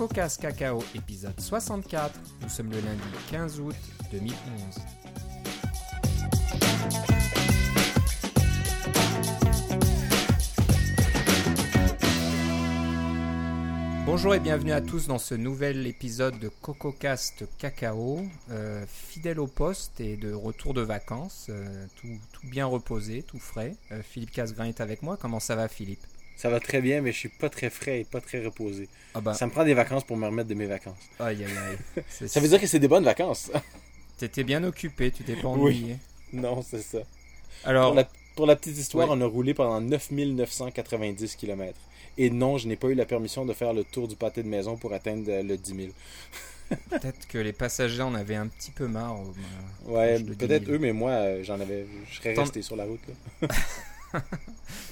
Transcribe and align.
CocoCast 0.00 0.40
Cacao, 0.40 0.82
épisode 0.94 1.38
64. 1.38 2.18
Nous 2.40 2.48
sommes 2.48 2.70
le 2.70 2.80
lundi 2.80 3.02
15 3.30 3.60
août 3.60 3.76
2011. 4.10 4.34
Bonjour 14.06 14.34
et 14.34 14.40
bienvenue 14.40 14.72
à 14.72 14.80
tous 14.80 15.06
dans 15.06 15.18
ce 15.18 15.34
nouvel 15.34 15.86
épisode 15.86 16.38
de 16.38 16.48
CocoCast 16.48 17.44
Cacao. 17.58 18.24
Euh, 18.50 18.86
fidèle 18.88 19.38
au 19.38 19.46
poste 19.46 20.00
et 20.00 20.16
de 20.16 20.32
retour 20.32 20.72
de 20.72 20.80
vacances, 20.80 21.48
euh, 21.50 21.84
tout, 21.96 22.08
tout 22.32 22.46
bien 22.46 22.64
reposé, 22.64 23.22
tout 23.22 23.38
frais. 23.38 23.76
Euh, 23.92 24.00
Philippe 24.02 24.30
Casgrain 24.30 24.64
est 24.64 24.80
avec 24.80 25.02
moi. 25.02 25.18
Comment 25.20 25.40
ça 25.40 25.56
va, 25.56 25.68
Philippe? 25.68 26.00
Ça 26.40 26.48
va 26.48 26.58
très 26.58 26.80
bien, 26.80 27.02
mais 27.02 27.12
je 27.12 27.18
suis 27.18 27.28
pas 27.28 27.50
très 27.50 27.68
frais 27.68 28.00
et 28.00 28.04
pas 28.04 28.20
très 28.22 28.42
reposé. 28.42 28.88
Ah 29.14 29.20
bah, 29.20 29.34
Ça 29.34 29.44
me 29.46 29.50
prend 29.50 29.62
des 29.64 29.74
vacances 29.74 30.04
pour 30.04 30.16
me 30.16 30.24
remettre 30.26 30.48
de 30.48 30.54
mes 30.54 30.66
vacances. 30.66 30.96
aïe 31.18 31.44
aïe 31.44 31.50
aïe. 31.98 32.04
Ça 32.28 32.40
veut 32.40 32.48
dire 32.48 32.58
que 32.60 32.66
c'est 32.66 32.78
des 32.78 32.88
bonnes 32.88 33.04
vacances. 33.04 33.50
T'étais 34.16 34.42
bien 34.44 34.64
occupé, 34.64 35.10
tu 35.10 35.22
t'es 35.22 35.36
pas 35.36 35.48
Oui. 35.48 35.76
ennuyé. 35.76 35.96
non, 36.32 36.62
c'est 36.62 36.80
ça. 36.82 37.00
Alors, 37.64 37.88
Pour 37.88 37.94
la, 37.96 38.08
pour 38.36 38.46
la 38.46 38.56
petite 38.56 38.78
histoire, 38.78 39.08
on 39.10 39.20
a 39.20 39.26
roulé 39.26 39.52
pendant 39.52 39.82
9990 39.82 41.36
km. 41.36 41.78
Et 42.16 42.30
non, 42.30 42.56
je 42.58 42.68
n'ai 42.68 42.76
pas 42.76 42.88
eu 42.88 42.94
la 42.94 43.04
permission 43.04 43.44
de 43.44 43.52
faire 43.52 43.72
le 43.74 43.84
tour 43.84 44.08
du 44.08 44.16
pâté 44.16 44.42
de 44.42 44.48
maison 44.48 44.76
pour 44.76 44.92
atteindre 44.94 45.24
euh, 45.28 45.42
le 45.42 45.56
10 45.58 45.74
000. 45.74 45.88
peut-être 46.90 47.26
que 47.28 47.36
les 47.38 47.52
passagers 47.52 48.02
en 48.02 48.14
avaient 48.14 48.34
un 48.36 48.46
petit 48.48 48.70
peu 48.70 48.86
marre. 48.86 49.16
euh, 49.20 49.90
Ouais, 49.90 50.14
proche 50.14 50.22
de 50.24 50.34
10 50.34 50.36
peut-être 50.46 50.64
000. 50.64 50.74
eux, 50.76 50.78
mais 50.78 50.92
moi, 50.92 51.10
euh, 51.10 51.42
j'en 51.44 51.60
avais, 51.60 51.84
je 52.10 52.16
serais 52.16 52.34
resté 52.34 52.62
sur 52.62 52.76
la 52.76 52.84
route. 52.84 53.00
là. 53.42 53.48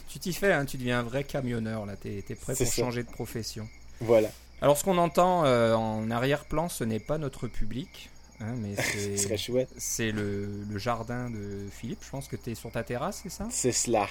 Tu 0.09 0.19
t'y 0.19 0.33
fais, 0.33 0.53
hein, 0.53 0.65
tu 0.65 0.79
deviens 0.79 1.01
un 1.01 1.03
vrai 1.03 1.23
camionneur 1.23 1.85
là. 1.87 1.95
T'es 1.97 2.23
prêt 2.23 2.55
pour 2.55 2.57
ça. 2.57 2.65
changer 2.65 3.03
de 3.03 3.11
profession. 3.11 3.69
Voilà. 4.01 4.30
Alors, 4.63 4.77
ce 4.77 4.85
qu'on 4.85 4.99
entend 4.99 5.45
euh, 5.45 5.75
en 5.75 6.10
arrière-plan, 6.10 6.69
ce 6.69 6.83
n'est 6.83 6.99
pas 6.99 7.19
notre 7.19 7.47
public, 7.47 8.10
hein, 8.41 8.55
mais 8.57 8.75
c'est 9.77 10.10
le, 10.10 10.49
le 10.69 10.79
jardin 10.79 11.30
de 11.30 11.66
Philippe. 11.71 12.02
Je 12.05 12.10
pense 12.10 12.27
que 12.27 12.37
tu 12.37 12.51
es 12.51 12.55
sur 12.55 12.71
ta 12.73 12.83
terrasse, 12.83 13.21
c'est 13.23 13.29
ça? 13.30 13.47
C'est 13.51 13.73
cela. 13.73 14.07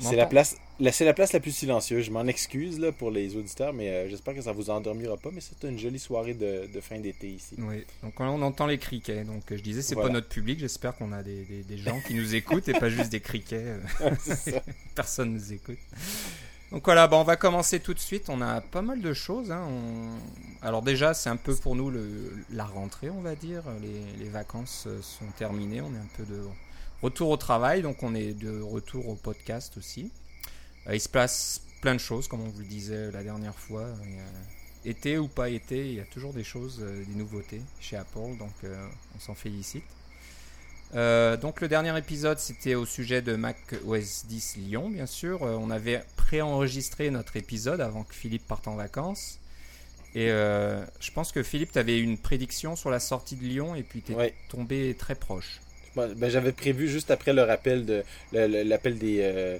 C'est 0.00 0.16
la 0.16 0.26
place, 0.26 0.56
la, 0.80 0.92
c'est 0.92 1.04
la 1.04 1.12
place 1.14 1.32
la 1.32 1.40
plus 1.40 1.50
silencieuse. 1.52 2.04
Je 2.04 2.10
m'en 2.10 2.26
excuse 2.26 2.78
là, 2.78 2.92
pour 2.92 3.10
les 3.10 3.36
auditeurs, 3.36 3.72
mais 3.72 3.88
euh, 3.90 4.08
j'espère 4.08 4.34
que 4.34 4.42
ça 4.42 4.52
vous 4.52 4.70
endormira 4.70 5.16
pas. 5.16 5.30
Mais 5.32 5.40
c'est 5.40 5.66
une 5.68 5.78
jolie 5.78 5.98
soirée 5.98 6.34
de, 6.34 6.66
de 6.72 6.80
fin 6.80 6.98
d'été 6.98 7.28
ici. 7.28 7.54
Oui, 7.58 7.84
donc 8.02 8.18
on 8.20 8.42
entend 8.42 8.66
les 8.66 8.78
criquets. 8.78 9.24
Donc 9.24 9.42
je 9.50 9.56
disais, 9.62 9.82
c'est 9.82 9.94
Voilà. 9.94 10.08
pas 10.10 10.14
notre 10.14 10.28
public. 10.28 10.58
J'espère 10.58 10.96
qu'on 10.96 11.12
a 11.12 11.22
des, 11.22 11.42
des- 11.44 11.62
des 11.62 11.78
gens 11.78 12.00
qui 12.00 12.14
nous 12.14 12.34
écoutent 12.34 12.68
et 12.68 12.72
pas 12.74 12.88
juste 12.90 13.10
des 13.10 13.20
criquets. 13.20 13.76
euh. 14.02 14.10
ça. 14.20 14.62
Personne 14.94 15.32
nous 15.32 15.52
écoute. 15.52 15.78
Donc 16.72 16.84
voilà, 16.84 17.08
on 17.12 17.22
va 17.22 17.36
commencer 17.36 17.78
tout 17.78 17.94
de 17.94 17.98
suite. 18.00 18.28
On 18.28 18.40
a 18.42 18.60
pas 18.60 18.82
mal 18.82 19.00
de 19.00 19.12
choses. 19.14 19.52
hein. 19.52 19.66
On- 19.70 20.66
Alors 20.66 20.82
déjà, 20.82 21.14
c'est 21.14 21.28
un 21.30 21.36
peu 21.36 21.54
pour 21.54 21.76
nous 21.76 21.90
le... 21.90 22.32
la 22.50 22.64
rentrée, 22.64 23.08
on 23.08 23.20
va 23.20 23.36
dire. 23.36 23.62
Les, 23.80 24.24
les 24.24 24.28
vacances 24.28 24.84
euh, 24.88 25.00
sont 25.00 25.26
terminées. 25.38 25.80
On 25.80 25.94
est 25.94 25.98
un 25.98 26.08
peu 26.16 26.24
de 26.24 26.40
retour 27.02 27.30
au 27.30 27.36
travail, 27.36 27.82
donc 27.82 28.02
on 28.02 28.14
est 28.14 28.32
de 28.32 28.60
retour 28.60 29.08
au 29.08 29.14
podcast 29.14 29.76
aussi. 29.76 30.10
Euh, 30.88 30.94
il 30.94 31.00
se 31.00 31.08
passe 31.08 31.60
plein 31.80 31.94
de 31.94 32.00
choses, 32.00 32.28
comme 32.28 32.40
on 32.40 32.48
vous 32.48 32.60
le 32.60 32.64
disait 32.66 33.10
la 33.10 33.22
dernière 33.22 33.54
fois. 33.54 33.82
Euh, 33.82 34.26
été 34.84 35.18
ou 35.18 35.28
pas 35.28 35.48
été, 35.48 35.88
il 35.88 35.94
y 35.94 36.00
a 36.00 36.04
toujours 36.04 36.32
des 36.32 36.44
choses, 36.44 36.78
euh, 36.80 37.04
des 37.04 37.14
nouveautés 37.14 37.60
chez 37.80 37.96
Apple, 37.96 38.36
donc 38.38 38.52
on 39.16 39.20
s'en 39.20 39.34
félicite. 39.34 39.84
Euh, 40.94 41.36
donc 41.36 41.60
le 41.60 41.66
dernier 41.66 41.98
épisode 41.98 42.38
c'était 42.38 42.76
au 42.76 42.86
sujet 42.86 43.20
de 43.20 43.34
Mac 43.34 43.56
OS 43.86 44.24
10 44.26 44.56
Lyon 44.58 44.88
bien 44.88 45.06
sûr. 45.06 45.42
Euh, 45.42 45.56
on 45.60 45.70
avait 45.70 46.04
préenregistré 46.14 47.10
notre 47.10 47.36
épisode 47.36 47.80
avant 47.80 48.04
que 48.04 48.14
Philippe 48.14 48.46
parte 48.46 48.68
en 48.68 48.76
vacances. 48.76 49.40
Et 50.14 50.30
euh, 50.30 50.82
je 51.00 51.10
pense 51.10 51.32
que 51.32 51.42
Philippe, 51.42 51.72
tu 51.72 51.78
avais 51.80 51.98
une 51.98 52.16
prédiction 52.16 52.76
sur 52.76 52.90
la 52.90 53.00
sortie 53.00 53.34
de 53.36 53.42
Lyon 53.44 53.74
et 53.74 53.82
puis 53.82 54.00
tu 54.00 54.12
es 54.12 54.14
Ouais. 54.14 54.34
tombé 54.48 54.94
très 54.96 55.16
proche. 55.16 55.60
Bon, 55.96 56.12
ben, 56.16 56.28
j'avais 56.30 56.52
prévu 56.52 56.88
juste 56.88 57.10
après 57.10 57.32
le 57.32 57.42
rappel 57.42 57.84
de 57.86 58.02
l'appel 58.32 58.98
des 58.98 59.18
euh, 59.22 59.58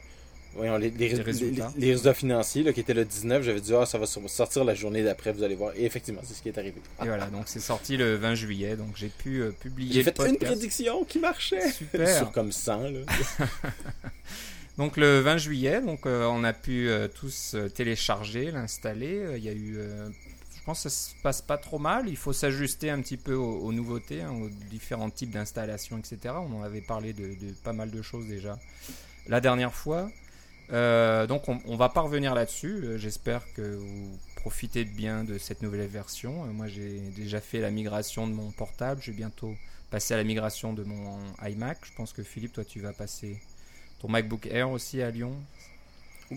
voyons, 0.55 0.77
les, 0.77 0.89
résultats. 0.91 1.73
les- 1.77 1.87
les 1.87 1.91
résultats 1.93 2.15
financiers 2.15 2.63
là, 2.63 2.73
qui 2.73 2.81
était 2.81 2.95
le 2.95 3.05
19 3.05 3.43
j'avais 3.43 3.61
dit 3.61 3.73
ah 3.75 3.87
ça 3.87 3.99
va 3.99 4.07
sortir 4.07 4.63
la 4.65 4.75
journée 4.75 5.03
d'après 5.03 5.33
vous 5.33 5.43
allez 5.43 5.55
voir 5.55 5.73
et 5.77 5.85
effectivement 5.85 6.21
c'est 6.25 6.35
ce 6.35 6.43
qui 6.43 6.49
est 6.51 6.59
arrivé 6.59 6.77
Et 7.03 7.07
voilà, 7.07 7.27
donc 7.27 7.45
c'est 7.47 7.61
sorti 7.61 7.97
le 7.97 8.17
20 8.17 8.35
juillet, 8.35 8.77
donc 8.77 8.91
j'ai 8.97 9.09
pu 9.09 9.41
euh, 9.43 9.51
publier 9.51 9.93
j'ai 9.95 10.03
fait 10.03 10.19
une 10.29 10.37
prédiction 10.37 11.05
qui 11.05 11.19
marchait 11.19 11.71
Super. 11.73 12.17
sur 12.17 12.33
comme 12.33 12.53
100 12.53 12.83
là. 12.83 13.01
Donc 14.79 14.99
le 14.99 15.21
20 15.21 15.39
juillet, 15.39 15.81
donc 15.81 16.05
euh, 16.05 16.27
on 16.27 16.45
a 16.45 16.53
pu 16.53 16.91
euh, 16.91 17.09
tous 17.09 17.57
télécharger, 17.75 18.51
l'installer. 18.51 19.23
Il 19.39 19.43
y 19.43 19.49
a 19.49 19.53
eu, 19.53 19.79
pense 20.67 20.83
que 20.83 20.89
ça 20.89 21.11
se 21.11 21.15
passe 21.23 21.43
pas 21.43 21.59
trop 21.59 21.79
mal. 21.79 22.09
Il 22.09 22.17
faut 22.17 22.33
s'ajuster 22.33 22.91
un 22.91 23.01
petit 23.01 23.17
peu 23.17 23.35
aux, 23.35 23.73
nouveautés, 23.73 24.23
hein, 24.23 24.33
aux 24.33 24.49
différents 24.69 25.11
types 25.11 25.31
d'installations, 25.31 25.97
etc. 25.97 26.35
On 26.37 26.59
en 26.59 26.63
avait 26.63 26.81
parlé 26.81 27.13
de, 27.13 27.29
de 27.29 27.53
pas 27.65 27.73
mal 27.73 27.91
de 27.91 28.03
choses 28.03 28.27
déjà 28.27 28.59
la 29.29 29.41
dernière 29.41 29.73
fois. 29.73 30.11
Euh, 30.73 31.27
donc 31.27 31.49
on, 31.49 31.61
on 31.67 31.77
va 31.77 31.89
pas 31.89 32.01
revenir 32.01 32.35
là-dessus. 32.35 32.81
Euh, 32.83 32.99
J'espère 32.99 33.43
que 33.55 33.77
vous 33.77 34.19
profitez 34.35 34.85
bien 34.85 35.25
de 35.25 35.39
cette 35.39 35.63
nouvelle 35.63 35.87
version. 35.87 36.45
Euh, 36.45 36.53
moi 36.53 36.67
j'ai 36.67 36.99
déjà 37.15 37.41
fait 37.41 37.61
la 37.61 37.71
migration 37.71 38.27
de 38.27 38.33
mon 38.33 38.51
portable. 38.51 39.01
Je 39.03 39.13
vais 39.13 39.17
bientôt 39.17 39.55
passer 39.91 40.15
à 40.15 40.17
la 40.17 40.25
migration 40.25 40.73
de 40.73 40.83
mon 40.83 41.21
iMac. 41.43 41.79
Je 41.85 41.93
pense 41.95 42.13
que 42.13 42.23
Philippe, 42.23 42.53
toi 42.53 42.65
tu 42.65 42.81
vas 42.81 42.93
passer 42.93 43.41
ton 44.01 44.09
MacBook 44.09 44.47
Air 44.47 44.71
aussi 44.71 45.01
à 45.03 45.11
Lyon. 45.11 45.37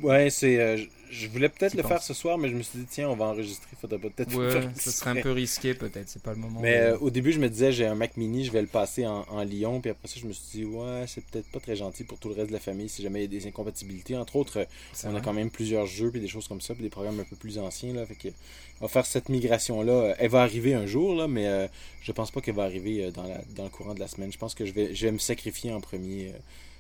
Ouais 0.04 0.30
c'est 0.30 0.60
euh, 0.60 0.78
je- 1.10 1.28
voulais 1.30 1.50
peut-être 1.50 1.74
le 1.74 1.82
faire 1.84 2.02
ce 2.04 2.14
soir 2.14 2.38
mais 2.38 2.50
je 2.50 2.56
me 2.56 2.62
suis 2.62 2.78
dit 2.80 2.86
tiens 2.88 3.10
on 3.10 3.16
va 3.16 3.26
enregistrer 3.26 3.76
faudrait 3.82 3.98
peut-être 3.98 4.36
Ouais, 4.36 4.70
ce 4.80 4.92
serait 4.92 5.10
un 5.12 5.16
peu 5.22 5.32
risqué 5.32 5.74
peut-être, 5.74 6.08
c'est 6.08 6.22
pas 6.22 6.32
le 6.34 6.38
moment. 6.38 6.60
mais 6.62 6.78
de- 6.80 6.84
euh, 6.86 6.98
au 7.00 7.10
début 7.10 7.32
je 7.32 7.40
me 7.40 7.50
disais 7.50 7.72
j'ai 7.72 7.88
un 7.88 7.96
Mac 7.96 8.16
mini 8.16 8.46
je 8.46 8.52
vais 8.52 8.62
le 8.62 8.68
passer 8.68 9.08
en, 9.08 9.22
en 9.30 9.44
Lyon 9.44 9.82
puis 9.82 9.90
après 9.90 10.08
ça 10.08 10.20
je 10.22 10.28
me 10.28 10.34
suis 10.34 10.60
dit 10.60 10.66
ouais 10.66 11.06
c'est 11.08 11.24
peut-être 11.26 11.48
pas 11.52 11.60
très 11.60 11.76
gentil 11.76 12.04
pour 12.04 12.20
tout 12.20 12.30
le 12.30 12.36
reste 12.36 12.50
de 12.50 12.54
la 12.54 12.60
famille 12.60 12.90
si 12.90 13.02
jamais 13.02 13.20
il 13.24 13.34
y 13.34 13.38
a 13.38 13.40
des 13.40 13.48
incompatibilités 13.48 14.16
entre 14.16 14.36
autres 14.36 14.68
c'est 14.94 15.08
On 15.08 15.16
a 15.16 15.22
quand 15.22 15.34
même 15.34 15.50
plusieurs 15.50 15.88
jeux 15.88 16.12
puis 16.12 16.22
des 16.22 16.28
choses 16.28 16.48
comme 16.48 16.62
ça, 16.62 16.74
puis 16.76 16.84
des 16.84 16.90
programmes 16.90 17.20
un 17.20 17.24
peu 17.24 17.36
plus 17.36 17.58
anciens 17.58 17.94
là, 17.94 18.06
fait 18.06 18.16
que 18.16 18.28
on 18.82 18.86
va 18.86 18.90
faire 18.90 19.06
cette 19.08 19.28
migration 19.30 19.82
là. 19.82 20.14
Elle 20.20 20.30
va 20.30 20.42
arriver 20.44 20.74
un 20.74 20.86
jour 20.86 21.16
là, 21.16 21.28
mais 21.28 21.48
euh, 21.48 21.68
je 22.02 22.12
pense 22.14 22.32
pas 22.32 22.40
qu'elle 22.42 22.56
va 22.56 22.64
arriver 22.64 23.06
euh, 23.06 23.12
dans, 23.12 23.24
la, 23.24 23.42
dans 23.56 23.64
le 23.66 23.70
courant 23.70 23.94
de 23.94 24.00
la 24.00 24.08
semaine. 24.08 24.32
Je 24.32 24.38
pense 24.38 24.56
que 24.56 24.66
je 24.66 24.72
vais, 24.72 24.96
je 24.96 25.06
vais 25.08 25.12
me 25.12 25.18
sacrifier 25.18 25.74
en 25.74 25.82
premier 25.82 26.30
euh, 26.30 26.38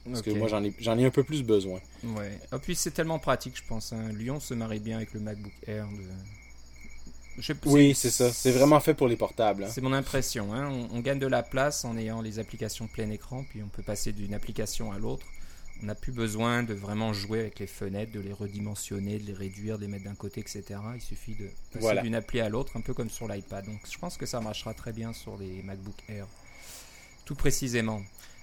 parce 0.09 0.22
que 0.22 0.31
moi 0.31 0.47
j'en 0.47 0.97
ai, 0.97 1.06
un 1.06 1.09
peu 1.12 1.24
plus 1.24 1.44
besoin. 1.44 1.80
Ouais. 2.03 2.38
Et 2.53 2.58
puis 2.59 2.75
c'est 2.75 2.92
tellement 2.92 3.20
pratique, 3.20 3.58
je 3.58 3.64
pense. 3.68 3.94
hein. 3.94 4.09
Lyon 4.14 4.40
se 4.40 4.53
marie 4.53 4.80
bien 4.80 4.97
avec 4.97 5.14
le 5.14 5.20
MacBook 5.20 5.53
Air. 5.68 5.88
De... 5.88 6.03
Je 7.38 7.53
sais- 7.53 7.59
Oui, 7.66 7.96
c'est 7.96 8.09
ça. 8.09 8.31
C'est 8.34 8.52
vraiment 8.52 8.80
fait 8.80 8.94
pour 8.94 9.08
les 9.08 9.16
portables. 9.16 9.64
hein. 9.64 9.69
C'est 9.72 9.81
mon 9.81 9.94
impression. 9.94 10.53
hein. 10.53 10.69
On, 10.69 10.98
on 10.98 11.00
gagne 11.00 11.19
de 11.19 11.28
la 11.28 11.44
place 11.44 11.86
en 11.86 11.98
ayant 11.98 12.22
les 12.22 12.40
applications 12.40 12.88
plein 12.88 13.09
écran, 13.12 13.46
puis 13.50 13.62
on 13.64 13.69
peut 13.69 13.84
passer 13.84 14.12
d'une 14.12 14.34
application 14.34 14.92
à 14.92 14.98
l'autre. 15.00 15.25
On 15.81 15.86
n'a 15.86 15.96
plus 15.96 16.12
besoin 16.12 16.64
de 16.64 16.74
vraiment 16.74 17.14
jouer 17.14 17.40
avec 17.40 17.59
les 17.59 17.68
fenêtres, 17.68 18.12
de 18.12 18.19
les 18.19 18.34
redimensionner, 18.34 19.18
de 19.18 19.24
les 19.25 19.34
réduire, 19.34 19.78
de 19.78 19.84
les 19.84 19.88
mettre 19.88 20.03
d'un 20.03 20.16
côté, 20.16 20.42
etc. 20.42 20.64
Il 20.96 21.00
suffit 21.02 21.36
de 21.36 21.46
passer 21.72 21.80
Voilà. 21.80 22.02
d'une 22.02 22.16
appli 22.16 22.42
à 22.42 22.50
l'autre, 22.50 22.75
un 22.75 22.81
peu 22.81 22.94
comme 22.94 23.09
sur 23.09 23.30
l'iPad. 23.30 23.66
Donc 23.66 23.80
je 23.90 23.98
pense 23.98 24.18
que 24.18 24.25
ça 24.25 24.42
marchera 24.42 24.74
très 24.74 24.92
bien 24.92 25.14
sur 25.14 25.38
les 25.38 25.64
MacBook 25.64 25.96
Air. 26.09 26.28
Tout 27.24 27.36
précisément. 27.36 28.02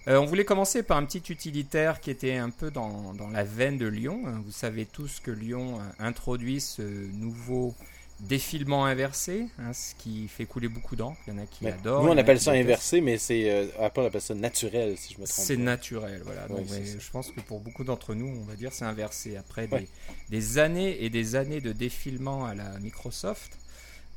Euh, 0.08 0.18
on 0.20 0.24
voulait 0.24 0.44
commencer 0.44 0.82
par 0.82 0.96
un 0.98 1.04
petit 1.04 1.22
utilitaire 1.32 2.00
qui 2.00 2.10
était 2.10 2.36
un 2.36 2.50
peu 2.50 2.70
dans, 2.70 3.12
dans 3.14 3.28
la 3.28 3.42
veine 3.44 3.76
de 3.76 3.86
Lyon. 3.86 4.22
hein. 4.26 4.40
Vous 4.44 4.52
savez 4.52 4.86
tous 4.86 5.20
que 5.20 5.30
Lyon 5.32 5.80
a 5.98 6.06
introduit 6.06 6.60
ce 6.60 6.82
nouveau 6.82 7.74
défilement 8.20 8.86
inversé, 8.86 9.46
hein, 9.58 9.72
ce 9.74 9.94
qui 9.96 10.26
fait 10.28 10.46
couler 10.46 10.68
beaucoup 10.68 10.96
d'encre. 10.96 11.18
Il 11.26 11.34
y 11.34 11.36
en 11.36 11.42
a 11.42 11.46
qui 11.46 11.64
Mais 11.64 11.72
adorent. 11.72 12.02
nous 12.04 12.10
on 12.12 12.16
appelle 12.16 12.40
ça 12.40 12.52
inversé, 12.52 13.00
mais 13.02 13.18
c'est 13.18 13.50
euh, 13.50 13.66
Apple 13.78 14.00
appelle 14.00 14.22
ça 14.22 14.34
naturel 14.34 14.96
si 14.96 15.12
je 15.14 15.20
me 15.20 15.26
trompe. 15.26 15.44
C'est 15.44 15.56
naturel, 15.58 16.22
voilà. 16.24 16.46
Donc, 16.48 16.60
Oui, 16.70 16.86
ça. 16.86 16.98
je 16.98 17.10
pense 17.10 17.30
que 17.30 17.40
pour 17.40 17.60
beaucoup 17.60 17.84
d'entre 17.84 18.14
nous, 18.14 18.28
on 18.28 18.44
va 18.44 18.54
dire 18.54 18.72
c'est 18.72 18.86
inversé. 18.86 19.36
Après 19.36 19.68
Ouais. 19.70 19.80
des, 19.80 19.88
des 20.30 20.58
années 20.58 21.04
et 21.04 21.10
des 21.10 21.34
années 21.34 21.60
de 21.60 21.72
défilement 21.72 22.46
à 22.46 22.54
la 22.54 22.78
Microsoft, 22.78 23.58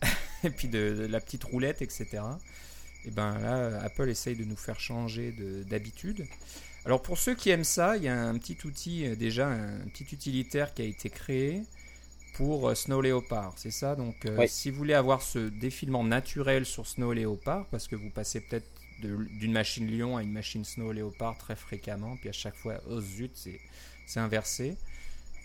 et 0.46 0.50
puis 0.50 0.70
de, 0.70 0.96
de 0.96 1.06
la 1.08 1.20
petite 1.20 1.44
roulette, 1.44 1.82
etc. 1.82 2.08
Et 3.06 3.12
ben 3.12 3.38
là, 3.40 3.82
Apple 3.84 4.10
essaye 4.10 4.36
de 4.36 4.44
nous 4.44 4.56
faire 4.58 4.80
changer 4.80 5.32
de- 5.32 5.64
d'habitude. 5.64 6.28
Alors 6.86 7.02
pour 7.02 7.18
ceux 7.18 7.36
qui 7.36 7.50
aiment 7.50 7.64
ça, 7.64 7.98
il 7.98 8.04
y 8.04 8.08
a 8.08 8.22
un 8.22 8.38
petit 8.38 8.58
outil, 8.66 9.06
euh, 9.06 9.16
déjà 9.16 9.48
un 9.48 9.80
petit 9.94 10.06
utilitaire 10.14 10.74
qui 10.74 10.82
a 10.82 10.86
été 10.86 11.10
créé 11.10 11.64
pour 12.36 12.70
euh, 12.70 12.76
Snow 12.76 13.02
Leopard, 13.02 13.54
c'est 13.58 13.72
ça? 13.72 13.96
Donc 13.96 14.26
euh, 14.26 14.38
Oui. 14.40 14.48
si 14.50 14.70
vous 14.72 14.78
voulez 14.78 14.94
avoir 14.94 15.22
ce 15.22 15.40
défilement 15.50 16.04
naturel 16.04 16.66
sur 16.66 16.88
Snow 16.88 17.14
Leopard, 17.14 17.66
parce 17.68 17.88
que 17.88 17.96
vous 17.96 18.10
passez 18.10 18.42
peut-être 18.42 18.68
d'une 19.02 19.52
machine 19.54 19.90
Lion 19.90 20.18
à 20.18 20.24
une 20.24 20.32
machine 20.34 20.66
Snow 20.66 20.92
Leopard 20.92 21.38
très 21.38 21.56
fréquemment, 21.56 22.18
puis 22.18 22.28
à 22.30 22.34
chaque 22.34 22.56
fois, 22.56 22.82
oh 22.90 23.00
zut, 23.02 23.32
c'est 23.36 23.60
c'est 24.06 24.20
inversé. 24.20 24.76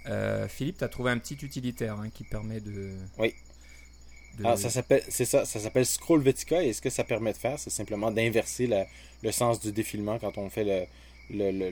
Euh, 0.06 0.48
Philippe, 0.48 0.78
tu 0.78 0.84
as 0.84 0.88
trouvé 0.88 1.10
un 1.10 1.18
petit 1.18 1.34
utilitaire 1.42 1.98
hein, 2.00 2.08
qui 2.10 2.24
permet 2.24 2.60
de... 2.60 2.94
Oui. 3.18 3.34
De- 4.38 4.44
Alors, 4.44 4.58
ça 4.58 4.70
s'appelle, 4.70 5.02
c'est 5.08 5.24
ça, 5.24 5.44
ça 5.44 5.60
s'appelle 5.60 5.86
Scroll 5.86 6.20
Vertica 6.22 6.62
et 6.62 6.72
ce 6.72 6.80
que 6.80 6.90
ça 6.90 7.04
permet 7.04 7.32
de 7.32 7.38
faire, 7.38 7.58
c'est 7.58 7.70
simplement 7.70 8.10
d'inverser 8.10 8.66
la- 8.66 8.86
le 9.22 9.32
sens 9.32 9.60
du 9.60 9.72
défilement 9.72 10.18
quand 10.18 10.36
on 10.38 10.50
fait 10.50 10.64
le, 10.64 10.86
le, 11.30 11.50
le, 11.52 11.70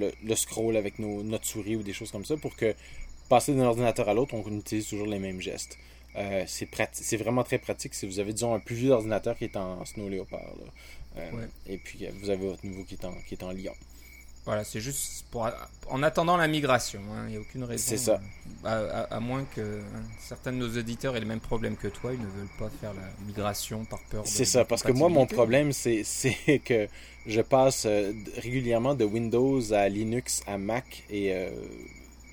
le, 0.00 0.12
le- 0.24 0.36
scroll 0.36 0.76
avec 0.76 0.98
nos, 0.98 1.22
notre 1.22 1.46
souris 1.46 1.76
ou 1.76 1.82
des 1.82 1.92
choses 1.92 2.10
comme 2.10 2.24
ça 2.24 2.36
pour 2.36 2.56
que 2.56 2.74
passer 3.28 3.54
d'un 3.54 3.64
ordinateur 3.66 4.08
à 4.08 4.14
l'autre, 4.14 4.34
on 4.34 4.58
utilise 4.58 4.88
toujours 4.88 5.06
les 5.06 5.18
mêmes 5.18 5.40
gestes. 5.40 5.78
Euh, 6.16 6.44
c'est 6.46 7.16
vraiment 7.16 7.42
très 7.42 7.58
pratique 7.58 7.94
si 7.94 8.06
vous 8.06 8.18
avez, 8.20 8.32
disons, 8.32 8.54
un 8.54 8.60
plus 8.60 8.76
vieux 8.76 8.90
ordinateur 8.90 9.36
qui 9.36 9.44
est 9.44 9.56
en 9.56 9.84
Snow 9.84 10.08
Leopard. 10.08 10.54
Euh, 11.16 11.30
et 11.66 11.78
puis, 11.78 12.06
vous 12.20 12.30
avez 12.30 12.46
votre 12.48 12.64
nouveau 12.66 12.84
qui 12.84 12.94
est 12.94 13.04
en, 13.04 13.14
qui 13.26 13.34
est 13.34 13.42
en 13.42 13.50
Lyon. 13.50 13.74
Voilà, 14.46 14.62
c'est 14.62 14.80
juste 14.80 15.24
pour 15.30 15.48
en 15.88 16.02
attendant 16.02 16.36
la 16.36 16.48
migration. 16.48 17.00
Hein. 17.12 17.24
Il 17.26 17.30
n'y 17.30 17.36
a 17.36 17.40
aucune 17.40 17.64
raison. 17.64 17.84
C'est 17.86 17.96
ça. 17.96 18.20
Euh, 18.66 19.06
à, 19.10 19.20
moins 19.20 19.44
que 19.56 19.60
hein, 19.60 20.02
certains 20.20 20.52
de 20.52 20.58
nos 20.58 20.78
auditeurs 20.78 21.16
aient 21.16 21.20
le 21.20 21.26
même 21.26 21.40
problème 21.40 21.76
que 21.76 21.88
toi, 21.88 22.12
ils 22.12 22.20
ne 22.20 22.26
veulent 22.26 22.56
pas 22.58 22.68
faire 22.80 22.92
la 22.92 23.26
migration 23.26 23.84
par 23.86 24.00
peur. 24.10 24.22
C'est 24.26 24.44
ça, 24.44 24.64
parce 24.64 24.82
que 24.82 24.92
moi, 24.92 25.08
mon 25.08 25.26
problème, 25.26 25.72
c'est 25.72 26.04
que 26.64 26.88
je 27.26 27.40
passe 27.40 27.86
régulièrement 28.36 28.94
de 28.94 29.04
Windows 29.04 29.72
à 29.72 29.88
Linux 29.88 30.42
à 30.46 30.58
Mac 30.58 31.04
et 31.08 31.32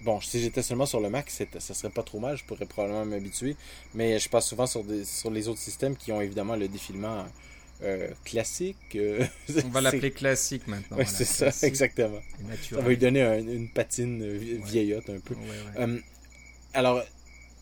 bon, 0.04 0.20
si 0.22 0.42
j'étais 0.42 0.62
seulement 0.62 0.86
sur 0.86 1.00
le 1.00 1.10
Mac, 1.10 1.30
ça 1.30 1.74
serait 1.74 1.90
pas 1.90 2.04
trop 2.04 2.20
mal, 2.20 2.38
je 2.38 2.44
pourrais 2.46 2.66
probablement 2.66 3.06
m'habituer. 3.06 3.56
Mais 3.94 4.20
je 4.20 4.30
passe 4.30 4.48
souvent 4.48 4.68
sur, 4.68 4.84
des, 4.84 5.06
sur 5.06 5.32
les 5.32 5.48
autres 5.48 5.60
systèmes 5.60 5.96
qui 5.96 6.12
ont 6.12 6.22
évidemment 6.22 6.56
le 6.56 6.68
défilement 6.68 7.26
euh, 7.84 8.10
classique. 8.24 8.78
Euh, 8.96 9.26
On 9.66 9.70
va 9.70 9.82
l'appeler 9.82 10.12
classique 10.12 10.68
maintenant. 10.68 10.98
Oui, 10.98 11.06
c'est 11.08 11.26
ça, 11.26 11.50
exactement. 11.68 12.22
Ça 12.70 12.82
va 12.82 12.90
lui 12.90 12.98
donner 12.98 13.22
une 13.40 13.70
patine 13.70 14.38
vieillotte 14.66 15.10
un 15.10 15.20
peu. 15.20 15.36
Hum, 15.78 16.02
alors, 16.74 17.04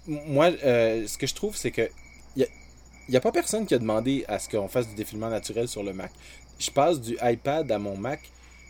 moi, 0.07 0.51
euh, 0.63 1.07
ce 1.07 1.17
que 1.17 1.27
je 1.27 1.33
trouve, 1.33 1.55
c'est 1.55 1.71
que 1.71 1.89
il 2.35 2.45
n'y 3.09 3.15
a, 3.15 3.19
a, 3.19 3.21
pas 3.21 3.31
personne 3.31 3.65
qui 3.65 3.73
a 3.73 3.79
demandé 3.79 4.23
à 4.27 4.37
ce 4.37 4.47
qu'on 4.49 4.67
fasse 4.67 4.87
du 4.87 4.93
défilement 4.93 5.29
naturel 5.29 5.67
sur 5.67 5.81
le 5.81 5.93
Mac. 5.93 6.11
Je 6.59 6.69
passe 6.69 7.01
du 7.01 7.17
iPad 7.23 7.71
à 7.71 7.79
mon 7.79 7.97
Mac 7.97 8.19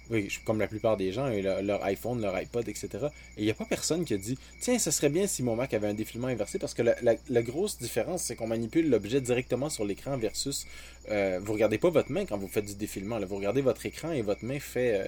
oui, 0.10 0.28
comme 0.44 0.60
la 0.60 0.68
plupart 0.68 0.98
des 0.98 1.12
gens, 1.12 1.30
leur, 1.30 1.84
iPhone, 1.84 2.20
leur 2.22 2.36
iPod, 2.36 2.68
etc. 2.68 2.90
Et 3.38 3.42
il 3.42 3.46
n'y 3.46 3.52
a 3.52 3.54
pas 3.54 3.66
personne 3.66 4.06
qui 4.06 4.16
a 4.16 4.18
dit 4.18 4.38
Tiens, 4.60 4.80
ce 4.80 4.90
serait 4.90 5.10
bien 5.10 5.28
si 5.28 5.44
mon 5.44 5.56
Mac 5.56 5.74
avait 5.76 5.88
un 5.88 5.94
défilement 5.94 6.28
inversé 6.28 6.58
parce 6.58 6.74
que 6.74 6.82
la, 6.82 7.42
grosse 7.44 7.78
différence, 7.78 8.24
c'est 8.24 8.36
qu'on 8.36 8.48
manipule 8.48 8.90
l'objet 8.90 9.22
directement 9.22 9.70
sur 9.70 9.86
l'écran 9.86 10.18
versus 10.18 10.66
euh, 11.12 11.40
vous 11.44 11.54
regardez 11.54 11.78
pas 11.78 11.90
votre 11.90 12.12
main 12.12 12.26
quand 12.26 12.38
vous 12.38 12.48
faites 12.48 12.66
du 12.66 12.76
défilement. 12.76 13.20
Là. 13.20 13.28
Vous 13.28 13.36
regardez 13.36 13.62
votre 13.62 13.86
écran 13.86 14.12
et 14.12 14.24
votre 14.24 14.44
main 14.44 14.60
fait 14.60 14.96
euh, 14.96 15.08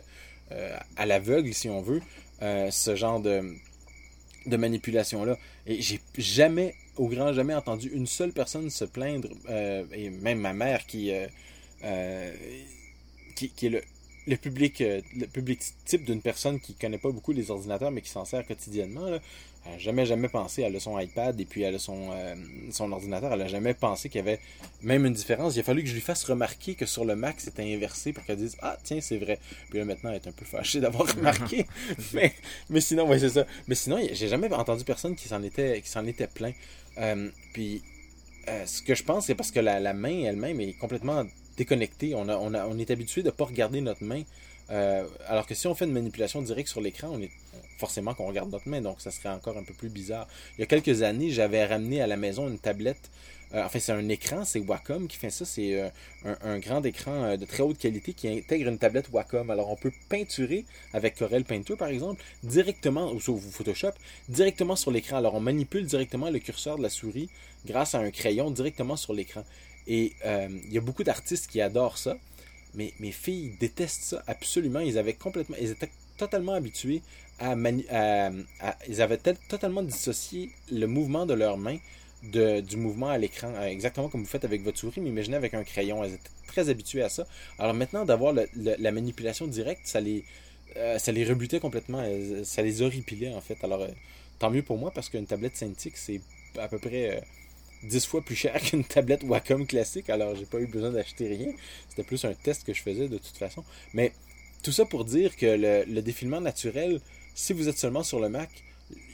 euh, 0.52 0.78
à 0.98 1.06
l'aveugle, 1.08 1.54
si 1.54 1.68
on 1.68 1.82
veut, 1.82 2.02
ce 2.40 2.96
genre 2.96 3.20
de, 3.20 3.56
de 4.46 4.58
manipulation-là. 4.58 5.38
Et 5.66 5.82
j'ai 5.82 6.00
jamais, 6.18 6.76
au 6.96 7.08
grand 7.08 7.34
jamais, 7.34 7.56
entendu 7.56 7.90
une 7.92 8.08
seule 8.08 8.34
personne 8.34 8.70
se 8.70 8.86
plaindre, 8.86 9.30
et 9.94 10.10
même 10.12 10.40
ma 10.40 10.54
mère 10.54 10.86
qui. 10.86 11.12
Qui, 13.36 13.50
qui, 13.50 13.68
est 13.68 13.70
le, 13.70 13.82
le 14.32 14.38
public, 14.38 14.82
euh, 14.82 15.02
le 15.16 15.28
public 15.28 15.60
type 15.86 16.06
d'une 16.06 16.22
personne 16.22 16.60
qui 16.60 16.74
connaît 16.74 16.98
pas 16.98 17.12
beaucoup 17.12 17.34
les 17.34 17.52
ordinateurs 17.52 17.92
mais 17.92 18.02
qui 18.02 18.10
s'en 18.10 18.26
sert 18.26 18.46
quotidiennement, 18.48 19.10
là, 19.10 19.20
elle 19.66 19.74
n'a 19.74 19.78
jamais, 19.78 20.06
jamais 20.06 20.30
pensé, 20.30 20.64
elle 20.64 20.76
a 20.76 20.80
son 20.80 20.98
iPad 20.98 21.40
et 21.40 21.46
puis 21.46 21.62
elle 21.62 21.76
a 21.76 21.80
son, 21.80 22.10
euh, 22.14 22.34
son 22.72 22.92
ordinateur, 22.92 23.32
elle 23.34 23.40
n'a 23.40 23.48
jamais 23.48 23.74
pensé 23.74 24.10
qu'il 24.10 24.20
y 24.20 24.22
avait 24.22 24.40
même 24.82 25.06
une 25.06 25.14
différence. 25.14 25.56
Il 25.56 25.60
a 25.60 25.64
fallu 25.64 25.84
que 25.84 25.90
je 25.90 25.94
lui 25.94 26.02
fasse 26.02 26.24
remarquer 26.24 26.74
que 26.76 26.86
sur 26.86 27.06
le 27.06 27.16
Mac 27.16 27.36
c'était 27.40 27.74
inversé 27.74 28.14
pour 28.14 28.24
qu'elle 28.26 28.38
dise 28.38 28.58
Ah, 28.62 28.78
tiens, 28.84 29.02
c'est 29.02 29.18
vrai. 29.18 29.38
Puis 29.70 29.80
là 29.80 29.86
maintenant 29.86 30.10
elle 30.10 30.16
est 30.16 30.28
un 30.28 30.32
peu 30.32 30.46
fâchée 30.46 30.80
d'avoir 30.80 31.08
remarqué. 31.16 31.68
mais, 32.14 32.34
mais 32.70 32.82
sinon, 32.82 33.08
ouais, 33.08 33.20
c'est 33.20 33.30
ça. 33.30 33.46
Mais 33.68 33.76
sinon, 33.76 34.00
j'ai 34.12 34.30
jamais 34.30 34.52
entendu 34.52 34.84
personne 34.84 35.16
qui 35.16 35.28
s'en 35.28 35.44
était, 35.44 35.82
qui 35.82 35.90
s'en 35.90 36.06
était 36.08 36.28
plein. 36.28 36.54
Euh, 36.98 37.30
puis 37.54 37.84
ce 38.66 38.82
que 38.82 38.96
je 38.96 39.04
pense, 39.04 39.28
c'est 39.28 39.36
parce 39.36 39.52
que 39.52 39.60
la, 39.60 39.80
la 39.80 39.94
main 39.94 40.24
elle-même 40.24 40.60
est 40.60 40.74
complètement 40.74 41.24
déconnecté. 41.58 42.14
On, 42.16 42.80
est 42.80 42.92
habitué 42.92 43.22
de 43.22 43.28
ne 43.28 43.32
pas 43.32 43.46
regarder 43.46 43.82
notre 43.82 44.04
main. 44.04 44.24
Euh, 44.70 45.06
alors 45.28 45.48
que 45.48 45.54
si 45.54 45.68
on 45.68 45.76
fait 45.76 45.86
une 45.86 45.92
manipulation 45.92 46.42
directe 46.42 46.70
sur 46.70 46.80
l'écran, 46.80 47.20
forcément 47.78 48.14
qu'on 48.14 48.28
regarde 48.28 48.52
notre 48.52 48.70
main, 48.70 48.82
donc 48.82 49.02
ça 49.02 49.12
serait 49.12 49.30
encore 49.30 49.58
un 49.58 49.64
peu 49.64 49.74
plus 49.74 49.90
bizarre. 49.90 50.28
Il 50.58 50.62
y 50.62 50.64
a 50.64 50.68
quelques 50.68 51.02
années, 51.02 51.30
j'avais 51.30 51.66
ramené 51.66 52.02
à 52.02 52.08
la 52.08 52.16
maison 52.16 52.48
une 52.48 52.60
tablette. 52.60 53.10
Euh, 53.54 53.66
enfin, 53.66 53.80
c'est 53.80 53.92
un 53.92 54.08
écran, 54.08 54.46
c'est 54.46 54.60
Wacom 54.60 55.10
qui 55.10 55.18
fait 55.18 55.30
ça. 55.30 55.44
C'est 55.44 55.82
euh, 55.82 55.90
un, 56.42 56.60
grand 56.60 56.86
écran 56.86 57.36
de 57.36 57.44
très 57.44 57.64
haute 57.64 57.78
qualité 57.78 58.14
qui 58.14 58.30
intègre 58.30 58.70
une 58.70 58.78
tablette 58.78 59.10
Wacom. 59.12 59.50
Alors, 59.50 59.70
on 59.70 59.76
peut 59.76 59.92
peinturer 60.08 60.64
avec 60.94 61.16
Corel 61.16 61.44
Painter, 61.44 61.76
par 61.76 61.90
exemple, 61.90 62.24
directement, 62.44 63.12
ou 63.12 63.20
sur 63.20 63.38
Photoshop, 63.40 63.92
directement 64.30 64.78
sur 64.78 64.92
l'écran. 64.92 65.18
Alors, 65.18 65.36
on 65.36 65.42
manipule 65.42 65.86
directement 65.86 66.30
le 66.30 66.40
curseur 66.40 66.78
de 66.78 66.84
la 66.84 66.90
souris 66.90 67.30
grâce 67.66 67.94
à 67.94 68.00
un 68.00 68.12
crayon 68.12 68.52
directement 68.52 68.96
sur 68.96 69.14
l'écran. 69.14 69.44
Et 69.88 70.14
euh, 70.26 70.48
il 70.66 70.74
y 70.74 70.78
a 70.78 70.82
beaucoup 70.82 71.04
d'artistes 71.04 71.50
qui 71.50 71.62
adorent 71.62 71.98
ça. 71.98 72.18
Mais 72.74 72.94
mes 73.00 73.12
filles 73.12 73.56
détestent 73.60 74.04
ça 74.04 74.24
absolument. 74.28 74.80
Ils 74.80 74.98
avaient 74.98 75.14
complètement. 75.14 75.58
Ils 75.60 75.72
étaient 75.72 75.90
totalement 76.18 76.54
habitués 76.54 77.02
à. 77.40 77.56
ils 78.88 79.02
avaient 79.02 79.18
totalement 79.18 79.84
dissocié 79.84 80.52
le 80.72 80.86
mouvement 80.86 81.26
de 81.26 81.34
leurs 81.34 81.58
mains 81.58 81.80
de, 82.24 82.62
du 82.62 82.78
mouvement 82.78 83.10
à 83.10 83.18
l'écran. 83.18 83.52
Euh, 83.56 83.66
exactement 83.66 84.08
comme 84.10 84.22
vous 84.22 84.30
faites 84.30 84.46
avec 84.46 84.64
votre 84.64 84.78
souris, 84.78 85.02
mais 85.02 85.10
imaginez 85.10 85.36
avec 85.36 85.54
un 85.54 85.64
crayon. 85.64 86.04
Elles 86.04 86.14
étaient 86.14 86.30
très 86.48 86.70
habituées 86.70 87.02
à 87.04 87.10
ça. 87.10 87.28
Alors 87.60 87.74
maintenant, 87.74 88.06
d'avoir 88.06 88.34
la 88.56 88.92
manipulation 88.92 89.48
directe, 89.48 89.82
ça 89.86 90.00
les. 90.00 90.24
Euh, 90.78 90.98
ça 91.00 91.12
les 91.12 91.26
rebutait 91.26 91.60
complètement, 91.60 92.02
ça 92.46 92.62
les 92.62 92.82
horripilait 92.82 93.34
en 93.34 93.42
fait. 93.42 93.58
Alors, 93.62 93.86
tant 94.40 94.50
mieux 94.50 94.64
pour 94.64 94.78
moi 94.78 94.92
parce 94.92 95.10
qu'une 95.10 95.26
tablette 95.26 95.58
Cintiq, 95.58 95.98
c'est 95.98 96.22
à 96.58 96.70
peu 96.70 96.80
près 96.80 97.22
10 97.84 98.06
fois 98.06 98.22
plus 98.22 98.36
cher 98.36 98.60
qu'une 98.62 98.84
tablette 98.84 99.24
Wacom 99.24 99.66
classique, 99.66 100.10
alors 100.10 100.36
j'ai 100.36 100.46
pas 100.46 100.60
eu 100.60 100.68
besoin 100.68 100.92
d'acheter 100.92 101.28
rien. 101.28 101.52
C'était 101.90 102.04
plus 102.04 102.24
un 102.26 102.34
test 102.34 102.66
que 102.66 102.74
je 102.74 102.82
faisais 102.82 103.08
de 103.08 103.18
toute 103.18 103.38
façon. 103.38 103.64
Mais 103.94 104.14
tout 104.64 104.72
ça 104.72 104.86
pour 104.86 105.06
dire 105.06 105.36
que 105.36 105.86
le, 105.88 106.02
défilement 106.02 106.42
naturel, 106.42 107.02
si 107.36 107.54
vous 107.54 107.68
êtes 107.68 107.78
seulement 107.78 108.04
sur 108.04 108.20
le 108.20 108.30
Mac, 108.30 108.50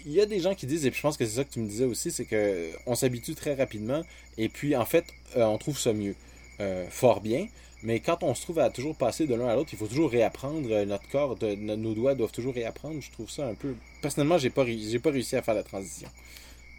il 0.06 0.12
y 0.12 0.22
a 0.22 0.26
des 0.26 0.40
gens 0.40 0.56
qui 0.56 0.66
disent, 0.66 0.86
et 0.86 0.92
je 0.92 1.02
pense 1.02 1.18
que 1.18 1.26
c'est 1.26 1.36
ça 1.36 1.44
que 1.44 1.54
tu 1.54 1.60
me 1.60 1.68
disais 1.68 1.86
aussi, 1.86 2.12
c'est 2.12 2.26
que 2.26 2.72
on 2.86 2.96
s'habitue 2.96 3.36
très 3.36 3.54
rapidement, 3.54 4.04
et 4.38 4.50
puis 4.50 4.76
en 4.76 4.86
fait, 4.86 5.06
euh, 5.36 5.44
on 5.46 5.58
trouve 5.58 5.78
ça 5.78 5.94
mieux. 5.94 6.16
Euh, 6.60 6.88
fort 6.90 7.22
bien, 7.22 7.48
mais 7.84 8.00
quand 8.00 8.24
on 8.24 8.34
se 8.34 8.42
trouve 8.42 8.58
à 8.60 8.72
toujours 8.72 8.96
passer 8.96 9.28
de 9.28 9.36
l'un 9.36 9.48
à 9.48 9.56
l'autre, 9.56 9.70
il 9.74 9.78
faut 9.78 9.86
toujours 9.86 10.10
réapprendre. 10.10 10.68
Euh, 10.72 10.86
notre 10.86 11.08
corps, 11.10 11.38
nos 11.42 11.94
doigts 11.94 12.16
doivent 12.16 12.32
toujours 12.32 12.56
réapprendre. 12.56 13.00
Je 13.00 13.12
trouve 13.12 13.30
ça 13.30 13.48
un 13.48 13.54
peu. 13.54 13.76
Personnellement, 14.02 14.40
j'ai 14.40 14.50
pas, 14.50 14.66
j'ai 14.66 14.98
pas 14.98 15.12
réussi 15.12 15.36
à 15.36 15.44
faire 15.44 15.54
la 15.54 15.62
transition. 15.62 16.10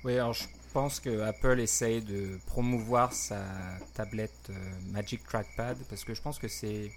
Oui, 0.02 0.14
alors 0.14 0.32
je 0.32 0.44
pense 0.68 1.00
que 1.00 1.20
Apple 1.22 1.60
essaye 1.60 2.00
de 2.02 2.38
promouvoir 2.46 3.12
sa 3.12 3.42
tablette 3.94 4.32
euh, 4.50 4.54
Magic 4.92 5.24
Trackpad 5.24 5.76
parce 5.88 6.04
que 6.04 6.14
je 6.14 6.22
pense 6.22 6.38
que 6.38 6.48
c'est. 6.48 6.90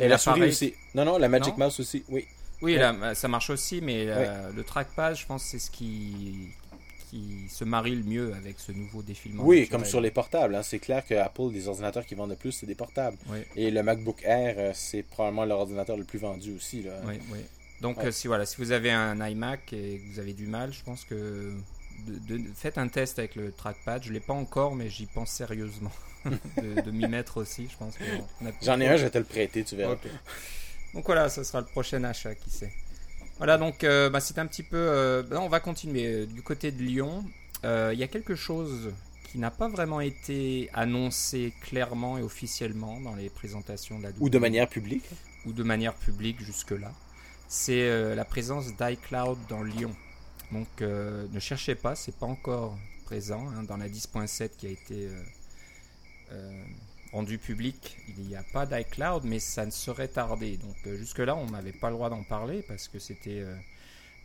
Et 0.00 0.08
la 0.08 0.18
souris 0.18 0.48
aussi. 0.48 0.74
Non, 0.94 1.04
non, 1.04 1.18
la 1.18 1.28
Magic 1.28 1.56
Mouse 1.56 1.80
aussi, 1.80 2.04
oui. 2.08 2.26
Oui, 2.62 2.78
ça 3.14 3.28
marche 3.28 3.50
aussi, 3.50 3.80
mais 3.80 4.06
euh, 4.08 4.50
le 4.52 4.64
trackpad, 4.64 5.16
je 5.16 5.26
pense, 5.26 5.44
c'est 5.44 5.58
ce 5.58 5.70
qui, 5.70 6.48
qui 7.10 7.48
se 7.48 7.64
marie 7.64 7.94
le 7.94 8.02
mieux 8.02 8.32
avec 8.34 8.58
ce 8.58 8.72
nouveau 8.72 9.02
défilement. 9.02 9.44
Oui, 9.44 9.68
comme 9.68 9.84
sur 9.84 10.00
les 10.00 10.10
portables. 10.10 10.54
Hein. 10.54 10.62
C'est 10.62 10.78
clair 10.78 11.04
que 11.04 11.14
Apple, 11.14 11.50
les 11.52 11.68
ordinateurs 11.68 12.06
qui 12.06 12.14
vendent 12.14 12.30
le 12.30 12.36
plus, 12.36 12.52
c'est 12.52 12.66
des 12.66 12.74
portables. 12.74 13.18
Et 13.56 13.70
le 13.70 13.82
MacBook 13.82 14.22
Air, 14.24 14.54
euh, 14.58 14.70
c'est 14.74 15.02
probablement 15.02 15.44
l'ordinateur 15.44 15.96
le 15.96 16.04
plus 16.04 16.18
vendu 16.18 16.54
aussi. 16.54 16.82
Là. 16.82 16.92
Oui, 17.06 17.18
oui. 17.30 17.40
Donc, 17.82 17.98
si, 18.10 18.26
voilà, 18.26 18.46
si 18.46 18.56
vous 18.56 18.72
avez 18.72 18.90
un 18.90 19.24
iMac 19.26 19.72
et 19.74 19.98
que 19.98 20.12
vous 20.12 20.18
avez 20.18 20.32
du 20.32 20.46
mal, 20.46 20.72
je 20.72 20.82
pense 20.82 21.04
que 21.04 21.52
de, 22.06 22.40
faites 22.54 22.78
un 22.78 22.88
test 22.88 23.18
avec 23.18 23.34
le 23.34 23.52
trackpad. 23.52 24.02
Je 24.02 24.12
l'ai 24.12 24.20
pas 24.20 24.34
encore, 24.34 24.74
mais 24.74 24.88
j'y 24.88 25.06
pense 25.06 25.30
sérieusement 25.30 25.92
de, 26.24 26.90
m'y 26.90 27.06
mettre 27.08 27.38
aussi. 27.38 27.68
Je 27.70 27.76
pense. 27.76 27.94
J'en 28.62 28.80
ai 28.80 28.88
un, 28.88 28.96
je 28.96 29.04
vais 29.04 29.10
te 29.10 29.18
le 29.18 29.24
prêter, 29.24 29.64
tu 29.64 29.76
verras. 29.76 29.96
Donc 30.94 31.06
voilà, 31.06 31.28
ce 31.28 31.44
sera 31.44 31.60
le 31.60 31.66
prochain 31.66 32.02
achat, 32.04 32.34
qui 32.34 32.50
sait. 32.50 32.72
Voilà, 33.38 33.58
donc 33.58 33.84
euh, 33.84 34.08
bah, 34.08 34.20
c'est 34.20 34.38
un 34.38 34.46
petit 34.46 34.62
peu. 34.62 34.76
Euh, 34.76 35.22
bah, 35.22 35.40
on 35.40 35.48
va 35.48 35.60
continuer 35.60 36.26
du 36.26 36.42
côté 36.42 36.72
de 36.72 36.82
Lyon. 36.82 37.24
Euh, 37.64 37.90
il 37.92 37.98
y 37.98 38.02
a 38.02 38.08
quelque 38.08 38.34
chose 38.34 38.92
qui 39.30 39.38
n'a 39.38 39.50
pas 39.50 39.68
vraiment 39.68 40.00
été 40.00 40.70
annoncé 40.72 41.52
clairement 41.62 42.16
et 42.16 42.22
officiellement 42.22 43.00
dans 43.00 43.14
les 43.14 43.28
présentations 43.28 43.98
de 43.98 44.04
la 44.04 44.10
Ou 44.20 44.30
de 44.30 44.38
manière 44.38 44.68
publique. 44.68 45.04
Ou 45.44 45.52
de 45.52 45.62
manière 45.62 45.94
publique 45.94 46.40
jusque-là. 46.40 46.92
C'est 47.48 48.14
la 48.16 48.24
présence 48.24 48.74
d'iCloud 48.74 49.38
dans 49.48 49.62
Lyon. 49.62 49.94
Donc 50.52 50.68
euh, 50.80 51.26
ne 51.32 51.40
cherchez 51.40 51.74
pas, 51.74 51.94
c'est 51.94 52.16
pas 52.16 52.26
encore 52.26 52.78
présent 53.04 53.48
hein, 53.50 53.62
dans 53.64 53.76
la 53.76 53.88
10.7 53.88 54.50
qui 54.56 54.66
a 54.66 54.70
été 54.70 55.06
euh, 55.06 55.22
euh, 56.32 56.64
rendue 57.12 57.38
publique. 57.38 57.96
Il 58.16 58.24
n'y 58.24 58.36
a 58.36 58.44
pas 58.52 58.66
d'iCloud, 58.66 59.24
mais 59.24 59.38
ça 59.38 59.66
ne 59.66 59.70
serait 59.70 60.08
tardé. 60.08 60.56
Donc 60.56 60.76
jusque-là, 60.96 61.36
on 61.36 61.50
n'avait 61.50 61.72
pas 61.72 61.88
le 61.90 61.96
droit 61.96 62.10
d'en 62.10 62.22
parler 62.22 62.62
parce 62.62 62.88
que 62.88 62.98
c'était 62.98 63.44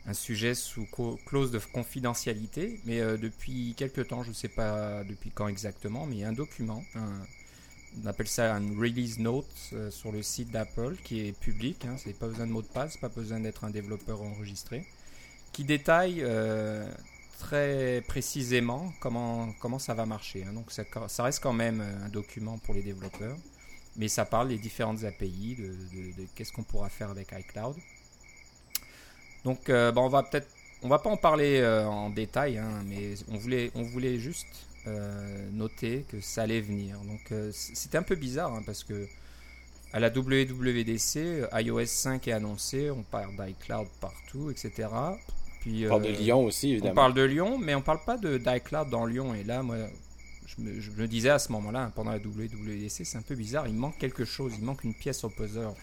un 0.06 0.14
sujet 0.14 0.56
sous 0.56 0.88
clause 1.26 1.52
de 1.52 1.60
confidentialité. 1.60 2.80
Mais 2.86 3.00
depuis 3.18 3.74
quelques 3.78 4.08
temps, 4.08 4.24
je 4.24 4.30
ne 4.30 4.34
sais 4.36 4.50
pas 4.50 5.04
depuis 5.04 5.30
quand 5.30 5.48
exactement, 5.48 6.06
mais 6.06 6.16
il 6.16 6.20
y 6.20 6.24
a 6.24 6.30
un 6.30 6.34
document, 6.34 6.84
on 6.96 8.08
appelle 8.08 8.28
ça 8.28 8.56
un 8.56 8.80
release 8.80 9.20
note 9.20 9.74
sur 9.92 10.12
le 10.12 10.24
site 10.24 10.50
d'Apple 10.50 10.96
qui 11.04 11.28
est 11.28 11.40
public. 11.40 11.86
Hein, 11.86 11.96
c'est 11.98 12.18
pas 12.18 12.28
besoin 12.28 12.48
de 12.48 12.52
mot 12.52 12.64
de 12.64 12.68
passe, 12.68 12.98
pas 12.98 13.10
besoin 13.10 13.40
d'être 13.40 13.64
un 13.64 13.70
développeur 13.70 14.22
enregistré 14.22 14.86
qui 15.52 15.64
détaille 15.64 16.22
euh, 16.24 16.90
très 17.40 18.04
précisément 18.08 18.92
comment, 19.00 19.52
comment 19.60 19.80
ça 19.80 19.94
va 19.94 20.06
marcher. 20.06 20.46
Hein. 20.48 20.54
Donc 20.54 20.72
ça, 20.72 21.24
reste 21.24 21.42
quand 21.42 21.54
même 21.54 21.82
un 21.82 22.10
document 22.10 22.58
pour 22.60 22.74
les 22.74 22.82
développeurs, 22.82 23.38
mais 23.98 24.08
ça 24.08 24.26
parle 24.26 24.50
des 24.50 24.58
différentes 24.58 25.04
API, 25.04 25.56
de, 25.56 26.26
qu'est-ce 26.36 26.54
qu'on 26.54 26.64
pourra 26.64 26.90
faire 26.90 27.10
avec 27.10 27.32
iCloud. 27.32 27.76
Donc 29.44 29.70
euh, 29.70 29.92
on 29.96 30.10
va 30.10 30.24
peut-être 30.24 30.48
on 30.84 30.88
va 30.88 30.98
pas 30.98 31.12
en 31.12 31.18
parler 31.18 31.64
en 31.64 32.10
détail, 32.10 32.58
hein, 32.58 32.82
mais 32.88 33.14
on 33.28 33.38
voulait, 33.38 33.70
on 33.76 33.84
voulait 33.84 34.18
juste 34.18 34.48
noter 35.52 36.06
que 36.10 36.20
ça 36.22 36.42
allait 36.42 36.62
venir. 36.62 36.98
Donc 37.02 37.32
c'était 37.52 38.00
un 38.00 38.04
peu 38.04 38.16
bizarre 38.16 38.52
hein, 38.52 38.64
parce 38.66 38.84
que 38.84 39.08
à 39.94 40.00
la 40.00 40.10
WWDC, 40.10 41.50
iOS 41.54 41.86
5 41.86 42.28
est 42.28 42.32
annoncé, 42.32 42.90
on 42.90 43.04
parle 43.04 43.36
d'iCloud 43.36 43.88
partout, 44.00 44.50
etc. 44.50 44.88
Puis, 45.62 45.86
on 45.86 45.90
parle 45.90 46.04
de 46.04 46.10
Lyon 46.10 46.46
aussi, 46.46 46.72
évidemment. 46.72 46.92
On 46.92 46.96
parle 46.96 47.14
de 47.14 47.22
Lyon, 47.22 47.58
mais 47.58 47.76
on 47.76 47.82
parle 47.82 48.04
pas 48.06 48.18
de 48.18 48.38
d'iCloud 48.38 48.90
dans 48.90 49.06
Lyon. 49.06 49.34
Et 49.34 49.44
là, 49.44 49.64
moi, 49.64 49.78
je 50.46 50.62
me, 50.62 51.08
disais 51.08 51.30
à 51.30 51.40
ce 51.40 51.52
moment-là, 51.54 51.92
pendant 51.96 52.12
la 52.12 52.18
WWDC, 52.18 53.06
c'est 53.06 53.18
un 53.18 53.22
peu 53.22 53.36
bizarre, 53.36 53.68
il 53.68 53.76
manque 53.76 53.98
quelque 53.98 54.26
chose, 54.26 54.54
il 54.58 54.64
manque 54.64 54.84
une 54.84 54.94
pièce 54.94 55.24
au 55.24 55.30
puzzle. 55.30 55.74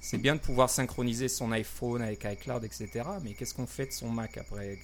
C'est 0.00 0.18
bien 0.18 0.36
de 0.36 0.40
pouvoir 0.40 0.70
synchroniser 0.70 1.28
son 1.28 1.50
iPhone 1.50 2.02
avec 2.02 2.24
iCloud, 2.24 2.62
etc. 2.62 2.88
Mais 3.22 3.32
qu'est-ce 3.32 3.54
qu'on 3.54 3.66
fait 3.66 3.86
de 3.86 3.92
son 3.92 4.10
Mac 4.10 4.38
après? 4.38 4.78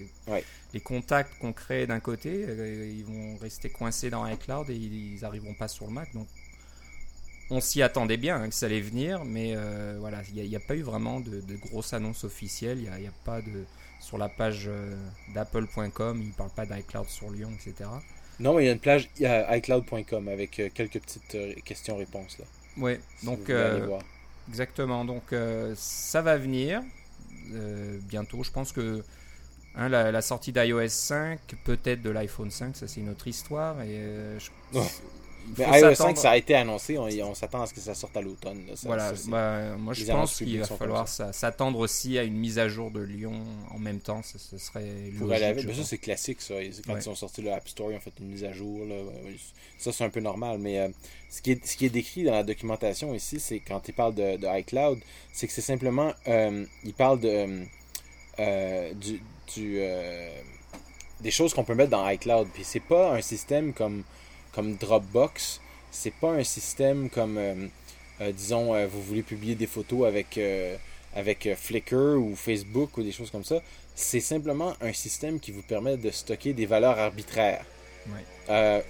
Les 0.73 0.81
contacts 0.81 1.39
qu'on 1.39 1.53
crée 1.53 1.87
d'un 1.87 2.01
côté, 2.01 2.45
euh, 2.49 2.93
ils 2.93 3.05
vont 3.05 3.37
rester 3.37 3.71
coincés 3.71 4.11
dans 4.11 4.27
iCloud 4.27 4.71
et 4.71 4.75
ils 4.75 5.21
n'arriveront 5.21 5.55
pas 5.55 5.69
sur 5.69 5.87
le 5.87 5.93
Mac. 5.93 6.13
Donc 6.15 6.27
on 7.51 7.61
s'y 7.61 7.83
attendait 7.83 8.17
bien 8.17 8.43
hein, 8.43 8.49
que 8.49 8.55
ça 8.55 8.67
allait 8.67 8.81
venir, 8.81 9.25
mais 9.25 9.53
euh, 9.55 9.99
voilà, 10.01 10.23
il 10.35 10.49
n'y 10.49 10.57
a, 10.57 10.61
pas 10.61 10.75
eu 10.75 10.83
vraiment 10.83 11.21
de, 11.21 11.43
grosses 11.57 11.93
annonces 11.93 12.25
officielles. 12.25 12.79
Il 12.79 12.91
n'y 13.01 13.07
a, 13.07 13.13
pas 13.25 13.41
de. 13.41 13.65
Sur 14.05 14.19
la 14.19 14.29
page 14.29 14.67
euh, 14.69 14.95
d'apple.com, 15.35 16.21
il 16.21 16.29
ne 16.29 16.33
parle 16.35 16.51
pas 16.51 16.67
d'iCloud 16.67 17.09
sur 17.09 17.31
Lyon, 17.31 17.51
etc. 17.55 17.89
Non, 18.39 18.55
mais 18.55 18.65
il 18.65 18.67
y 18.67 18.69
a 18.69 18.73
une 18.73 18.79
page 18.79 19.09
iCloud.com 19.19 20.29
avec 20.29 20.61
euh, 20.61 20.69
quelques 20.75 21.01
petites 21.01 21.65
questions-réponses. 21.65 22.39
là. 22.39 22.45
Oui, 22.77 22.99
donc. 23.23 23.51
exactement, 24.49 25.05
donc 25.05 25.33
ça 25.75 26.21
va 26.21 26.37
venir 26.37 26.83
bientôt. 28.03 28.43
Je 28.43 28.51
pense 28.51 28.73
que. 28.73 29.03
Hein, 29.77 29.89
la, 29.89 30.23
sortie 30.23 30.53
d'iOS 30.53 30.89
5, 30.89 31.41
peut-être 31.65 32.01
de 32.01 32.11
l'iPhone 32.11 32.51
5, 32.51 32.77
ça 32.77 32.87
c'est 32.87 33.01
une 33.01 33.09
autre 33.09 33.27
histoire. 33.27 33.81
Et 33.83 34.39
je, 34.39 34.51
mais 35.59 35.81
iOS 35.81 35.95
5, 35.95 36.17
ça 36.17 36.31
a 36.31 36.37
été 36.37 36.55
annoncé, 36.55 36.99
on, 36.99 37.35
s'attend 37.35 37.63
à 37.63 37.67
ce 37.67 37.75
que 37.75 37.81
ça 37.81 37.95
sorte 37.95 38.17
à 38.17 38.21
l'automne. 38.21 38.65
Voilà, 38.85 39.13
bah, 39.29 39.77
moi 39.77 39.93
je 39.95 40.05
pense 40.05 40.37
qu'il 40.37 40.59
va 40.59 40.67
falloir 40.67 41.09
s'attendre 41.09 41.79
aussi 41.79 42.19
à 42.19 42.23
une 42.23 42.37
mise 42.37 42.59
à 42.59 42.69
jour 42.69 42.91
de 42.91 43.01
Lyon 43.01 43.35
en 43.71 43.79
même 43.79 44.01
temps, 44.01 44.23
ce, 44.23 44.59
serait 44.59 45.11
logique. 45.19 45.67
Mais 45.67 45.75
ça 45.75 45.85
c'est 45.85 45.99
classique 45.99 46.41
ça, 46.41 46.55
quand 46.87 46.97
ils 46.97 47.03
sont 47.03 47.15
sortis 47.15 47.43
le 47.43 47.53
App 47.53 47.69
Store, 47.69 47.93
ils 47.93 47.97
ont 47.97 48.01
fait 48.01 48.13
une 48.21 48.29
mise 48.29 48.45
à 48.45 48.53
jour, 48.53 48.81
ça 49.79 49.93
c'est 49.93 50.05
un 50.05 50.11
peu 50.11 50.21
normal, 50.21 50.59
mais 50.59 50.79
euh, 50.79 50.89
ce, 51.31 51.43
qui 51.43 51.53
est, 51.53 51.67
ce 51.67 51.77
qui 51.77 51.87
est 51.87 51.91
décrit 51.91 52.25
dans 52.25 52.33
la 52.33 52.43
documentation 52.43 53.15
ici, 53.15 53.41
c'est 53.41 53.61
quand 53.61 53.87
ils 53.89 53.95
parlent 53.95 54.15
de, 54.15 54.37
de 54.37 54.59
iCloud, 54.61 54.99
c'est 55.33 55.47
que 55.47 55.53
c'est 55.53 55.61
simplement, 55.61 56.13
euh, 56.29 56.65
ils 56.85 56.95
parlent 56.95 57.21
de, 57.21 57.65
euh, 58.39 58.95
du, 58.95 59.21
du 59.55 59.81
des 61.21 61.31
choses 61.31 61.55
qu'on 61.55 61.65
peut 61.65 61.75
mettre 61.75 61.91
dans 61.91 62.09
iCloud, 62.09 62.49
puis 62.53 62.65
c'est 62.65 62.81
pas 62.81 63.15
un 63.15 63.21
système 63.23 63.73
comme 63.73 64.05
comme 64.55 64.77
Dropbox. 64.77 65.61
C'est 65.91 66.15
pas 66.15 66.31
un 66.33 66.45
système 66.45 67.11
comme, 67.11 67.39
euh, 67.39 67.67
euh, 68.21 68.33
disons, 68.33 68.75
euh, 68.75 68.87
vous 68.87 69.03
voulez 69.03 69.23
publier 69.23 69.55
des 69.55 69.67
photos 69.67 70.07
avec, 70.07 70.41
avec 71.15 71.49
Flickr 71.57 72.17
ou 72.17 72.35
Facebook 72.37 72.97
ou 72.97 73.03
des 73.03 73.13
choses 73.13 73.31
comme 73.31 73.45
ça. 73.45 73.61
C'est 73.95 74.21
simplement 74.21 74.75
un 74.81 74.93
système 74.93 75.39
qui 75.39 75.53
vous 75.53 75.63
permet 75.63 75.97
de 75.97 76.11
stocker 76.11 76.53
des 76.53 76.67
valeurs 76.67 76.99
arbitraires. 76.99 77.65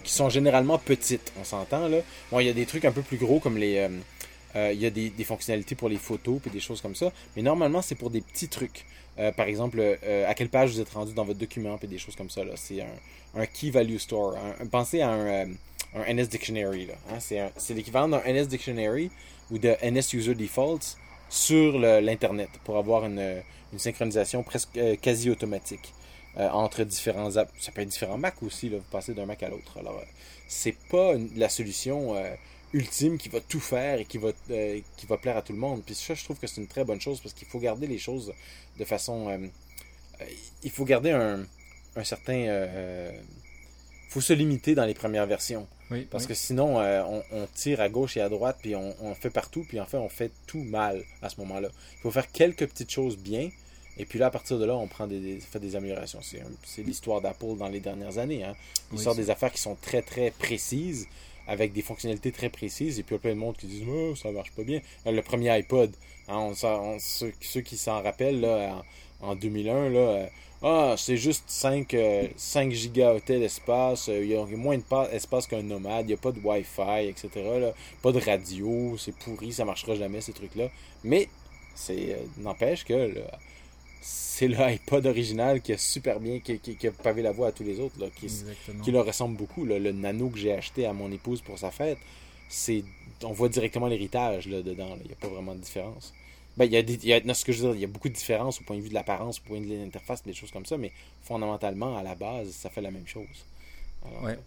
qui 0.02 0.12
sont 0.12 0.28
généralement 0.28 0.78
petites, 0.78 1.32
on 1.38 1.44
s'entend 1.44 1.88
là. 1.88 1.98
Bon, 2.30 2.40
il 2.40 2.46
y 2.46 2.50
a 2.50 2.54
des 2.54 2.66
trucs 2.66 2.84
un 2.84 2.92
peu 2.92 3.02
plus 3.02 3.18
gros 3.18 3.38
comme 3.38 3.58
les. 3.58 3.88
il 4.56 4.80
y 4.80 4.86
a 4.86 4.90
des, 4.90 5.10
des, 5.10 5.24
fonctionnalités 5.24 5.74
pour 5.74 5.88
les 5.88 5.98
photos 5.98 6.40
et 6.46 6.50
des 6.50 6.60
choses 6.60 6.80
comme 6.80 6.94
ça. 6.94 7.12
Mais 7.36 7.42
normalement, 7.42 7.82
c'est 7.82 7.94
pour 7.94 8.10
des 8.10 8.22
petits 8.22 8.48
trucs. 8.48 8.86
Par 9.36 9.46
exemple, 9.46 9.80
à 10.26 10.34
quelle 10.34 10.48
page 10.48 10.72
vous 10.72 10.80
êtes 10.80 10.90
rendu 10.90 11.12
dans 11.12 11.24
votre 11.24 11.38
document 11.38 11.78
et 11.82 11.86
des 11.86 11.98
choses 11.98 12.16
comme 12.16 12.30
ça. 12.30 12.42
C'est 12.56 12.80
un, 12.80 13.46
Key 13.46 13.70
Value 13.70 13.96
Store. 13.96 14.36
pensez 14.70 15.00
à 15.00 15.10
un, 15.10 15.26
euh, 15.26 15.46
un, 15.94 16.14
NS 16.14 16.28
Dictionary. 16.28 16.88
Hein. 17.10 17.18
C'est 17.20 17.74
l'équivalent 17.74 18.08
d'un 18.08 18.22
NS 18.26 18.46
Dictionary 18.46 19.10
ou 19.50 19.58
de 19.58 19.74
NS 19.82 20.14
User 20.14 20.34
Defaults 20.34 20.96
sur 21.28 21.78
l'Internet 21.78 22.50
pour 22.64 22.76
avoir 22.76 23.06
une, 23.06 23.42
une 23.72 23.78
synchronisation 23.78 24.42
presque 24.42 24.76
euh, 24.76 24.96
quasi 24.96 25.30
automatique 25.30 25.92
euh, 26.38 26.48
entre 26.50 26.84
différents 26.84 27.36
apps. 27.36 27.52
Ça 27.60 27.72
peut 27.72 27.82
être 27.82 27.88
différents 27.88 28.18
Mac 28.18 28.42
aussi, 28.42 28.68
là, 28.68 28.78
vous 28.78 28.84
passez 28.90 29.14
d'un 29.14 29.26
Mac 29.26 29.42
à 29.42 29.48
l'autre. 29.48 29.78
Alors, 29.78 30.00
c'est 30.46 30.76
pas 30.90 31.12
la 31.36 31.48
solution 31.48 32.14
ultime 32.74 33.16
qui 33.16 33.30
va 33.30 33.40
tout 33.40 33.60
faire 33.60 34.00
et 34.00 34.04
qui 34.04 34.18
va, 34.18 34.32
qui 34.96 35.06
va 35.06 35.16
plaire 35.16 35.38
à 35.38 35.42
tout 35.42 35.54
le 35.54 35.58
monde. 35.58 35.82
Puis 35.84 35.94
ça, 35.94 36.12
je 36.12 36.22
trouve 36.24 36.38
que 36.38 36.46
c'est 36.46 36.60
une 36.60 36.66
très 36.66 36.84
bonne 36.84 37.00
chose 37.00 37.20
parce 37.20 37.34
qu'il 37.34 37.48
faut 37.48 37.58
garder 37.58 37.86
les 37.86 37.98
choses 37.98 38.34
de 38.78 38.84
façon. 38.84 39.50
il 40.62 40.70
faut 40.70 40.84
garder 40.84 41.12
un, 41.12 41.46
un 41.96 42.04
certain. 42.04 42.34
Euh, 42.34 43.10
faut 44.08 44.20
se 44.20 44.32
limiter 44.32 44.74
dans 44.74 44.84
les 44.84 44.94
premières 44.94 45.26
versions. 45.26 45.66
parce 46.10 46.26
que 46.26 46.34
sinon, 46.34 46.80
euh, 46.80 47.02
on, 47.32 47.46
tire 47.54 47.80
à 47.80 47.88
gauche 47.88 48.16
et 48.16 48.20
à 48.20 48.28
droite, 48.28 48.58
puis 48.62 48.76
on, 48.76 49.14
fait 49.14 49.30
partout, 49.30 49.64
puis 49.68 49.80
en 49.80 49.86
fait, 49.86 49.96
on 49.96 50.08
fait 50.08 50.30
tout 50.46 50.62
mal 50.62 51.02
à 51.20 51.28
ce 51.28 51.40
moment-là. 51.40 51.68
Il 51.96 52.00
faut 52.02 52.10
faire 52.12 52.30
quelques 52.30 52.66
petites 52.68 52.90
choses 52.90 53.16
bien, 53.16 53.50
et 53.96 54.04
puis 54.04 54.18
là, 54.18 54.26
à 54.26 54.30
partir 54.30 54.58
de 54.58 54.64
là, 54.64 54.76
on 54.76 54.86
prend 54.86 55.08
des, 55.08 55.40
fait 55.40 55.58
des 55.58 55.74
améliorations. 55.74 56.20
C'est 56.22 56.82
l'histoire 56.82 57.20
d'Apple 57.20 57.56
dans 57.58 57.68
les 57.68 57.80
dernières 57.80 58.18
années. 58.18 58.44
Hein. 58.44 58.54
Ils 58.92 59.00
sortent 59.00 59.16
des 59.16 59.30
affaires 59.30 59.50
qui 59.50 59.60
sont 59.60 59.76
très, 59.76 60.02
très 60.02 60.30
précises, 60.30 61.08
avec 61.46 61.72
des 61.72 61.82
fonctionnalités 61.82 62.32
très 62.32 62.48
précises, 62.48 62.98
et 62.98 63.02
puis 63.02 63.14
il 63.14 63.18
y 63.18 63.20
a 63.20 63.22
plein 63.22 63.34
de 63.34 63.40
monde 63.40 63.56
qui 63.56 63.66
disent 63.66 63.84
oh, 63.88 64.14
ça 64.14 64.30
marche 64.30 64.52
pas 64.52 64.62
bien. 64.62 64.80
Le 65.06 65.20
premier 65.20 65.50
iPod, 65.50 65.92
hein, 66.28 66.52
ceux, 66.98 67.60
qui 67.60 67.76
s'en 67.76 68.02
rappellent, 68.02 68.40
là, 68.40 68.82
en, 69.20 69.30
en 69.30 69.34
2001, 69.34 69.90
là, 69.90 70.28
ah, 70.66 70.94
c'est 70.96 71.18
juste 71.18 71.44
5, 71.48 71.94
5 72.36 72.68
euh, 72.68 72.70
gigaoctets 72.70 73.38
d'espace, 73.38 74.08
euh, 74.08 74.24
il 74.24 74.30
y 74.30 74.34
a 74.34 74.46
moins 74.56 74.78
d'espace 75.12 75.46
qu'un 75.46 75.62
nomade, 75.62 76.06
il 76.06 76.08
n'y 76.08 76.14
a 76.14 76.16
pas 76.16 76.32
de 76.32 76.40
Wi-Fi, 76.40 77.06
etc. 77.06 77.28
Pas 78.00 78.12
de 78.12 78.18
radio, 78.18 78.96
c'est 78.96 79.14
pourri, 79.14 79.52
ça 79.52 79.66
marchera 79.66 79.94
jamais 79.94 80.22
ces 80.22 80.32
trucs-là. 80.32 80.70
Mais, 81.02 81.28
c'est 81.74 82.14
euh, 82.14 82.16
n'empêche 82.38 82.84
que 82.86 83.12
c'est 84.06 84.48
le 84.48 84.60
iPod 84.60 85.06
original 85.06 85.62
qui 85.62 85.72
a 85.72 85.78
super 85.78 86.20
bien, 86.20 86.38
qui, 86.38 86.58
qui, 86.58 86.86
a 86.86 86.90
pavé 86.90 87.22
la 87.22 87.32
voie 87.32 87.48
à 87.48 87.52
tous 87.52 87.62
les 87.62 87.80
autres, 87.80 87.94
qui, 88.16 88.26
qui 88.82 88.90
leur 88.90 89.06
ressemble 89.06 89.36
beaucoup. 89.36 89.64
le 89.64 89.78
nano 89.92 90.28
que 90.28 90.38
j'ai 90.38 90.52
acheté 90.52 90.84
à 90.86 90.92
mon 90.92 91.10
épouse 91.10 91.40
pour 91.40 91.58
sa 91.58 91.70
fête, 91.70 91.98
c'est 92.48 92.84
on 93.22 93.32
voit 93.32 93.48
directement 93.48 93.86
l'héritage 93.86 94.46
dedans. 94.46 94.96
Il 95.00 95.06
n'y 95.06 95.12
a 95.12 95.16
pas 95.20 95.28
vraiment 95.28 95.54
de 95.54 95.60
différence. 95.60 96.12
Ben, 96.56 96.66
il 96.66 96.72
y 96.72 96.76
a, 96.76 96.82
des, 96.82 96.94
il 96.94 97.06
y 97.06 97.12
a, 97.12 97.34
ce 97.34 97.44
que 97.44 97.52
je 97.52 97.62
veux 97.62 97.68
dire, 97.68 97.76
il 97.76 97.80
y 97.80 97.84
a 97.84 97.88
beaucoup 97.88 98.08
de 98.08 98.14
différences 98.14 98.60
au 98.60 98.64
point 98.64 98.76
de 98.76 98.82
vue 98.82 98.88
de 98.88 98.94
l'apparence, 98.94 99.40
au 99.40 99.48
point 99.48 99.58
de 99.58 99.64
vue 99.64 99.70
de 99.70 99.82
l'interface, 99.82 100.22
des 100.22 100.34
choses 100.34 100.52
comme 100.52 100.66
ça, 100.66 100.76
mais 100.76 100.92
fondamentalement, 101.22 101.96
à 101.96 102.02
la 102.02 102.14
base, 102.14 102.50
ça 102.50 102.70
fait 102.70 102.82
la 102.82 102.90
même 102.90 103.06
chose. 103.06 103.26
ouais. 104.22 104.38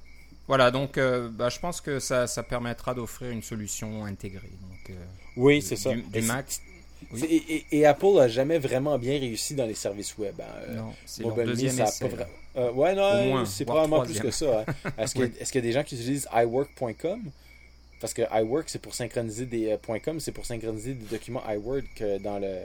Voilà, 0.47 0.71
donc 0.71 0.97
euh, 0.97 1.27
bah, 1.29 1.49
je 1.49 1.59
pense 1.59 1.81
que 1.81 1.99
ça, 1.99 2.25
ça 2.25 2.41
permettra 2.41 2.93
d'offrir 2.93 3.31
une 3.31 3.43
solution 3.43 4.05
intégrée. 4.05 4.49
Donc, 4.61 4.91
euh, 4.91 5.05
oui, 5.35 5.61
c'est 5.61 5.75
ça. 5.75 5.93
Du, 5.93 6.21
Mac. 6.21 6.45
Et, 7.23 7.65
et, 7.71 7.85
Apple 7.85 8.13
n'a 8.15 8.27
jamais 8.27 8.59
vraiment 8.59 8.97
bien 8.97 9.19
réussi 9.19 9.55
dans 9.55 9.65
les 9.65 9.75
services 9.75 10.17
web. 10.17 10.35
Hein. 10.41 10.73
Non, 10.75 10.93
c'est 11.05 11.23
leur 11.23 11.35
deuxième 11.35 11.75
ça 11.75 11.85
essai, 11.85 12.09
euh, 12.57 12.71
ouais, 12.71 12.95
non, 12.95 13.45
c'est 13.45 13.65
probablement 13.65 14.03
plus 14.03 14.19
que 14.19 14.31
ça. 14.31 14.65
Hein. 14.67 14.91
Est-ce 14.97 15.13
qu'il 15.13 15.23
est 15.23 15.55
y 15.55 15.57
a 15.57 15.61
des 15.61 15.71
gens 15.71 15.83
qui 15.83 15.95
utilisent 15.95 16.27
iWork.com 16.33 17.21
parce 17.99 18.13
que 18.13 18.21
iWork, 18.31 18.65
c'est 18.67 18.81
pour 18.81 18.93
synchroniser 18.93 19.45
des 19.45 19.71
euh, 19.71 19.99
.com, 20.03 20.19
c'est 20.19 20.31
pour 20.31 20.45
synchroniser 20.45 20.93
des 20.93 21.05
documents 21.05 21.41
iWork 21.49 22.21
dans 22.21 22.37
le, 22.37 22.59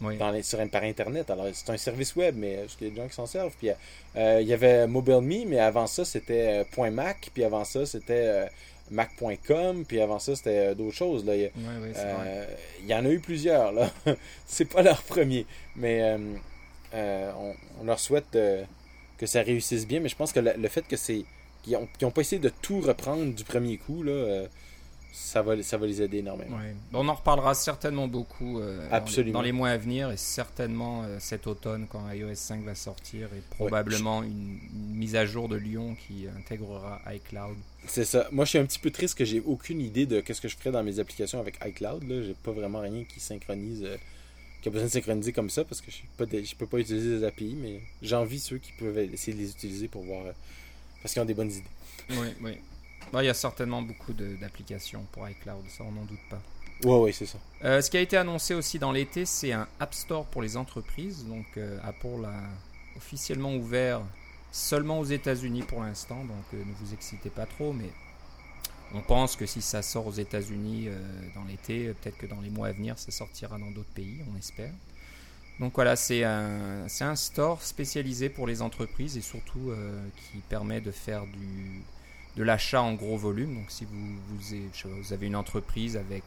dans 0.00 0.30
les, 0.30 0.42
sur, 0.42 0.58
par 0.68 0.82
Internet. 0.82 1.30
Alors, 1.30 1.46
c'est 1.52 1.70
un 1.70 1.76
service 1.76 2.14
web, 2.16 2.36
mais 2.36 2.64
il 2.80 2.86
y 2.86 2.90
a 2.90 2.90
des 2.90 2.96
gens 2.96 3.08
qui 3.08 3.14
s'en 3.14 3.26
servent. 3.26 3.54
Puis, 3.58 3.70
euh, 4.16 4.38
il 4.40 4.46
y 4.46 4.52
avait 4.52 4.86
MobileMe, 4.86 5.44
mais 5.46 5.58
avant 5.58 5.86
ça, 5.86 6.04
c'était 6.04 6.64
euh, 6.78 6.90
.mac, 6.90 7.30
puis 7.32 7.44
avant 7.44 7.64
ça, 7.64 7.84
c'était 7.86 8.48
mac.com, 8.90 9.84
puis 9.86 10.00
avant 10.00 10.18
ça, 10.18 10.36
c'était 10.36 10.74
d'autres 10.74 10.96
choses. 10.96 11.24
Là. 11.24 11.34
Il, 11.36 11.50
y 12.86 12.94
en 12.94 13.04
a 13.04 13.08
eu 13.08 13.20
plusieurs. 13.20 13.72
là. 13.72 13.90
c'est 14.46 14.64
pas 14.64 14.82
leur 14.82 15.02
premier. 15.02 15.46
Mais 15.74 16.16
on, 16.92 17.84
leur 17.84 17.98
souhaite 17.98 18.38
que 19.18 19.26
ça 19.26 19.42
réussisse 19.42 19.86
bien. 19.86 20.00
Mais 20.00 20.08
je 20.08 20.16
pense 20.16 20.32
que 20.32 20.40
le, 20.40 20.68
fait 20.68 20.86
que 20.86 20.96
c'est 20.96 21.24
qu'ils 21.62 21.78
n'ont 22.02 22.10
pas 22.10 22.20
essayé 22.20 22.40
de 22.40 22.50
tout 22.62 22.80
reprendre 22.80 23.34
du 23.34 23.44
premier 23.44 23.76
coup, 23.76 24.02
là, 24.02 24.46
ça 25.16 25.40
va, 25.40 25.60
ça 25.62 25.78
va 25.78 25.86
les 25.86 26.02
aider 26.02 26.18
énormément. 26.18 26.58
On 26.92 27.08
en 27.08 27.14
reparlera 27.14 27.54
certainement 27.54 28.06
beaucoup 28.06 28.60
euh, 28.60 28.86
dans, 29.32 29.40
les 29.40 29.50
mois 29.50 29.70
à 29.70 29.78
venir 29.78 30.10
et 30.10 30.18
certainement 30.18 31.04
euh, 31.04 31.16
cet 31.20 31.46
automne 31.46 31.86
quand 31.90 32.02
iOS 32.12 32.34
5 32.34 32.62
va 32.64 32.74
sortir 32.74 33.28
et 33.34 33.40
probablement 33.48 34.22
une, 34.22 34.58
mise 34.74 35.16
à 35.16 35.24
jour 35.24 35.48
de 35.48 35.56
Lyon 35.56 35.96
qui 36.06 36.26
intégrera 36.38 37.00
iCloud. 37.14 37.56
C'est 37.86 38.04
ça. 38.04 38.28
Moi, 38.30 38.44
je 38.44 38.50
suis 38.50 38.58
un 38.58 38.66
petit 38.66 38.78
peu 38.78 38.90
triste 38.90 39.16
que 39.16 39.24
j'ai 39.24 39.40
aucune 39.40 39.80
idée 39.80 40.04
de 40.04 40.20
qu'est-ce 40.20 40.42
que 40.42 40.48
je 40.48 40.56
ferais 40.56 40.70
dans 40.70 40.84
mes 40.84 41.00
applications 41.00 41.40
avec 41.40 41.58
iCloud. 41.64 42.06
Là, 42.06 42.22
j'ai 42.22 42.34
pas 42.34 42.52
vraiment 42.52 42.80
rien 42.80 43.04
qui 43.04 43.18
synchronise, 43.18 43.84
euh, 43.84 43.96
qui 44.60 44.68
a 44.68 44.70
besoin 44.70 44.86
de 44.86 44.92
synchroniser 44.92 45.32
comme 45.32 45.48
ça 45.48 45.64
parce 45.64 45.80
que 45.80 45.90
je 45.90 46.02
ne 46.22 46.54
peux 46.58 46.66
pas 46.66 46.78
utiliser 46.78 47.20
des 47.20 47.24
API, 47.24 47.56
mais 47.58 47.80
j'envie 48.02 48.38
ceux 48.38 48.58
qui 48.58 48.72
peuvent 48.72 48.98
essayer 48.98 49.32
de 49.32 49.42
les 49.42 49.50
utiliser 49.50 49.88
pour 49.88 50.02
voir 50.02 50.24
parce 51.02 51.14
qu'ils 51.14 51.22
ont 51.22 51.26
des 51.26 51.34
bonnes 51.34 51.52
idées. 51.52 51.64
Oui, 52.10 52.28
oui. 52.42 52.58
Bah, 53.12 53.22
il 53.22 53.26
y 53.26 53.30
a 53.30 53.34
certainement 53.34 53.82
beaucoup 53.82 54.12
d'applications 54.12 55.06
pour 55.12 55.28
iCloud, 55.28 55.64
ça 55.68 55.84
on 55.84 55.92
n'en 55.92 56.04
doute 56.04 56.20
pas. 56.28 56.40
Ouais, 56.84 56.98
ouais, 56.98 57.12
c'est 57.12 57.26
ça. 57.26 57.38
Euh, 57.64 57.80
ce 57.80 57.90
qui 57.90 57.96
a 57.96 58.00
été 58.00 58.16
annoncé 58.16 58.54
aussi 58.54 58.78
dans 58.78 58.92
l'été, 58.92 59.24
c'est 59.24 59.52
un 59.52 59.66
App 59.80 59.94
Store 59.94 60.26
pour 60.26 60.42
les 60.42 60.56
entreprises. 60.56 61.24
Donc 61.24 61.46
euh, 61.56 61.78
Apple 61.82 62.26
officiellement 62.96 63.54
ouvert 63.54 64.02
seulement 64.52 65.00
aux 65.00 65.04
États-Unis 65.04 65.62
pour 65.62 65.82
l'instant, 65.82 66.24
donc 66.24 66.52
ne 66.52 66.72
vous 66.74 66.94
excitez 66.94 67.30
pas 67.30 67.46
trop, 67.46 67.72
mais 67.72 67.90
on 68.94 69.02
pense 69.02 69.36
que 69.36 69.44
si 69.44 69.60
ça 69.60 69.82
sort 69.82 70.06
aux 70.06 70.12
États-Unis 70.12 70.88
dans 71.34 71.44
l'été, 71.44 71.88
peut-être 71.88 72.16
que 72.16 72.26
dans 72.26 72.40
les 72.40 72.48
mois 72.48 72.68
à 72.68 72.72
venir, 72.72 72.98
ça 72.98 73.10
sortira 73.10 73.58
dans 73.58 73.70
d'autres 73.70 73.92
pays, 73.94 74.20
on 74.32 74.38
espère. 74.38 74.72
Donc 75.60 75.74
voilà, 75.74 75.94
c'est 75.96 76.24
un, 76.24 76.86
un, 77.00 77.16
store 77.16 77.62
spécialisé 77.62 78.30
pour 78.30 78.46
les 78.46 78.62
entreprises 78.62 79.18
et 79.18 79.20
surtout 79.20 79.72
qui 80.16 80.38
permet 80.48 80.80
de 80.80 80.90
faire 80.90 81.26
du, 81.26 81.82
de 82.36 82.42
l'achat 82.42 82.82
en 82.82 82.94
gros 82.94 83.16
volume. 83.16 83.54
Donc 83.54 83.70
si 83.70 83.84
vous, 83.84 84.16
vous, 84.28 85.12
avez 85.12 85.26
une 85.26 85.36
entreprise 85.36 85.96
avec 85.96 86.22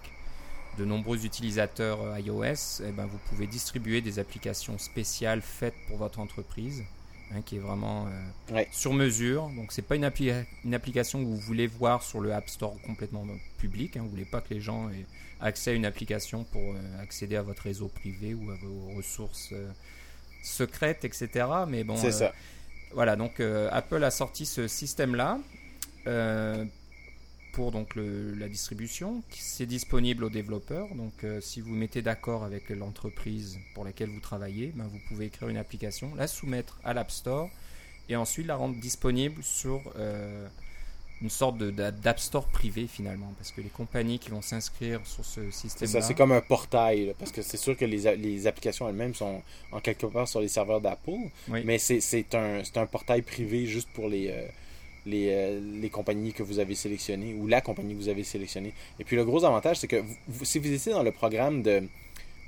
de 0.78 0.86
nombreux 0.86 1.26
utilisateurs 1.26 2.02
euh, 2.02 2.20
iOS, 2.20 2.84
eh 2.86 2.92
ben, 2.92 3.06
vous 3.06 3.20
pouvez 3.30 3.48
distribuer 3.48 4.02
des 4.02 4.20
applications 4.20 4.78
spéciales 4.78 5.42
faites 5.42 5.76
pour 5.88 5.98
votre 5.98 6.20
entreprise, 6.20 6.84
hein, 7.32 7.42
qui 7.46 7.58
est 7.58 7.60
vraiment 7.60 8.08
euh, 8.52 8.64
sur 8.72 8.94
mesure. 8.94 9.50
Donc 9.56 9.72
c'est 9.72 9.84
pas 9.84 9.96
une, 9.96 10.10
une, 10.66 10.74
application 10.74 11.20
que 11.20 11.26
vous 11.26 11.38
voulez 11.38 11.68
voir 11.68 12.02
sur 12.02 12.22
le 12.22 12.34
App 12.34 12.50
Store 12.50 12.76
complètement 12.82 13.26
public. 13.58 13.96
Hein. 13.96 14.02
Vous 14.04 14.10
voulez 14.10 14.26
pas 14.26 14.42
que 14.42 14.54
les 14.54 14.62
gens 14.62 14.90
aient 14.90 15.06
accès 15.42 15.72
à 15.72 15.74
une 15.74 15.86
application 15.86 16.44
pour 16.44 16.62
euh, 16.62 17.04
accéder 17.04 17.36
à 17.36 17.44
votre 17.44 17.64
réseau 17.64 17.88
privé 17.88 18.34
ou 18.34 18.50
à 18.50 18.56
vos 18.56 18.96
ressources 18.98 19.54
secrètes, 20.42 21.06
etc. 21.06 21.46
Mais 21.68 21.84
bon, 21.84 21.98
c'est 21.98 22.12
ça. 22.12 22.34
Voilà, 22.94 23.16
donc 23.16 23.40
Apple 23.40 24.04
a 24.04 24.10
sorti 24.10 24.48
ce 24.48 24.68
système-là 24.68 25.38
pour 27.52 27.72
donc 27.72 27.96
la 27.96 28.48
distribution. 28.48 29.22
C'est 29.32 29.66
disponible 29.66 30.24
aux 30.24 30.30
développeurs. 30.30 30.88
Donc, 30.96 31.14
euh, 31.24 31.42
si 31.42 31.62
vous 31.62 31.74
mettez 31.74 32.02
d'accord 32.02 32.44
avec 32.44 32.70
l'entreprise 32.70 33.60
pour 33.74 33.84
laquelle 33.84 34.10
vous 34.10 34.20
travaillez, 34.20 34.72
ben, 34.76 34.86
vous 34.86 35.00
pouvez 35.08 35.26
écrire 35.26 35.50
une 35.50 35.58
application, 35.58 36.14
la 36.16 36.28
soumettre 36.28 36.80
à 36.84 36.94
l'App 36.94 37.12
Store 37.12 37.50
et 38.08 38.16
ensuite 38.16 38.48
la 38.48 38.56
rendre 38.56 38.76
disponible 38.80 39.44
sur 39.44 39.82
euh, 39.98 40.48
une 41.22 41.30
sorte 41.30 41.58
d'App 41.58 42.20
Store 42.20 42.48
privé 42.48 42.88
finalement. 42.88 43.34
Parce 43.38 43.52
que 43.52 43.62
les 43.62 43.70
compagnies 43.70 44.20
qui 44.20 44.30
vont 44.30 44.42
s'inscrire 44.42 45.02
sur 45.06 45.26
ce 45.26 45.52
système. 45.52 45.88
C'est 45.88 46.00
ça, 46.00 46.02
c'est 46.02 46.16
comme 46.16 46.32
un 46.32 46.42
portail. 46.42 47.14
parce 47.20 47.32
que 47.32 47.42
c'est 47.42 47.58
sûr 47.58 47.76
que 47.76 47.86
les, 47.86 48.16
les 48.16 48.48
applications 48.48 48.88
elles-mêmes 48.88 49.16
sont 49.16 49.42
en 49.72 49.80
quelque 49.80 50.06
part 50.06 50.28
sur 50.28 50.40
les 50.40 50.48
serveurs 50.48 50.82
d'Apple. 50.82 51.12
Mais 51.48 51.78
c'est 51.78 52.36
un, 52.36 52.62
un 52.76 52.86
portail 52.86 53.22
privé 53.22 53.66
juste 53.66 53.90
pour 53.94 54.08
les 54.08 54.50
les, 55.06 55.60
les, 55.60 55.90
compagnies 55.90 56.34
que 56.34 56.44
vous 56.44 56.60
avez 56.60 56.76
sélectionnées 56.76 57.34
ou 57.34 57.48
la 57.48 57.62
compagnie 57.62 57.94
que 57.94 58.00
vous 58.00 58.10
avez 58.10 58.24
sélectionnée. 58.24 58.74
Et 59.00 59.04
puis 59.04 59.16
le 59.16 59.26
gros 59.26 59.46
avantage, 59.46 59.78
c'est 59.78 59.88
que 59.88 60.04
si 60.44 60.60
vous 60.60 60.72
étiez 60.72 60.92
dans 60.92 61.04
le 61.04 61.12
programme 61.12 61.62
de, 61.62 61.84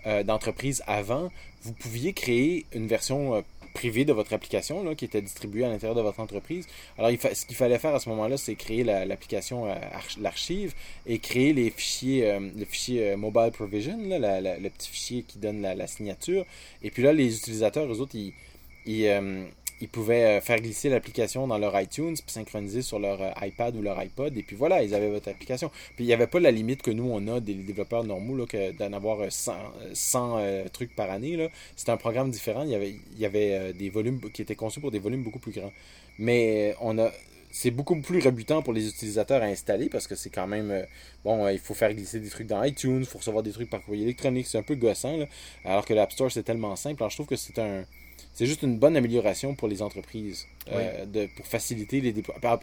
euh, 0.07 0.23
d'entreprise 0.23 0.81
avant, 0.87 1.31
vous 1.61 1.73
pouviez 1.73 2.11
créer 2.11 2.65
une 2.73 2.87
version 2.87 3.35
euh, 3.35 3.41
privée 3.75 4.03
de 4.03 4.13
votre 4.13 4.33
application 4.33 4.83
là, 4.83 4.95
qui 4.95 5.05
était 5.05 5.21
distribuée 5.21 5.63
à 5.63 5.69
l'intérieur 5.69 5.95
de 5.95 6.01
votre 6.01 6.19
entreprise. 6.19 6.65
Alors 6.97 7.11
ce 7.11 7.45
qu'il 7.45 7.55
fallait 7.55 7.77
faire 7.77 7.93
à 7.93 7.99
ce 7.99 8.09
moment-là, 8.09 8.35
c'est 8.35 8.55
créer 8.55 8.83
l'application, 8.83 9.67
euh, 9.67 9.75
l'archive 10.19 10.73
et 11.05 11.19
créer 11.19 11.53
les 11.53 11.69
fichiers, 11.69 12.39
le 12.39 12.65
fichier 12.65 13.15
Mobile 13.15 13.51
Provision, 13.53 13.97
là, 14.07 14.41
le 14.41 14.69
petit 14.69 14.89
fichier 14.89 15.21
qui 15.21 15.37
donne 15.37 15.61
la, 15.61 15.87
signature. 15.87 16.45
Et 16.81 16.89
puis 16.89 17.03
là, 17.03 17.13
les 17.13 17.37
utilisateurs, 17.37 17.85
eux 17.85 18.01
autres, 18.01 18.15
ils 18.15 19.07
ils 19.81 19.89
pouvaient 19.89 20.37
euh, 20.37 20.41
faire 20.41 20.61
glisser 20.61 20.89
l'application 20.89 21.47
dans 21.47 21.57
leur 21.57 21.79
iTunes, 21.79 22.13
puis 22.13 22.31
synchroniser 22.31 22.81
sur 22.81 22.99
leur 22.99 23.21
euh, 23.21 23.31
iPad 23.41 23.75
ou 23.75 23.81
leur 23.81 23.99
iPod, 23.99 24.37
et 24.37 24.43
puis 24.43 24.55
voilà, 24.55 24.83
ils 24.83 24.93
avaient 24.93 25.09
votre 25.09 25.29
application. 25.29 25.69
Puis 25.95 26.05
il 26.05 26.07
n'y 26.07 26.13
avait 26.13 26.27
pas 26.27 26.39
la 26.39 26.51
limite 26.51 26.81
que 26.81 26.91
nous, 26.91 27.09
on 27.11 27.27
a 27.27 27.39
des 27.39 27.55
développeurs 27.55 28.03
normaux, 28.03 28.37
là, 28.37 28.45
que 28.45 28.71
d'en 28.71 28.93
avoir 28.93 29.31
100, 29.31 29.53
euh, 29.53 30.63
100 30.63 30.69
trucs 30.71 30.95
par 30.95 31.09
année. 31.09 31.49
C'était 31.75 31.91
un 31.91 31.97
programme 31.97 32.29
différent, 32.29 32.63
il 32.63 32.69
y 32.69 32.75
avait, 32.75 32.95
il 33.13 33.19
y 33.19 33.25
avait 33.25 33.73
des 33.73 33.89
volumes 33.89 34.19
qui 34.31 34.41
étaient 34.41 34.55
conçus 34.55 34.79
pour 34.79 34.91
des 34.91 34.99
volumes 34.99 35.23
beaucoup 35.23 35.39
plus 35.39 35.51
grands. 35.51 35.73
Mais 36.19 36.75
on 36.81 36.97
a 36.99 37.11
c'est 37.53 37.71
beaucoup 37.71 37.99
plus 37.99 38.19
rebutant 38.21 38.61
pour 38.61 38.71
les 38.71 38.87
utilisateurs 38.87 39.41
à 39.41 39.45
installer 39.45 39.89
parce 39.89 40.07
que 40.07 40.15
c'est 40.15 40.29
quand 40.29 40.47
même 40.47 40.85
bon 41.25 41.49
il 41.49 41.59
faut 41.59 41.73
faire 41.73 41.93
glisser 41.93 42.21
des 42.21 42.29
trucs 42.29 42.47
dans 42.47 42.63
iTunes 42.63 42.99
il 43.01 43.05
faut 43.05 43.17
recevoir 43.17 43.43
des 43.43 43.51
trucs 43.51 43.69
par 43.69 43.81
courrier 43.81 44.03
électronique 44.03 44.47
c'est 44.47 44.57
un 44.57 44.63
peu 44.63 44.75
gossant 44.75 45.19
alors 45.65 45.85
que 45.85 45.93
l'App 45.93 46.13
Store 46.13 46.31
c'est 46.31 46.43
tellement 46.43 46.77
simple 46.77 47.03
alors 47.03 47.09
je 47.09 47.17
trouve 47.17 47.27
que 47.27 47.35
c'est 47.35 47.59
un 47.59 47.83
c'est 48.33 48.45
juste 48.45 48.63
une 48.63 48.79
bonne 48.79 48.95
amélioration 48.95 49.55
pour 49.55 49.67
les 49.67 49.81
entreprises, 49.81 50.47
euh, 50.71 51.05
de, 51.05 51.27
pour 51.35 51.45
faciliter 51.45 51.99
les 51.99 52.13
déploiements. 52.13 52.59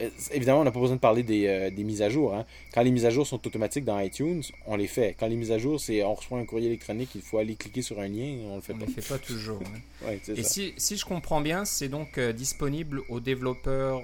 Euh, 0.00 0.10
évidemment, 0.30 0.60
on 0.60 0.64
n'a 0.64 0.70
pas 0.70 0.78
besoin 0.78 0.96
de 0.96 1.00
parler 1.00 1.24
des, 1.24 1.46
euh, 1.48 1.70
des, 1.70 1.82
mises 1.82 2.02
à 2.02 2.08
jour. 2.08 2.34
Hein. 2.34 2.46
Quand 2.72 2.82
les 2.82 2.92
mises 2.92 3.04
à 3.04 3.10
jour 3.10 3.26
sont 3.26 3.44
automatiques 3.46 3.84
dans 3.84 3.98
iTunes, 3.98 4.42
on 4.64 4.76
les 4.76 4.86
fait. 4.86 5.16
Quand 5.18 5.26
les 5.26 5.34
mises 5.34 5.50
à 5.50 5.58
jour, 5.58 5.80
c'est 5.80 6.04
on 6.04 6.14
reçoit 6.14 6.38
un 6.38 6.44
courrier 6.44 6.68
électronique, 6.68 7.10
il 7.16 7.22
faut 7.22 7.38
aller 7.38 7.56
cliquer 7.56 7.82
sur 7.82 7.98
un 7.98 8.06
lien, 8.06 8.38
on 8.48 8.56
le 8.56 8.62
fait 8.62 8.74
on 8.74 8.78
pas. 8.78 8.86
le 8.86 8.92
fait 8.92 9.08
pas 9.08 9.18
toujours. 9.18 9.60
Hein. 10.04 10.16
Et 10.36 10.44
si, 10.44 10.72
si, 10.76 10.96
je 10.96 11.04
comprends 11.04 11.40
bien, 11.40 11.64
c'est 11.64 11.88
donc 11.88 12.20
disponible 12.20 13.02
aux 13.08 13.20
développeurs 13.20 14.02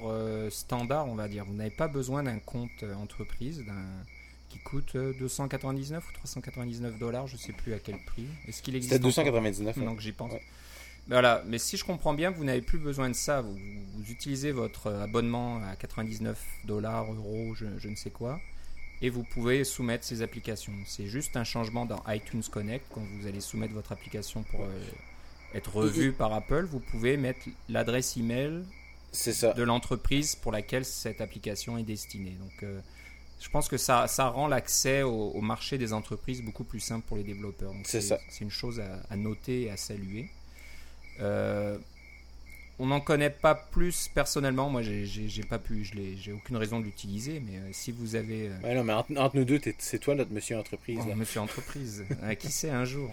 standards, 0.50 1.08
on 1.08 1.14
va 1.14 1.28
dire. 1.28 1.44
Vous 1.44 1.54
n'avez 1.54 1.70
pas 1.70 1.88
besoin 1.88 2.24
d'un 2.24 2.38
compte 2.38 2.84
entreprise, 3.00 3.64
d'un 3.64 3.84
qui 4.48 4.58
coûte 4.58 4.96
299 4.96 6.06
ou 6.06 6.12
399 6.12 6.98
dollars, 6.98 7.26
je 7.26 7.38
sais 7.38 7.52
plus 7.52 7.72
à 7.72 7.78
quel 7.78 7.96
prix. 8.04 8.26
Est-ce 8.46 8.62
qu'il 8.62 8.76
existe 8.76 8.92
C'est 8.92 8.98
299. 8.98 9.78
Donc 9.78 10.00
j'y 10.00 10.12
pense. 10.12 10.32
Voilà, 11.08 11.42
mais 11.46 11.58
si 11.58 11.76
je 11.76 11.84
comprends 11.84 12.14
bien, 12.14 12.30
vous 12.30 12.44
n'avez 12.44 12.62
plus 12.62 12.78
besoin 12.78 13.08
de 13.08 13.14
ça. 13.14 13.40
Vous, 13.40 13.56
utilisez 14.08 14.52
votre 14.52 14.90
abonnement 14.90 15.62
à 15.64 15.76
99 15.76 16.38
dollars, 16.64 17.12
euros, 17.12 17.54
je, 17.54 17.88
ne 17.88 17.94
sais 17.94 18.10
quoi, 18.10 18.40
et 19.00 19.10
vous 19.10 19.24
pouvez 19.24 19.64
soumettre 19.64 20.04
ces 20.04 20.22
applications. 20.22 20.72
C'est 20.86 21.06
juste 21.06 21.36
un 21.36 21.44
changement 21.44 21.86
dans 21.86 22.02
iTunes 22.08 22.42
Connect. 22.50 22.86
Quand 22.94 23.02
vous 23.18 23.26
allez 23.26 23.40
soumettre 23.40 23.74
votre 23.74 23.92
application 23.92 24.42
pour 24.44 24.62
euh, 24.62 24.80
être 25.54 25.74
revue 25.74 26.12
par 26.12 26.32
Apple, 26.32 26.64
vous 26.64 26.80
pouvez 26.80 27.16
mettre 27.16 27.40
l'adresse 27.68 28.16
email 28.16 28.64
de 29.56 29.62
l'entreprise 29.62 30.36
pour 30.36 30.52
laquelle 30.52 30.84
cette 30.84 31.20
application 31.20 31.78
est 31.78 31.82
destinée. 31.82 32.36
Donc, 32.40 32.62
euh, 32.62 32.80
je 33.40 33.48
pense 33.50 33.68
que 33.68 33.76
ça, 33.76 34.06
ça 34.06 34.28
rend 34.28 34.46
l'accès 34.46 35.02
au, 35.02 35.40
marché 35.40 35.78
des 35.78 35.92
entreprises 35.92 36.42
beaucoup 36.42 36.64
plus 36.64 36.80
simple 36.80 37.04
pour 37.06 37.16
les 37.16 37.24
développeurs. 37.24 37.72
C'est 37.84 38.00
ça. 38.00 38.18
C'est 38.28 38.44
une 38.44 38.50
chose 38.50 38.80
à, 38.80 39.02
à 39.10 39.16
noter 39.16 39.62
et 39.62 39.70
à 39.70 39.76
saluer. 39.76 40.30
Euh, 41.20 41.76
on 42.78 42.86
n'en 42.86 43.00
connaît 43.00 43.30
pas 43.30 43.54
plus 43.54 44.08
personnellement. 44.12 44.68
Moi, 44.68 44.82
j'ai 44.82 45.42
pas 45.48 45.58
pu, 45.58 45.84
j'ai 45.84 46.32
aucune 46.32 46.56
raison 46.56 46.80
de 46.80 46.84
l'utiliser. 46.84 47.40
Mais 47.40 47.58
euh, 47.58 47.68
si 47.72 47.92
vous 47.92 48.16
avez. 48.16 48.50
Euh, 48.64 48.74
non, 48.74 48.84
mais 48.84 48.92
entre, 48.92 49.36
nous 49.36 49.44
deux, 49.44 49.60
c'est 49.78 49.98
toi 49.98 50.14
notre 50.14 50.32
monsieur 50.32 50.58
entreprise. 50.58 50.98
Oh, 51.00 51.14
monsieur 51.14 51.40
entreprise. 51.40 52.04
qui 52.38 52.50
sait 52.50 52.70
un 52.70 52.84
jour. 52.84 53.10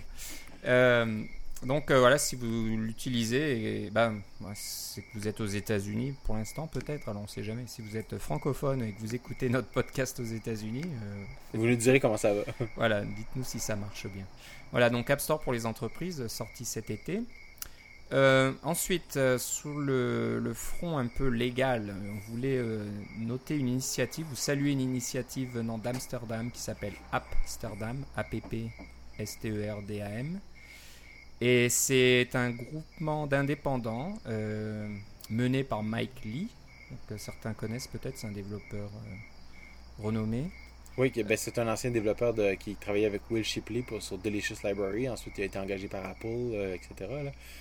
donc 1.64 1.92
voilà, 1.92 2.18
si 2.18 2.36
vous 2.36 2.78
l'utilisez, 2.78 3.90
ben, 3.92 4.22
c'est 4.56 5.02
que 5.02 5.08
vous 5.14 5.28
êtes 5.28 5.42
aux 5.42 5.46
États-Unis 5.46 6.16
pour 6.24 6.36
l'instant, 6.36 6.68
peut-être. 6.68 7.10
Alors 7.10 7.24
on 7.24 7.28
sait 7.28 7.44
jamais. 7.44 7.66
Si 7.68 7.82
vous 7.82 7.96
êtes 7.96 8.18
francophone 8.18 8.82
et 8.82 8.94
que 8.94 9.00
vous 9.02 9.14
écoutez 9.14 9.50
notre 9.50 9.68
podcast 9.68 10.20
aux 10.20 10.26
États-Unis, 10.26 10.86
vous 11.54 11.68
nous 11.68 11.76
direz 11.76 12.00
comment 12.00 12.18
ça 12.18 12.34
va. 12.34 12.42
voilà, 12.76 13.04
dites-nous 13.04 13.44
si 13.44 13.60
ça 13.60 13.76
marche 13.76 14.08
bien. 14.08 14.26
Voilà, 14.72 14.90
donc 14.90 15.10
App 15.10 15.20
Store 15.20 15.40
pour 15.40 15.54
les 15.54 15.66
entreprises, 15.66 16.28
sorti 16.28 16.66
cet 16.66 16.90
été. 16.90 17.22
Euh, 18.12 18.54
ensuite, 18.64 19.18
euh, 19.18 19.38
sur 19.38 19.78
le, 19.78 20.52
front 20.56 20.98
un 20.98 21.06
peu 21.08 21.28
légal, 21.28 21.94
on 22.10 22.18
voulait 22.32 22.58
euh, 22.58 22.84
noter 23.20 23.56
une 23.56 23.68
initiative 23.68 24.26
ou 24.32 24.36
saluer 24.36 24.72
une 24.72 24.82
initiative 24.82 25.52
venant 25.54 25.78
d'Amsterdam 25.78 26.50
qui 26.52 26.60
s'appelle 26.60 26.96
Appsterdam, 27.12 28.04
A-P-P-S-T-E-R-D-A-M. 28.16 30.40
Et 31.42 31.70
c'est 31.70 32.30
un 32.34 32.50
groupement 32.50 33.26
d'indépendants 33.26 34.18
mené 35.30 35.64
par 35.64 35.84
Mike 35.84 36.26
Lee, 36.26 36.50
que 37.08 37.18
certains 37.18 37.54
connaissent 37.54 37.88
peut-être, 37.88 38.18
c'est 38.18 38.28
un 38.28 38.32
développeur 38.32 38.90
renommé. 40.00 40.52
Oui, 41.00 41.14
ben, 41.16 41.38
c'est 41.38 41.58
un 41.58 41.68
ancien 41.70 41.92
développeur 41.92 42.34
de, 42.34 42.56
qui 42.56 42.76
travaillait 42.76 43.06
avec 43.06 43.22
Will 43.32 43.44
Shipley 43.44 43.82
pour, 43.82 44.02
sur 44.02 44.18
Delicious 44.18 44.58
Library. 44.66 45.08
Ensuite, 45.08 45.34
il 45.38 45.44
a 45.44 45.46
été 45.46 45.58
engagé 45.58 45.88
par 45.88 46.06
Apple, 46.06 46.28
euh, 46.28 46.76
etc. 46.76 47.10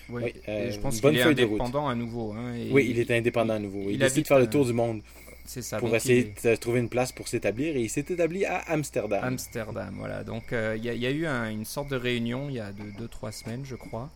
Oui, 0.09 0.35
euh, 0.49 0.73
je 0.73 0.79
pense 0.81 1.01
qu'il 1.01 1.17
est 1.17 1.23
indépendant 1.23 1.87
à 1.87 1.95
nouveau. 1.95 2.33
Hein, 2.33 2.55
oui, 2.73 2.89
il 2.91 2.99
est 2.99 3.11
indépendant 3.13 3.55
à 3.55 3.59
nouveau. 3.61 3.85
Il, 3.85 3.93
il 3.93 3.99
décide 3.99 4.25
de 4.25 4.27
faire 4.27 4.41
le 4.41 4.51
tour 4.51 4.67
du 4.67 4.73
monde. 4.73 5.03
C'est 5.45 5.63
ça. 5.63 5.79
Pour 5.79 5.95
essayer 5.95 6.35
de 6.45 6.57
trouver 6.57 6.81
une 6.81 6.89
place 6.89 7.13
pour 7.13 7.29
s'établir. 7.29 7.77
Et 7.77 7.83
il 7.83 7.89
s'est 7.89 8.01
établi 8.01 8.45
à 8.45 8.59
Amsterdam. 8.67 9.21
Amsterdam, 9.23 9.95
voilà. 9.97 10.25
Donc, 10.25 10.53
euh, 10.53 10.77
il 10.77 10.85
y, 10.85 11.07
a 11.07 11.11
eu 11.11 11.27
une 11.27 11.65
sorte 11.65 11.89
de 11.91 11.97
réunion 11.97 12.49
il 12.49 12.57
y 12.57 12.61
a 12.61 12.73
2-3 12.73 13.33
semaines, 13.33 13.65
je 13.65 13.77
crois 13.77 14.11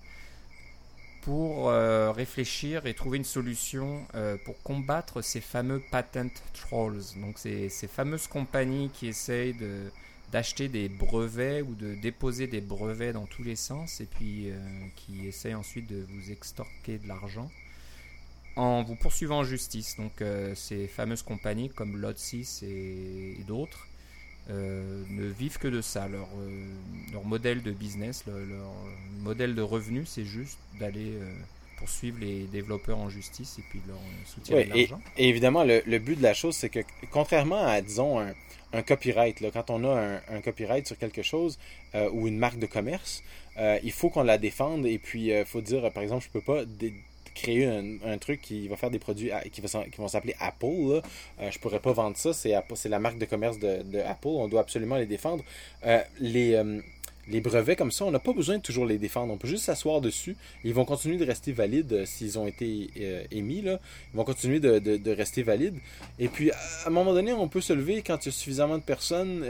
pour 1.23 1.71
euh, 1.71 2.11
réfléchir 2.11 2.87
et 2.87 2.95
trouver 2.95 3.17
une 3.19 3.25
solution 3.25 4.05
euh, 4.15 4.37
pour 4.45 4.61
combattre 4.63 5.23
ces 5.23 5.41
fameux 5.41 5.81
patent 5.91 6.43
trolls. 6.53 7.01
Donc 7.17 7.39
ces, 7.39 7.69
ces 7.69 7.87
fameuses 7.87 8.27
compagnies 8.27 8.91
qui 8.93 9.07
essayent 9.07 9.55
de, 9.55 9.91
d'acheter 10.33 10.69
des 10.69 10.89
brevets 10.89 11.63
ou 11.63 11.75
de 11.75 11.95
déposer 11.95 12.49
des 12.49 12.61
brevets 12.61 13.13
dans 13.13 13.27
tous 13.27 13.45
les 13.45 13.57
sens 13.57 14.01
et 14.01 14.07
puis 14.07 14.51
euh, 14.51 14.59
qui 14.97 15.27
essayent 15.27 15.55
ensuite 15.55 15.89
de 15.89 16.05
vous 16.09 16.33
extorquer 16.33 16.99
de 16.99 17.07
l'argent 17.07 17.49
en 18.57 18.83
vous 18.83 18.97
poursuivant 18.97 19.39
en 19.39 19.45
justice. 19.45 19.97
Donc 19.97 20.23
ces 20.55 20.87
fameuses 20.87 21.23
compagnies 21.23 21.71
comme 21.71 21.97
Lotsys 21.97 22.61
et, 22.63 23.41
et 23.41 23.45
d'autres 23.45 23.87
euh, 24.51 25.05
ne 25.11 25.25
vivent 25.25 25.59
que 25.59 25.69
de 25.69 25.81
ça. 25.81 26.09
Leur, 26.09 26.29
euh, 26.41 26.67
leur 27.13 27.25
modèle 27.25 27.63
de 27.63 27.71
business, 27.71 28.25
leur, 28.27 28.37
modèle 29.21 29.55
de 29.55 29.63
revenu, 29.63 30.05
c'est 30.05 30.25
juste 30.25 30.59
d'aller 30.81 31.13
euh, 31.13 31.33
poursuivre 31.79 32.19
les 32.21 32.45
développeurs 32.45 32.99
en 32.99 33.09
justice 33.09 33.59
et 33.61 33.63
puis 33.71 33.81
leur 33.87 33.99
soutirer 34.27 34.65
de 34.65 34.71
l'argent. 34.71 35.01
Et, 35.17 35.29
évidemment, 35.29 35.65
le, 35.65 35.99
but 35.99 36.17
de 36.17 36.23
la 36.23 36.35
chose, 36.35 36.57
c'est 36.57 36.71
que 36.71 36.81
contrairement 37.13 37.65
à, 37.65 37.81
disons, 37.81 38.19
un, 38.19 38.83
copyright, 38.83 39.41
là, 39.41 39.51
quand 39.53 39.71
on 39.71 39.85
a 39.85 40.21
un, 40.29 40.41
copyright 40.41 40.87
sur 40.89 40.99
quelque 40.99 41.23
chose 41.23 41.59
ou 42.13 42.27
une 42.27 42.39
marque 42.39 42.59
de 42.59 42.67
commerce, 42.67 43.23
il 43.59 43.93
faut 43.93 44.11
qu'on 44.11 44.25
la 44.25 44.39
défende 44.39 44.87
et 44.87 44.99
puis 44.99 45.29
il 45.29 45.45
faut 45.45 45.61
dire, 45.61 45.93
par 45.93 46.03
exemple, 46.03 46.25
je 46.25 46.31
peux 46.31 46.41
pas 46.41 46.65
créer 47.35 47.66
un, 47.66 48.18
truc 48.18 48.40
qui 48.40 48.68
va 48.68 48.77
faire 48.77 48.90
des 48.90 48.99
produits 48.99 49.31
qui, 49.53 49.61
vont 49.61 50.09
s'appeler 50.09 50.35
Apple. 50.40 50.66
Là. 50.66 51.03
Euh, 51.40 51.51
je 51.51 51.59
pourrais 51.59 51.81
pas 51.81 51.92
vendre 51.92 52.16
ça. 52.16 52.33
C'est, 52.33 52.55
la 52.88 52.99
marque 52.99 53.18
de 53.18 53.25
commerce 53.25 53.59
de, 53.59 53.99
Apple. 54.01 54.29
On 54.29 54.49
doit 54.49 54.61
absolument 54.61 54.97
les 54.97 55.07
défendre. 55.07 55.45
Euh, 55.87 56.01
les, 56.21 56.55
euh, 56.55 56.81
les 57.29 57.40
brevets 57.40 57.77
comme 57.77 57.92
ça, 57.92 58.05
on 58.05 58.11
n'a 58.11 58.18
pas 58.18 58.33
besoin 58.33 58.59
de 58.59 58.62
toujours 58.62 58.87
les 58.87 58.99
défendre. 58.99 59.33
On 59.33 59.38
peut 59.38 59.49
juste 59.49 59.64
s'asseoir 59.64 60.01
dessus. 60.01 60.37
Ils 60.64 60.75
vont 60.75 60.85
continuer 60.85 61.16
de 61.16 61.25
rester 61.25 61.53
valides 61.53 62.05
s'ils 62.05 62.38
ont 62.38 62.47
été 62.47 62.90
émis. 63.31 63.64
Ils 63.64 63.79
vont 64.14 64.25
continuer 64.25 64.61
de, 64.61 64.79
de, 64.79 65.11
rester 65.11 65.42
valides. 65.42 65.77
Et 66.18 66.29
puis, 66.29 66.51
à 66.51 66.57
un 66.87 66.90
moment 66.90 67.12
donné, 67.12 67.33
on 67.33 67.49
peut 67.49 67.61
se 67.61 67.73
lever 67.73 68.03
quand 68.03 68.25
il 68.25 68.27
y 68.27 68.29
a 68.29 68.33
suffisamment 68.33 68.79
de 68.79 68.83
personnes 68.83 69.47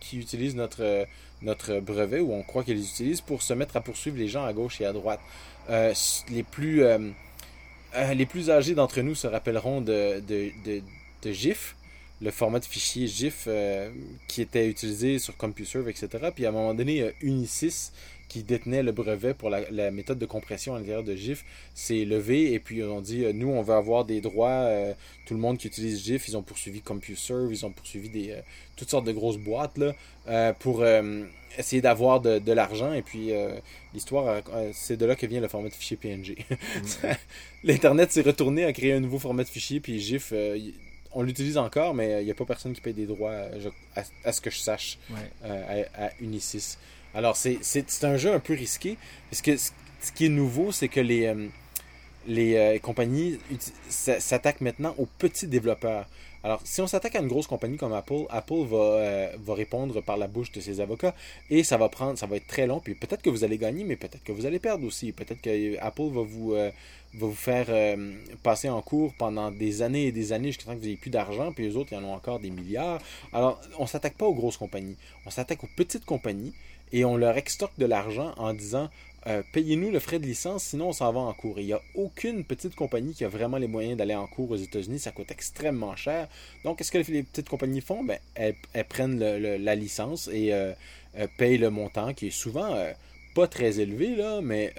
qui 0.00 0.18
utilisent 0.18 0.56
notre, 0.56 1.06
notre 1.42 1.80
brevet 1.80 2.20
ou 2.20 2.32
on 2.32 2.42
croit 2.42 2.64
qu'ils 2.64 2.76
les 2.76 2.88
utilisent 2.88 3.20
pour 3.20 3.42
se 3.42 3.52
mettre 3.54 3.76
à 3.76 3.80
poursuivre 3.80 4.16
les 4.16 4.28
gens 4.28 4.44
à 4.44 4.52
gauche 4.52 4.80
et 4.80 4.86
à 4.86 4.92
droite. 4.92 5.20
Euh, 5.70 5.94
les, 6.30 6.42
plus, 6.42 6.82
euh, 6.82 6.98
euh, 7.94 8.14
les 8.14 8.26
plus 8.26 8.50
âgés 8.50 8.74
d'entre 8.74 9.00
nous 9.02 9.14
se 9.14 9.28
rappelleront 9.28 9.80
de, 9.80 10.20
de, 10.20 11.32
GIF, 11.32 11.76
le 12.20 12.30
format 12.30 12.58
de 12.58 12.64
fichier 12.64 13.06
GIF 13.06 13.48
qui 14.26 14.42
était 14.42 14.68
utilisé 14.68 15.18
sur 15.18 15.36
CompuServe, 15.36 15.88
etc. 15.88 16.08
Puis 16.34 16.44
à 16.44 16.48
un 16.48 16.52
moment 16.52 16.74
donné, 16.74 17.12
Unisys, 17.20 17.92
qui 18.30 18.42
détenait 18.42 18.82
le 18.82 18.92
brevet 18.92 19.34
pour 19.34 19.50
la, 19.50 19.90
méthode 19.90 20.18
de 20.18 20.24
compression 20.24 20.74
à 20.74 20.78
l'intérieur 20.78 21.04
de 21.04 21.14
GIF, 21.14 21.44
s'est 21.74 22.06
levé 22.06 22.54
et 22.54 22.58
puis 22.58 22.82
on 22.82 23.02
dit 23.02 23.26
nous, 23.34 23.48
on 23.48 23.60
veut 23.60 23.74
avoir 23.74 24.06
des 24.06 24.22
droits. 24.22 24.70
tout 25.26 25.34
le 25.34 25.40
monde 25.40 25.58
qui 25.58 25.66
utilise 25.66 26.02
GIF, 26.02 26.28
ils 26.28 26.36
ont 26.38 26.42
poursuivi 26.42 26.80
CompuServe, 26.80 27.52
ils 27.52 27.66
ont 27.66 27.70
poursuivi 27.70 28.08
des, 28.08 28.36
toutes 28.76 28.88
sortes 28.88 29.04
de 29.04 29.12
grosses 29.12 29.36
boîtes 29.36 29.76
là, 29.76 30.54
pour 30.54 30.82
essayer 31.58 31.82
d'avoir 31.82 32.20
de, 32.20 32.52
l'argent. 32.52 32.92
Et 32.92 33.02
puis, 33.02 33.32
euh, 33.32 33.52
l'histoire, 33.94 34.42
euh, 34.52 34.70
c'est 34.72 34.96
de 34.96 35.06
là 35.06 35.14
que 35.14 35.26
vient 35.26 35.40
le 35.40 35.48
format 35.48 35.68
de 35.68 35.74
fichier 35.74 35.96
PNG. 35.96 36.36
Mm. 36.70 37.08
L'Internet 37.64 38.12
s'est 38.12 38.22
retourné 38.22 38.64
à 38.64 38.72
créer 38.72 38.92
un 38.92 39.00
nouveau 39.00 39.18
format 39.18 39.42
de 39.42 39.48
fichier, 39.48 39.80
puis 39.80 39.98
GIF, 39.98 40.30
euh, 40.32 40.58
on 41.12 41.22
l'utilise 41.22 41.58
encore, 41.58 41.94
mais 41.94 42.22
il 42.22 42.24
n'y 42.24 42.30
a 42.30 42.34
pas 42.34 42.44
personne 42.44 42.72
qui 42.72 42.80
paye 42.80 42.94
des 42.94 43.06
droits, 43.06 43.34
à, 44.24 44.32
ce 44.32 44.40
que 44.40 44.50
je 44.50 44.58
sache, 44.58 44.98
à, 45.42 46.10
Unisys. 46.20 46.76
Alors, 47.14 47.36
c'est 47.36 48.04
un 48.04 48.16
jeu 48.16 48.32
un 48.32 48.40
peu 48.40 48.54
risqué, 48.54 48.96
parce 49.30 49.42
que 49.42 49.56
ce 49.56 50.12
qui 50.14 50.26
est 50.26 50.30
nouveau, 50.30 50.72
c'est 50.72 50.88
que 50.88 51.00
les, 51.00 51.34
les 52.26 52.80
compagnies 52.82 53.38
s'attaquent 53.88 54.60
maintenant 54.60 54.94
aux 54.98 55.06
petits 55.06 55.46
développeurs. 55.46 56.06
Alors, 56.42 56.62
si 56.64 56.80
on 56.80 56.86
s'attaque 56.86 57.16
à 57.16 57.20
une 57.20 57.28
grosse 57.28 57.46
compagnie 57.46 57.76
comme 57.76 57.92
Apple, 57.92 58.24
Apple 58.30 58.64
va, 58.64 58.76
euh, 58.78 59.36
va 59.44 59.54
répondre 59.54 60.00
par 60.00 60.16
la 60.16 60.26
bouche 60.26 60.50
de 60.52 60.60
ses 60.60 60.80
avocats 60.80 61.14
et 61.50 61.62
ça 61.62 61.76
va 61.76 61.90
prendre, 61.90 62.18
ça 62.18 62.26
va 62.26 62.36
être 62.36 62.46
très 62.46 62.66
long. 62.66 62.80
Puis 62.80 62.94
peut-être 62.94 63.20
que 63.20 63.28
vous 63.28 63.44
allez 63.44 63.58
gagner, 63.58 63.84
mais 63.84 63.96
peut-être 63.96 64.24
que 64.24 64.32
vous 64.32 64.46
allez 64.46 64.58
perdre 64.58 64.86
aussi. 64.86 65.12
Peut-être 65.12 65.42
que 65.42 65.78
Apple 65.80 66.08
va 66.10 66.22
vous, 66.22 66.54
euh, 66.54 66.70
va 67.12 67.26
vous 67.26 67.34
faire 67.34 67.66
euh, 67.68 68.14
passer 68.42 68.70
en 68.70 68.80
cours 68.80 69.12
pendant 69.18 69.50
des 69.50 69.82
années 69.82 70.06
et 70.06 70.12
des 70.12 70.32
années 70.32 70.48
jusqu'à 70.48 70.64
temps 70.64 70.72
que 70.72 70.78
vous 70.78 70.84
n'ayez 70.84 70.96
plus 70.96 71.10
d'argent, 71.10 71.52
puis 71.52 71.64
les 71.64 71.76
autres, 71.76 71.90
ils 71.92 71.98
en 71.98 72.04
ont 72.04 72.14
encore 72.14 72.40
des 72.40 72.50
milliards. 72.50 73.02
Alors, 73.34 73.60
on 73.78 73.86
s'attaque 73.86 74.14
pas 74.14 74.24
aux 74.24 74.34
grosses 74.34 74.56
compagnies. 74.56 74.96
On 75.26 75.30
s'attaque 75.30 75.62
aux 75.62 75.70
petites 75.76 76.06
compagnies 76.06 76.54
et 76.92 77.04
on 77.04 77.16
leur 77.16 77.36
extorque 77.36 77.78
de 77.78 77.86
l'argent 77.86 78.32
en 78.36 78.52
disant 78.52 78.88
euh, 79.26 79.42
payez-nous 79.52 79.90
le 79.90 79.98
frais 79.98 80.18
de 80.18 80.24
licence, 80.24 80.64
sinon 80.64 80.88
on 80.88 80.92
s'en 80.92 81.12
va 81.12 81.20
en 81.20 81.32
cours. 81.34 81.60
il 81.60 81.66
n'y 81.66 81.72
a 81.74 81.82
aucune 81.94 82.42
petite 82.42 82.74
compagnie 82.74 83.12
qui 83.12 83.24
a 83.24 83.28
vraiment 83.28 83.58
les 83.58 83.66
moyens 83.66 83.98
d'aller 83.98 84.14
en 84.14 84.26
cours 84.26 84.50
aux 84.50 84.56
États-Unis. 84.56 84.98
Ça 84.98 85.12
coûte 85.12 85.30
extrêmement 85.30 85.94
cher. 85.94 86.28
Donc, 86.64 86.78
qu'est-ce 86.78 86.90
que 86.90 86.98
les 86.98 87.22
petites 87.22 87.48
compagnies 87.48 87.82
font? 87.82 88.02
Ben, 88.02 88.18
elles, 88.34 88.54
prennent 88.88 89.18
la 89.18 89.74
licence 89.74 90.28
et 90.32 90.54
euh, 90.54 90.72
euh, 91.18 91.26
payent 91.36 91.58
le 91.58 91.68
montant 91.68 92.14
qui 92.14 92.28
est 92.28 92.30
souvent 92.30 92.74
pas 93.34 93.46
très 93.46 93.80
élevé, 93.80 94.16
là, 94.16 94.40
mais 94.42 94.74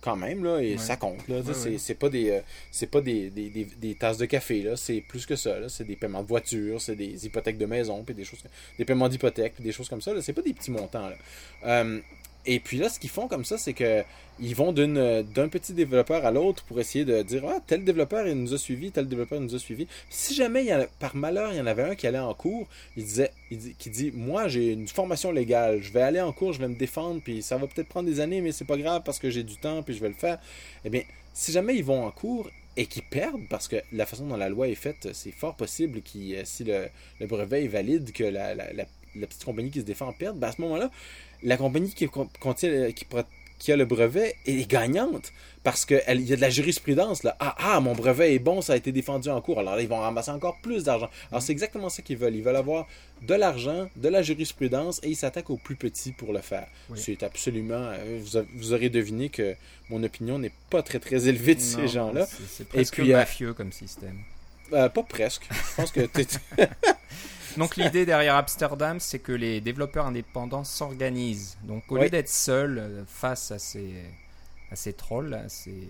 quand 0.00 0.16
même, 0.16 0.44
là, 0.44 0.60
et 0.60 0.78
ça 0.78 0.96
compte. 0.96 1.26
Là, 1.28 1.42
c'est, 1.78 1.94
pas, 1.94 2.08
des, 2.08 2.40
c'est 2.70 2.86
pas 2.86 3.00
des, 3.00 3.30
des, 3.30 3.94
tasses 3.94 4.18
de 4.18 4.26
café, 4.26 4.62
là, 4.62 4.76
c'est 4.76 5.00
plus 5.00 5.26
que 5.26 5.36
ça. 5.36 5.58
Là, 5.58 5.68
c'est 5.68 5.84
des 5.84 5.96
paiements 5.96 6.22
de 6.22 6.28
voiture, 6.28 6.80
c'est 6.80 6.96
des 6.96 7.26
hypothèques 7.26 7.58
de 7.58 7.66
maison, 7.66 8.02
puis 8.02 8.14
des 8.14 8.24
choses, 8.24 8.40
des 8.78 8.84
paiements 8.84 9.08
d'hypothèque, 9.08 9.54
puis 9.54 9.64
des 9.64 9.72
choses 9.72 9.88
comme 9.88 10.02
ça. 10.02 10.12
Là, 10.12 10.22
c'est 10.22 10.32
pas 10.32 10.42
des 10.42 10.54
petits 10.54 10.70
montants. 10.70 11.08
Là. 11.08 11.84
Et 12.44 12.58
puis 12.58 12.76
là, 12.78 12.88
ce 12.88 12.98
qu'ils 12.98 13.10
font 13.10 13.28
comme 13.28 13.44
ça, 13.44 13.56
c'est 13.58 13.72
que 13.72 14.02
ils 14.40 14.56
vont 14.56 14.72
d'un 14.72 15.48
petit 15.48 15.72
développeur 15.72 16.24
à 16.26 16.30
l'autre 16.32 16.64
pour 16.64 16.80
essayer 16.80 17.04
de 17.04 17.22
dire 17.22 17.44
Ah, 17.46 17.60
tel 17.66 17.84
développeur 17.84 18.26
il 18.26 18.34
nous 18.34 18.54
a 18.54 18.58
suivi, 18.58 18.90
tel 18.90 19.06
développeur 19.06 19.38
il 19.38 19.44
nous 19.44 19.54
a 19.54 19.58
suivi. 19.58 19.86
Si 20.10 20.34
jamais, 20.34 20.64
il 20.64 20.68
y 20.68 20.86
par 20.98 21.14
malheur, 21.14 21.52
il 21.52 21.58
y 21.58 21.60
en 21.60 21.66
avait 21.66 21.84
un 21.84 21.94
qui 21.94 22.06
allait 22.06 22.18
en 22.18 22.34
cours, 22.34 22.66
il 22.96 23.04
disait, 23.04 23.30
il 23.50 23.58
dit, 23.58 23.74
qui 23.78 23.90
dit 23.90 24.10
Moi, 24.12 24.48
j'ai 24.48 24.72
une 24.72 24.88
formation 24.88 25.30
légale, 25.30 25.80
je 25.80 25.92
vais 25.92 26.02
aller 26.02 26.20
en 26.20 26.32
cours, 26.32 26.52
je 26.52 26.60
vais 26.60 26.68
me 26.68 26.74
défendre, 26.74 27.20
puis 27.22 27.42
ça 27.42 27.56
va 27.56 27.66
peut-être 27.66 27.88
prendre 27.88 28.08
des 28.08 28.20
années, 28.20 28.40
mais 28.40 28.52
c'est 28.52 28.64
pas 28.64 28.76
grave 28.76 29.02
parce 29.04 29.18
que 29.18 29.30
j'ai 29.30 29.44
du 29.44 29.56
temps, 29.56 29.82
puis 29.82 29.94
je 29.94 30.00
vais 30.00 30.08
le 30.08 30.14
faire. 30.14 30.38
Eh 30.84 30.90
bien, 30.90 31.02
si 31.34 31.52
jamais 31.52 31.76
ils 31.76 31.84
vont 31.84 32.04
en 32.04 32.10
cours 32.10 32.50
et 32.76 32.86
qu'ils 32.86 33.02
perdent, 33.02 33.46
parce 33.48 33.68
que 33.68 33.76
la 33.92 34.06
façon 34.06 34.26
dont 34.26 34.36
la 34.36 34.48
loi 34.48 34.68
est 34.68 34.74
faite, 34.74 35.08
c'est 35.12 35.30
fort 35.30 35.54
possible 35.54 36.00
que 36.02 36.18
euh, 36.34 36.42
si 36.44 36.64
le, 36.64 36.88
brevet 37.26 37.64
est 37.64 37.68
valide, 37.68 38.12
que 38.12 38.24
la, 38.24 38.54
petite 39.14 39.44
compagnie 39.44 39.70
qui 39.70 39.80
se 39.80 39.84
défend 39.84 40.12
perde, 40.12 40.38
ben 40.38 40.48
à 40.48 40.52
ce 40.52 40.60
moment-là, 40.62 40.90
la 41.42 41.56
compagnie 41.56 41.92
qui, 41.92 42.08
contient, 42.08 42.92
qui, 42.92 43.06
qui 43.62 43.70
a 43.70 43.76
le 43.76 43.84
brevet 43.84 44.34
est 44.44 44.68
gagnante 44.68 45.32
parce 45.62 45.84
qu'il 45.84 46.00
y 46.08 46.32
a 46.32 46.36
de 46.36 46.40
la 46.40 46.50
jurisprudence. 46.50 47.22
Là. 47.22 47.36
Ah, 47.38 47.54
ah, 47.58 47.80
mon 47.80 47.92
brevet 47.92 48.34
est 48.34 48.40
bon, 48.40 48.60
ça 48.60 48.72
a 48.72 48.76
été 48.76 48.90
défendu 48.90 49.28
en 49.28 49.40
cours. 49.40 49.60
Alors 49.60 49.76
là, 49.76 49.82
ils 49.82 49.88
vont 49.88 50.00
ramasser 50.00 50.32
encore 50.32 50.58
plus 50.60 50.82
d'argent. 50.82 51.08
Alors 51.30 51.40
mm. 51.40 51.44
c'est 51.46 51.52
exactement 51.52 51.88
ça 51.88 52.02
qu'ils 52.02 52.16
veulent. 52.16 52.34
Ils 52.34 52.42
veulent 52.42 52.56
avoir 52.56 52.88
de 53.22 53.34
l'argent, 53.34 53.88
de 53.94 54.08
la 54.08 54.20
jurisprudence 54.22 54.98
et 55.04 55.10
ils 55.10 55.16
s'attaquent 55.16 55.50
aux 55.50 55.58
plus 55.58 55.76
petits 55.76 56.10
pour 56.10 56.32
le 56.32 56.40
faire. 56.40 56.66
C'est 56.96 57.22
absolument. 57.22 57.74
Euh, 57.92 58.18
vous, 58.52 58.72
aurez 58.72 58.88
deviné 58.90 59.28
que 59.28 59.54
mon 59.90 60.02
opinion 60.02 60.40
n'est 60.40 60.52
pas 60.68 60.82
très 60.82 60.98
très 60.98 61.28
élevée 61.28 61.54
de 61.54 61.60
ces 61.60 61.86
gens-là. 61.86 62.26
C'est 62.48 62.66
presque 62.66 62.94
puis, 62.94 63.12
euh, 63.12 63.16
mafieux 63.16 63.54
comme 63.54 63.70
système. 63.70 64.18
Euh, 64.72 64.88
pas 64.88 65.04
presque. 65.04 65.48
Je 65.50 65.76
pense 65.76 65.92
que 65.92 66.00
Donc 67.56 67.76
l'idée 67.76 68.06
derrière 68.06 68.36
Amsterdam, 68.36 69.00
c'est 69.00 69.18
que 69.18 69.32
les 69.32 69.60
développeurs 69.60 70.06
indépendants 70.06 70.64
s'organisent. 70.64 71.56
Donc 71.64 71.90
au 71.90 71.98
lieu 71.98 72.10
d'être 72.10 72.28
seuls 72.28 72.78
euh, 72.78 73.04
face 73.06 73.50
à 73.50 73.58
ces, 73.58 73.94
à 74.70 74.76
ces 74.76 74.92
trolls, 74.92 75.34
à 75.34 75.48
ces, 75.48 75.88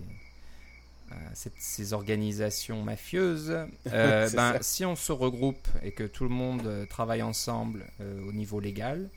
ces 1.57 1.93
organisations 1.93 2.81
mafieuses, 2.81 3.55
euh, 3.91 4.29
ben, 4.33 4.57
si 4.61 4.85
on 4.85 4.95
se 4.95 5.11
regroupe 5.11 5.67
et 5.83 5.91
que 5.91 6.03
tout 6.03 6.23
le 6.23 6.29
monde 6.29 6.65
euh, 6.65 6.85
travaille 6.85 7.21
ensemble 7.21 7.85
au 8.27 8.31
niveau 8.31 8.59
légal, 8.59 9.09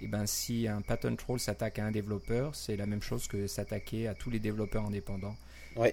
et 0.00 0.08
ben 0.08 0.26
si 0.26 0.66
un 0.66 0.80
patent 0.80 1.16
troll 1.16 1.38
s'attaque 1.38 1.78
à 1.78 1.84
un 1.84 1.92
développeur, 1.92 2.56
c'est 2.56 2.76
la 2.76 2.86
même 2.86 3.02
chose 3.02 3.28
que 3.28 3.46
s'attaquer 3.46 4.08
à 4.08 4.14
tous 4.14 4.30
les 4.30 4.40
développeurs 4.40 4.84
indépendants. 4.84 5.36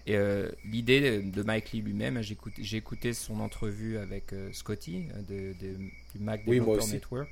Et 0.05 0.15
euh, 0.15 0.49
l'idée 0.65 1.21
de 1.21 1.43
Mike 1.43 1.71
Lee 1.71 1.81
lui-même, 1.81 2.21
j'ai 2.21 2.77
écouté, 2.77 3.13
son 3.13 3.39
entrevue 3.39 3.97
avec 3.97 4.33
euh, 4.33 4.49
Scotty 4.51 5.05
euh, 5.31 5.53
de, 5.53 5.75
du 6.15 6.19
Mac 6.19 6.45
Developer 6.45 6.85
Network. 6.91 7.29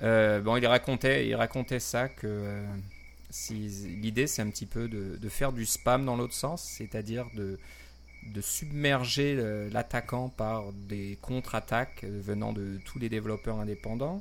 bon, 0.00 0.56
il 0.56 0.66
racontait, 0.66 1.28
il 1.28 1.34
racontait 1.34 1.80
ça 1.80 2.08
que 2.08 2.62
si, 3.30 3.54
l'idée 4.00 4.26
c'est 4.26 4.42
un 4.42 4.50
petit 4.50 4.66
peu 4.66 4.88
de, 4.88 5.16
de, 5.16 5.28
faire 5.28 5.52
du 5.52 5.64
spam 5.64 6.04
dans 6.04 6.16
l'autre 6.16 6.34
sens, 6.34 6.62
c'est-à-dire 6.62 7.26
de, 7.34 7.58
de 8.26 8.40
submerger 8.40 9.68
l'attaquant 9.72 10.28
par 10.28 10.72
des 10.72 11.18
contre-attaques 11.22 12.04
venant 12.04 12.52
de 12.52 12.78
tous 12.84 12.98
les 12.98 13.08
développeurs 13.08 13.60
indépendants 13.60 14.20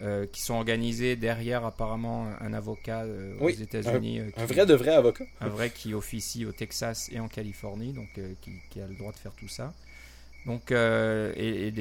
euh, 0.00 0.26
qui 0.26 0.42
sont 0.42 0.54
organisés 0.54 1.14
derrière 1.14 1.64
apparemment 1.64 2.26
un 2.40 2.52
avocat 2.54 3.02
euh, 3.02 3.34
aux 3.38 3.50
États-Unis. 3.50 4.20
Un, 4.20 4.42
euh, 4.42 4.46
vrai 4.46 4.66
de 4.66 4.74
vrai 4.74 4.90
avocat. 4.94 5.24
Un 5.40 5.48
vrai 5.48 5.70
qui 5.70 5.94
officie 5.94 6.44
au 6.44 6.50
Texas 6.50 7.08
et 7.12 7.20
en 7.20 7.28
Californie, 7.28 7.92
donc 7.92 8.08
qui, 8.40 8.80
a 8.80 8.86
le 8.86 8.94
droit 8.94 9.12
de 9.12 9.18
faire 9.18 9.32
tout 9.32 9.48
ça. 9.48 9.72
Donc, 10.44 10.72
et, 10.72 11.72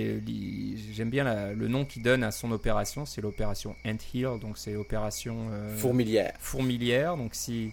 j'aime 0.94 1.10
bien 1.10 1.54
le 1.54 1.68
nom 1.68 1.84
qu'il 1.84 2.04
donne 2.04 2.24
à 2.24 2.32
son 2.32 2.52
opération, 2.52 3.08
c'est 3.08 3.22
l'opération 3.22 3.76
Ant 3.88 3.98
Hill, 4.14 4.38
donc 4.40 4.60
c'est 4.60 4.74
l'opération 4.74 5.50
fourmilière. 5.78 6.34
Fourmilière, 6.38 7.18
donc 7.18 7.34
si 7.34 7.72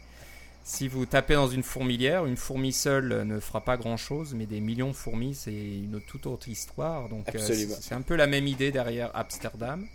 si 0.64 0.87
vous 0.87 1.05
tapez 1.05 1.35
dans 1.35 1.48
une 1.48 1.62
fourmilière, 1.62 2.27
une 2.27 2.37
fourmi 2.37 2.72
seule 2.72 3.22
ne 3.27 3.40
fera 3.40 3.62
pas 3.62 3.77
grand-chose, 3.77 4.35
mais 4.35 4.44
des 4.46 4.61
millions 4.61 4.88
de 4.88 4.96
fourmis, 4.96 5.35
c'est 5.35 5.53
une 5.53 6.01
toute 6.07 6.27
autre 6.27 6.48
histoire. 6.48 7.09
Donc 7.09 7.27
c'est 7.37 7.94
un 7.94 8.03
peu 8.03 8.16
la 8.16 8.27
même 8.27 8.46
idée 8.46 8.70
derrière 8.70 9.11
Amsterdam. 9.14 9.87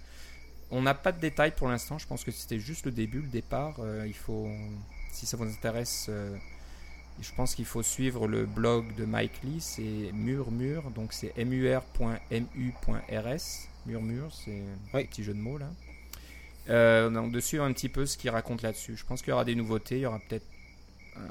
On 0.75 0.81
n'a 0.81 0.95
pas 0.95 1.11
de 1.11 1.19
détails 1.19 1.51
pour 1.51 1.67
l'instant. 1.67 1.99
Je 1.99 2.07
pense 2.07 2.23
que 2.23 2.31
c'était 2.31 2.57
juste 2.57 2.87
le 2.87 2.91
début, 2.91 3.21
le 3.21 3.27
départ. 3.27 3.75
Euh, 3.77 4.05
il 4.07 4.15
faut, 4.15 4.49
si 5.11 5.27
ça 5.27 5.37
vous 5.37 5.43
intéresse, 5.43 6.07
euh, 6.09 6.35
je 7.21 7.31
pense 7.33 7.53
qu'il 7.53 7.65
faut 7.65 7.83
suivre 7.83 8.27
le 8.27 8.47
blog 8.47 8.95
de 8.95 9.05
Mike 9.05 9.43
Lee. 9.43 9.61
C'est 9.61 10.11
Murmure, 10.13 10.89
donc 10.89 11.13
c'est 11.13 11.37
mur.mu.rs. 11.45 11.83
Murmure, 13.85 14.33
c'est 14.33 14.63
un 14.93 15.03
petit 15.03 15.23
jeu 15.23 15.33
de 15.33 15.39
mots 15.39 15.59
là. 15.59 15.69
Euh, 16.69 17.09
donc 17.11 17.31
de 17.31 17.39
suivre 17.39 17.65
un 17.65 17.73
petit 17.73 17.89
peu 17.89 18.07
ce 18.07 18.17
qu'il 18.17 18.31
raconte 18.31 18.63
là-dessus. 18.63 18.97
Je 18.97 19.05
pense 19.05 19.21
qu'il 19.21 19.29
y 19.29 19.33
aura 19.33 19.45
des 19.45 19.53
nouveautés. 19.55 19.97
Il 19.97 20.01
y 20.01 20.05
aura 20.07 20.19
peut-être 20.27 20.47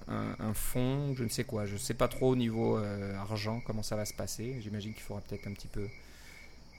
un, 0.07 0.37
un 0.39 0.55
fonds, 0.55 1.17
je 1.17 1.25
ne 1.25 1.29
sais 1.29 1.43
quoi. 1.43 1.67
Je 1.67 1.73
ne 1.73 1.79
sais 1.79 1.95
pas 1.95 2.07
trop 2.07 2.31
au 2.31 2.37
niveau 2.37 2.79
euh, 2.79 3.17
argent 3.17 3.61
comment 3.67 3.83
ça 3.83 3.97
va 3.97 4.05
se 4.05 4.15
passer. 4.15 4.57
J'imagine 4.61 4.93
qu'il 4.93 5.03
faudra 5.03 5.21
peut-être 5.23 5.49
un 5.49 5.53
petit 5.53 5.67
peu 5.67 5.89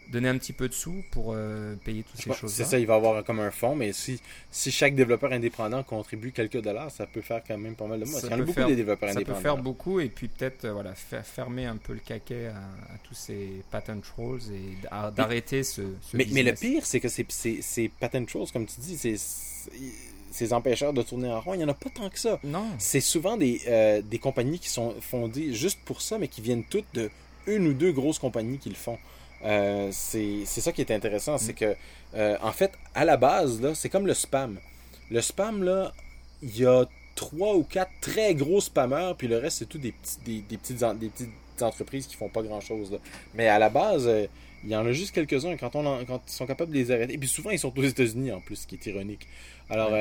donner 0.09 0.29
un 0.29 0.37
petit 0.37 0.53
peu 0.53 0.67
de 0.67 0.73
sous 0.73 1.03
pour 1.11 1.33
euh, 1.33 1.75
payer 1.83 2.03
toutes 2.03 2.21
ces 2.21 2.33
choses. 2.33 2.51
C'est 2.53 2.65
ça, 2.65 2.79
il 2.79 2.85
va 2.85 2.95
avoir 2.95 3.23
comme 3.23 3.39
un 3.39 3.51
fonds, 3.51 3.75
mais 3.75 3.93
si, 3.93 4.19
si 4.51 4.71
chaque 4.71 4.95
développeur 4.95 5.31
indépendant 5.31 5.83
contribue 5.83 6.31
quelques 6.31 6.61
dollars, 6.61 6.91
ça 6.91 7.05
peut 7.05 7.21
faire 7.21 7.41
quand 7.47 7.57
même 7.57 7.75
pas 7.75 7.85
mal 7.87 7.99
de 7.99 8.05
mois. 8.05 8.19
Il 8.23 8.29
y 8.29 8.33
en 8.33 8.33
a 8.33 8.37
beaucoup 8.37 8.53
faire, 8.53 8.67
des 8.67 8.75
développeurs 8.75 9.09
ça 9.09 9.15
indépendants. 9.15 9.37
peut 9.37 9.43
faire 9.43 9.57
beaucoup 9.57 9.99
et 9.99 10.09
puis 10.09 10.27
peut-être 10.27 10.65
euh, 10.65 10.73
voilà, 10.73 10.93
fermer 10.95 11.65
un 11.65 11.77
peu 11.77 11.93
le 11.93 11.99
caquet 11.99 12.47
à, 12.47 12.57
à 12.57 12.97
tous 13.03 13.15
ces 13.15 13.49
patent 13.71 14.01
trolls 14.01 14.41
et 14.53 14.77
d'arrêter 15.15 15.63
ce, 15.63 15.81
ce, 16.01 16.17
mais, 16.17 16.25
business. 16.25 16.43
mais 16.43 16.51
le 16.51 16.57
pire, 16.57 16.85
c'est 16.85 16.99
que 16.99 17.09
ces, 17.09 17.25
ces, 17.29 17.61
ces 17.61 17.89
patent 17.89 18.25
trolls, 18.27 18.51
comme 18.51 18.65
tu 18.65 18.79
dis, 18.79 18.97
c'est 18.97 19.15
ces 20.31 20.51
empêcheurs 20.51 20.93
de 20.93 21.03
tourner 21.03 21.29
en 21.29 21.39
rond, 21.39 21.53
il 21.53 21.57
n'y 21.57 21.63
en 21.63 21.69
a 21.69 21.73
pas 21.75 21.89
tant 21.89 22.09
que 22.09 22.17
ça. 22.19 22.39
Non. 22.43 22.65
C'est 22.79 23.01
souvent 23.01 23.37
des, 23.37 23.61
euh, 23.67 24.01
des 24.01 24.17
compagnies 24.17 24.57
qui 24.59 24.69
sont 24.69 24.95
fondées 24.99 25.53
juste 25.53 25.79
pour 25.85 26.01
ça, 26.01 26.17
mais 26.17 26.27
qui 26.27 26.41
viennent 26.41 26.63
toutes 26.63 26.91
de 26.95 27.09
une 27.45 27.67
ou 27.67 27.73
deux 27.73 27.91
grosses 27.91 28.19
compagnies 28.19 28.57
qui 28.57 28.69
le 28.69 28.75
font. 28.75 28.97
Euh, 29.43 29.89
c'est 29.91 30.45
ça 30.45 30.71
qui 30.71 30.81
est 30.81 30.91
intéressant, 30.91 31.37
c'est 31.37 31.53
que, 31.53 31.75
euh, 32.15 32.37
en 32.41 32.51
fait, 32.51 32.71
à 32.95 33.03
la 33.05 33.17
base, 33.17 33.61
c'est 33.73 33.89
comme 33.89 34.07
le 34.07 34.13
spam. 34.13 34.57
Le 35.11 35.21
spam, 35.21 35.63
là, 35.63 35.93
il 36.41 36.57
y 36.57 36.65
a 36.65 36.85
trois 37.15 37.55
ou 37.55 37.63
quatre 37.63 37.91
très 38.01 38.33
gros 38.35 38.61
spammers, 38.61 39.13
puis 39.17 39.27
le 39.27 39.37
reste, 39.37 39.59
c'est 39.59 39.65
tout 39.69 39.77
des, 39.77 39.91
petits, 39.91 40.17
des, 40.25 40.41
des, 40.41 40.57
petites, 40.57 40.79
des 40.99 41.09
petites 41.09 41.29
entreprises 41.61 42.07
qui 42.07 42.15
font 42.15 42.29
pas 42.29 42.41
grand-chose. 42.41 42.97
Mais 43.35 43.47
à 43.47 43.59
la 43.59 43.69
base, 43.69 44.07
euh, 44.07 44.25
il 44.63 44.69
y 44.71 44.75
en 44.75 44.85
a 44.85 44.91
juste 44.93 45.13
quelques-uns 45.13 45.57
quand, 45.57 45.75
on 45.75 45.85
en- 45.85 46.05
quand 46.05 46.21
ils 46.25 46.31
sont 46.31 46.45
capables 46.45 46.71
de 46.71 46.77
les 46.77 46.89
arrêter. 46.91 47.13
Et 47.13 47.17
puis 47.17 47.27
souvent, 47.27 47.49
ils 47.49 47.59
sont 47.59 47.77
aux 47.77 47.83
États-Unis, 47.83 48.31
en 48.31 48.39
plus, 48.39 48.55
ce 48.55 48.67
qui 48.67 48.75
est 48.75 48.85
ironique. 48.85 49.27
Alors, 49.69 49.91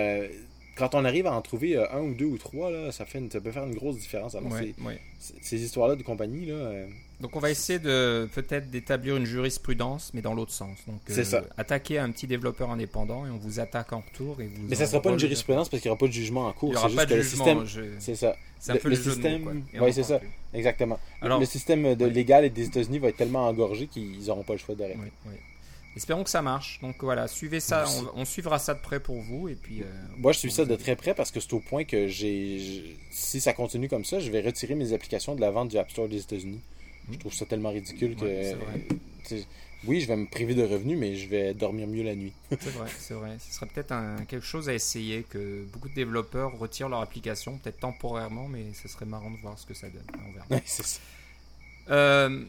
quand 0.77 0.95
on 0.95 1.05
arrive 1.05 1.27
à 1.27 1.33
en 1.33 1.43
trouver 1.43 1.77
un 1.77 2.01
ou 2.01 2.15
deux 2.15 2.25
ou 2.27 2.39
trois, 2.39 2.71
là, 2.71 2.93
ça, 2.93 3.05
fait 3.05 3.19
une- 3.19 3.31
ça 3.31 3.41
peut 3.41 3.51
faire 3.51 3.65
une 3.65 3.75
grosse 3.75 3.99
différence. 3.99 4.35
Alors, 4.37 4.53
Ouais, 4.53 4.73
ouais. 4.85 5.01
ces 5.43 5.63
histoires-là 5.63 5.97
de 5.97 6.03
compagnie, 6.05 6.47
là, 6.47 6.55
Donc 7.23 7.37
on 7.37 7.39
va 7.39 7.51
essayer 7.51 7.79
de 7.79 8.29
peut-être 8.35 8.69
d'établir 8.71 9.17
une 9.17 9.25
jurisprudence, 9.25 10.11
mais 10.13 10.21
dans 10.23 10.35
l'autre 10.35 10.53
sens. 10.53 10.77
Donc 10.87 11.01
euh, 11.09 11.13
C'est 11.15 11.25
ça. 11.25 11.45
attaquer 11.57 11.99
un 11.99 12.11
petit 12.11 12.27
développeur 12.27 12.71
indépendant 12.71 13.25
et 13.27 13.31
on 13.31 13.39
vous 13.39 13.61
attaque 13.61 13.93
en 13.93 14.01
retour 14.01 14.41
et 14.41 14.47
vous. 14.49 14.63
Mais 14.69 14.75
ça 14.75 14.85
en- 14.85 14.87
sera 14.89 15.01
pas 15.03 15.11
une 15.11 15.19
jurisprudence 15.19 15.69
parce 15.69 15.81
qu'il 15.81 15.89
n'y 15.89 15.93
aura 15.93 15.99
pas 16.01 16.09
de 16.09 16.13
jugement 16.13 16.49
en 16.49 16.53
cours. 16.53 16.71
Il 16.71 16.73
n'y 16.73 16.79
aura 16.79 16.89
C'est 16.91 16.97
pas 16.97 17.03
juste 17.07 17.11
de 17.11 17.15
que 17.15 17.19
le 17.19 17.23
jugement. 17.29 17.65
système. 17.65 17.85
je- 17.95 18.01
C'est 18.01 18.17
ça. 18.17 18.37
C'est 18.59 18.73
un 18.73 18.77
peu 18.77 18.89
le 18.89 18.97
le, 18.97 19.01
système- 19.03 19.63
on 19.81 19.93
c'est 19.93 20.03
ça. 20.03 20.19
plus. 20.19 20.29
Exactement. 20.53 20.99
Alors- 21.21 21.41
le 21.41 21.47
système 21.47 21.95
de 21.95 22.05
légal 22.07 22.51
des 22.53 22.67
États-Unis 22.67 22.99
va 22.99 23.09
être 23.09 23.17
tellement 23.17 23.47
engorgé 23.47 23.87
qu'ils 23.87 24.25
n'auront 24.27 24.43
pas 24.43 24.53
le 24.55 24.59
choix 24.59 24.75
d'arrêter. 24.75 24.99
Oui, 25.01 25.09
oui. 25.27 25.35
Espérons 25.95 26.25
que 26.25 26.31
ça 26.31 26.41
marche. 26.43 26.81
Donc 26.81 26.97
voilà, 27.03 27.29
suivez 27.29 27.61
ça. 27.61 27.85
On, 28.17 28.23
on 28.23 28.25
suivra 28.25 28.59
ça 28.59 28.73
de 28.75 28.81
près 28.81 28.99
pour 28.99 29.17
vous 29.21 29.49
et 29.49 29.55
puis. 29.55 29.83
euh, 29.83 29.85
Moi, 30.17 30.33
je 30.33 30.39
suis 30.39 30.51
ça 30.51 30.65
de 30.65 30.75
très 30.75 30.97
près 30.97 31.15
parce 31.15 31.31
que 31.31 31.39
c'est 31.39 31.53
au 31.53 31.61
point 31.61 31.85
que 31.85 32.09
j'ai- 32.09 32.97
Si 33.11 33.41
ça 33.41 33.53
continue 33.53 33.89
comme 33.89 34.05
ça, 34.05 34.19
je 34.19 34.31
vais 34.31 34.41
retirer 34.41 34.75
mes 34.75 34.93
applications 34.93 35.35
de 35.35 35.41
la 35.41 35.51
vente 35.51 35.69
du 35.69 35.77
App 35.79 35.91
Store 35.91 36.09
des 36.09 36.19
États-Unis. 36.21 36.61
Je 37.11 37.19
trouve 37.19 37.33
ça 37.35 37.47
tellement 37.47 37.71
ridicule 37.71 38.15
que. 38.17 38.25
Ouais, 38.25 38.55
vrai. 38.55 38.81
oui, 39.85 40.01
je 40.01 40.07
vais 40.07 40.17
me 40.17 40.27
priver 40.27 40.55
de 40.55 40.63
revenus, 40.63 40.97
mais 40.99 41.17
je 41.17 41.29
vais 41.29 41.53
dormir 41.55 41.87
mieux 41.89 42.03
la 42.05 42.15
nuit. 42.15 42.33
C'est 42.51 42.71
vrai, 42.71 42.89
c'est 42.99 43.15
vrai. 43.15 43.37
Ce 43.41 43.53
serait 43.55 43.67
peut-être 43.67 43.95
quelque 44.29 44.45
chose 44.47 44.69
à 44.69 44.75
essayer 44.75 45.25
que 45.25 45.65
beaucoup 45.73 45.89
de 45.89 45.95
développeurs 45.95 46.57
retirent 46.59 46.89
leur 46.89 47.01
application, 47.01 47.59
peut-être 47.59 47.81
temporairement, 47.81 48.47
mais 48.49 48.67
ce 48.81 48.89
serait 48.89 49.07
marrant 49.07 49.31
de 49.31 49.37
voir 49.39 49.59
ce 49.59 49.67
que 49.67 49.75
ça 49.75 49.89
donne. 49.89 50.03
On 50.29 50.33
verra. 50.33 50.47
Ouais, 50.51 50.63
c'est 50.65 50.87
ça. 50.87 51.01
Euh, 51.91 52.45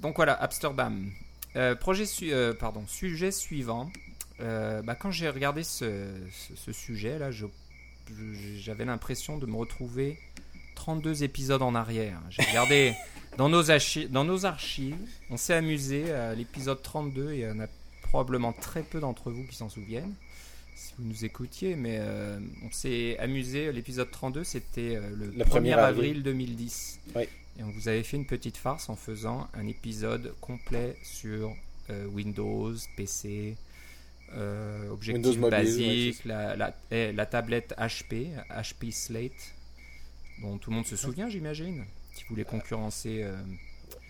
donc 0.00 0.16
voilà, 0.16 0.34
Amsterdam. 0.34 1.10
Euh, 1.56 1.74
projet 1.74 2.04
su- 2.04 2.32
euh, 2.32 2.52
pardon, 2.52 2.84
sujet 2.86 3.30
suivant. 3.30 3.90
Bah, 4.40 4.94
quand 4.94 5.10
j'ai 5.10 5.30
regardé 5.30 5.64
ce, 5.64 6.10
ce- 6.32 6.56
ce 6.56 6.72
sujet-là, 6.72 7.30
je- 7.30 7.46
je- 8.08 8.58
j'avais 8.58 8.84
l'impression 8.84 9.38
de 9.38 9.46
me 9.46 9.56
retrouver 9.56 10.18
32 10.74 11.22
épisodes 11.22 11.62
en 11.62 11.74
arrière. 11.74 12.20
J'ai 12.28 12.42
regardé 12.42 12.92
dans 13.36 13.48
nos, 13.48 13.70
archi- 13.70 14.08
dans 14.08 14.24
nos 14.24 14.46
archives, 14.46 14.96
on 15.30 15.36
s'est 15.36 15.54
amusé 15.54 16.12
à 16.12 16.34
l'épisode 16.34 16.82
32 16.82 17.32
et 17.32 17.38
il 17.38 17.40
y 17.40 17.50
en 17.50 17.60
a 17.60 17.66
probablement 18.02 18.52
très 18.52 18.82
peu 18.82 19.00
d'entre 19.00 19.30
vous 19.30 19.44
qui 19.44 19.56
s'en 19.56 19.68
souviennent. 19.68 20.14
Si 20.76 20.92
vous 20.98 21.04
nous 21.04 21.24
écoutiez, 21.24 21.76
mais 21.76 21.98
euh, 22.00 22.38
on 22.64 22.70
s'est 22.72 23.16
amusé. 23.18 23.70
L'épisode 23.72 24.10
32, 24.10 24.44
c'était 24.44 24.96
euh, 24.96 25.10
le, 25.16 25.26
Le 25.26 25.44
1er 25.44 25.48
1er 25.48 25.72
avril, 25.74 25.78
avril. 25.78 26.22
2010. 26.22 27.00
Oui. 27.16 27.22
Et 27.58 27.62
on 27.62 27.70
vous 27.70 27.88
avait 27.88 28.02
fait 28.02 28.16
une 28.16 28.26
petite 28.26 28.56
farce 28.56 28.88
en 28.88 28.96
faisant 28.96 29.48
un 29.54 29.66
épisode 29.68 30.34
complet 30.40 30.96
sur 31.04 31.54
euh, 31.90 32.06
Windows, 32.06 32.74
PC, 32.96 33.56
objectif 34.90 35.38
basique, 35.38 36.24
la, 36.24 36.56
la- 36.56 36.76
eh, 36.90 37.12
la 37.12 37.26
tablette 37.26 37.72
HP, 37.78 38.30
HP 38.50 38.90
Slate, 38.90 39.54
dont 40.42 40.58
tout 40.58 40.70
le 40.70 40.76
monde 40.76 40.86
se 40.86 40.96
souvient, 40.96 41.28
j'imagine, 41.28 41.84
qui 42.14 42.24
voulait 42.28 42.44
concurrencer 42.44 43.22
euh, 43.22 43.34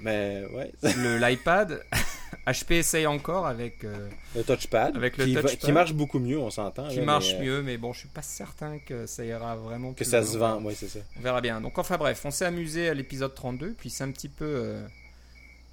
Mais 0.01 0.45
ouais, 0.53 0.73
le- 0.83 1.19
l'iPad. 1.29 1.83
HP 2.47 2.73
essaye 2.75 3.07
encore 3.07 3.47
avec. 3.47 3.85
euh, 3.85 4.09
le 4.37 4.43
touchpad. 4.43 4.97
Avec 4.97 5.17
le 5.17 5.25
qui, 5.25 5.35
touchpad. 5.35 5.57
qui 5.59 5.73
marche 5.73 5.95
beaucoup 5.95 6.19
mieux, 6.19 6.39
on 6.39 6.51
s'entend. 6.51 6.89
qui 6.89 6.97
là, 6.97 7.05
marche 7.05 7.33
mais, 7.39 7.41
euh, 7.41 7.43
mieux, 7.59 7.63
mais 7.63 7.77
bon, 7.79 7.93
je 7.95 8.01
suis 8.01 8.09
pas 8.09 8.21
certain 8.23 8.79
que 8.81 9.07
ça 9.07 9.25
ira 9.25 9.57
vraiment 9.57 9.93
Que 9.93 9.97
plus 9.99 10.05
ça 10.05 10.21
loin. 10.21 10.27
se 10.31 10.37
vend, 10.37 10.61
oui, 10.63 10.75
c'est 10.77 10.89
ça. 10.89 10.99
On 11.17 11.21
verra 11.23 11.41
bien. 11.41 11.61
Donc, 11.63 11.79
enfin 11.79 11.97
bref, 11.97 12.21
on 12.25 12.31
s'est 12.31 12.45
amusé 12.45 12.89
à 12.91 12.95
l'épisode 12.95 13.35
32, 13.35 13.73
puis 13.79 13.89
c'est 13.89 14.05
un 14.05 14.11
petit 14.11 14.29
peu 14.29 14.45
euh, 14.45 14.87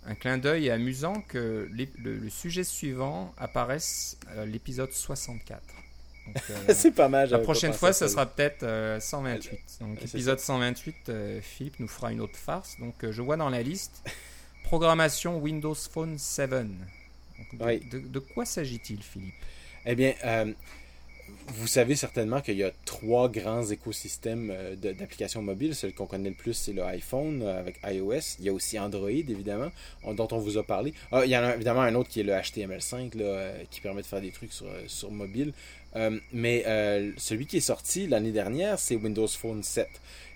un 0.06 0.16
clin 0.16 0.38
d'œil 0.38 0.68
et 0.68 0.72
amusant 0.72 1.22
que 1.28 1.68
les- 1.74 1.92
le, 2.02 2.16
le 2.18 2.30
sujet 2.30 2.64
suivant 2.64 3.34
apparaisse 3.38 4.18
à 4.38 4.46
l'épisode 4.46 4.92
64. 4.94 5.62
Euh, 6.28 6.74
c'est 6.74 6.92
pas 6.92 7.10
mal. 7.10 7.30
la 7.30 7.40
prochaine 7.40 7.74
fois, 7.74 7.94
ça 7.94 8.08
sera 8.08 8.26
peut-être 8.26 8.64
euh, 8.64 9.00
128. 9.00 9.52
Donc, 9.82 9.98
C'est 10.02 10.16
épisode 10.16 10.40
128, 10.40 10.96
euh, 11.10 11.40
Philippe 11.42 11.80
nous 11.80 11.88
fera 11.88 12.12
une 12.12 12.22
autre 12.22 12.38
farce. 12.38 12.78
Donc, 12.80 12.94
je 13.10 13.22
vois 13.22 13.38
dans 13.38 13.50
la 13.50 13.62
liste 13.64 14.04
programmation 14.64 15.38
Windows 15.40 15.76
Phone 15.76 16.18
7. 16.18 16.50
Donc, 16.52 16.66
de, 17.54 17.66
Oui. 17.66 17.80
de- 17.92 18.00
de 18.00 18.20
quoi 18.20 18.46
s'agit-il, 18.46 19.02
Philippe? 19.02 19.34
Eh 19.86 19.96
bien, 19.96 20.14
euh, 20.24 20.54
vous 21.48 21.66
savez 21.68 21.96
certainement 21.96 22.40
qu'il 22.42 22.58
y 22.58 22.64
a 22.64 22.72
trois 22.86 23.28
grands 23.30 23.64
écosystèmes 23.66 24.54
d'applications 24.78 25.42
mobiles. 25.42 25.74
Celui 25.76 25.94
qu'on 25.94 26.06
connaît 26.06 26.30
le 26.30 26.36
plus, 26.36 26.54
c'est 26.54 26.74
le 26.74 26.84
iPhone 26.84 27.42
avec 27.44 27.80
iOS. 27.84 28.38
Il 28.40 28.46
y 28.46 28.50
a 28.50 28.54
aussi 28.54 28.78
Android, 28.80 29.10
évidemment, 29.10 29.72
on- 30.04 30.14
dont 30.14 30.28
on 30.32 30.38
vous 30.38 30.58
a 30.58 30.64
parlé. 30.64 30.94
Ah, 31.12 31.24
il 31.26 31.32
y 31.32 31.38
en 31.38 31.44
a 31.44 31.56
évidemment 31.56 31.82
un 31.82 31.96
autre 31.96 32.10
qui 32.10 32.20
est 32.20 32.24
le 32.24 32.34
HTML5, 32.34 33.16
là, 33.18 33.24
euh, 33.26 33.64
qui 33.72 33.82
permet 33.82 34.02
de 34.04 34.08
faire 34.08 34.22
des 34.22 34.32
trucs 34.32 34.54
sur, 34.54 34.68
sur 34.88 35.10
mobile. 35.10 35.54
Euh, 35.96 36.20
mais 36.32 36.64
euh, 36.68 37.12
celui 37.18 37.46
qui 37.46 37.58
est 37.58 37.62
sorti 37.62 38.08
l'année 38.08 38.32
dernière, 38.32 38.80
c'est 38.80 38.96
Windows 38.96 39.28
Phone 39.28 39.64
7. 39.64 39.88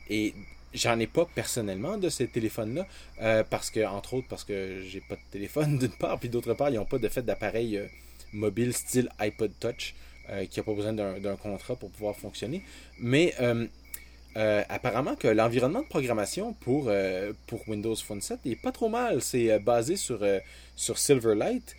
Et 0.09 0.33
j'en 0.75 0.99
ai 0.99 1.07
pas 1.07 1.25
personnellement 1.33 1.97
de 1.97 2.09
ces 2.09 2.27
téléphones-là, 2.27 2.85
euh, 3.21 3.43
parce 3.49 3.69
que, 3.69 3.85
entre 3.85 4.15
autres, 4.15 4.27
parce 4.27 4.43
que 4.43 4.81
j'ai 4.87 5.01
pas 5.01 5.15
de 5.15 5.21
téléphone 5.31 5.77
d'une 5.79 5.89
part, 5.91 6.19
puis 6.19 6.29
d'autre 6.29 6.53
part, 6.53 6.69
ils 6.69 6.75
n'ont 6.75 6.85
pas 6.85 6.99
de 6.99 7.07
fait 7.07 7.23
d'appareil 7.23 7.77
euh, 7.77 7.87
mobile 8.33 8.73
style 8.73 9.09
iPod 9.19 9.51
Touch, 9.59 9.95
euh, 10.29 10.45
qui 10.45 10.59
n'a 10.59 10.63
pas 10.63 10.73
besoin 10.73 10.93
d'un 10.93 11.19
d'un 11.19 11.35
contrat 11.35 11.75
pour 11.75 11.89
pouvoir 11.91 12.15
fonctionner. 12.15 12.61
Mais 12.99 13.33
euh, 14.37 14.63
apparemment 14.67 15.15
que 15.15 15.29
l'environnement 15.29 15.81
de 15.81 15.87
programmation 15.87 16.53
pour, 16.53 16.87
euh, 16.87 17.31
pour 17.47 17.67
Windows 17.69 17.95
Phone 17.95 18.19
7 18.19 18.39
est 18.45 18.55
pas 18.57 18.73
trop 18.73 18.89
mal. 18.89 19.21
C'est 19.21 19.49
euh, 19.49 19.59
basé 19.59 19.95
sur, 19.95 20.25
sur 20.75 20.97
Silverlight, 20.97 21.75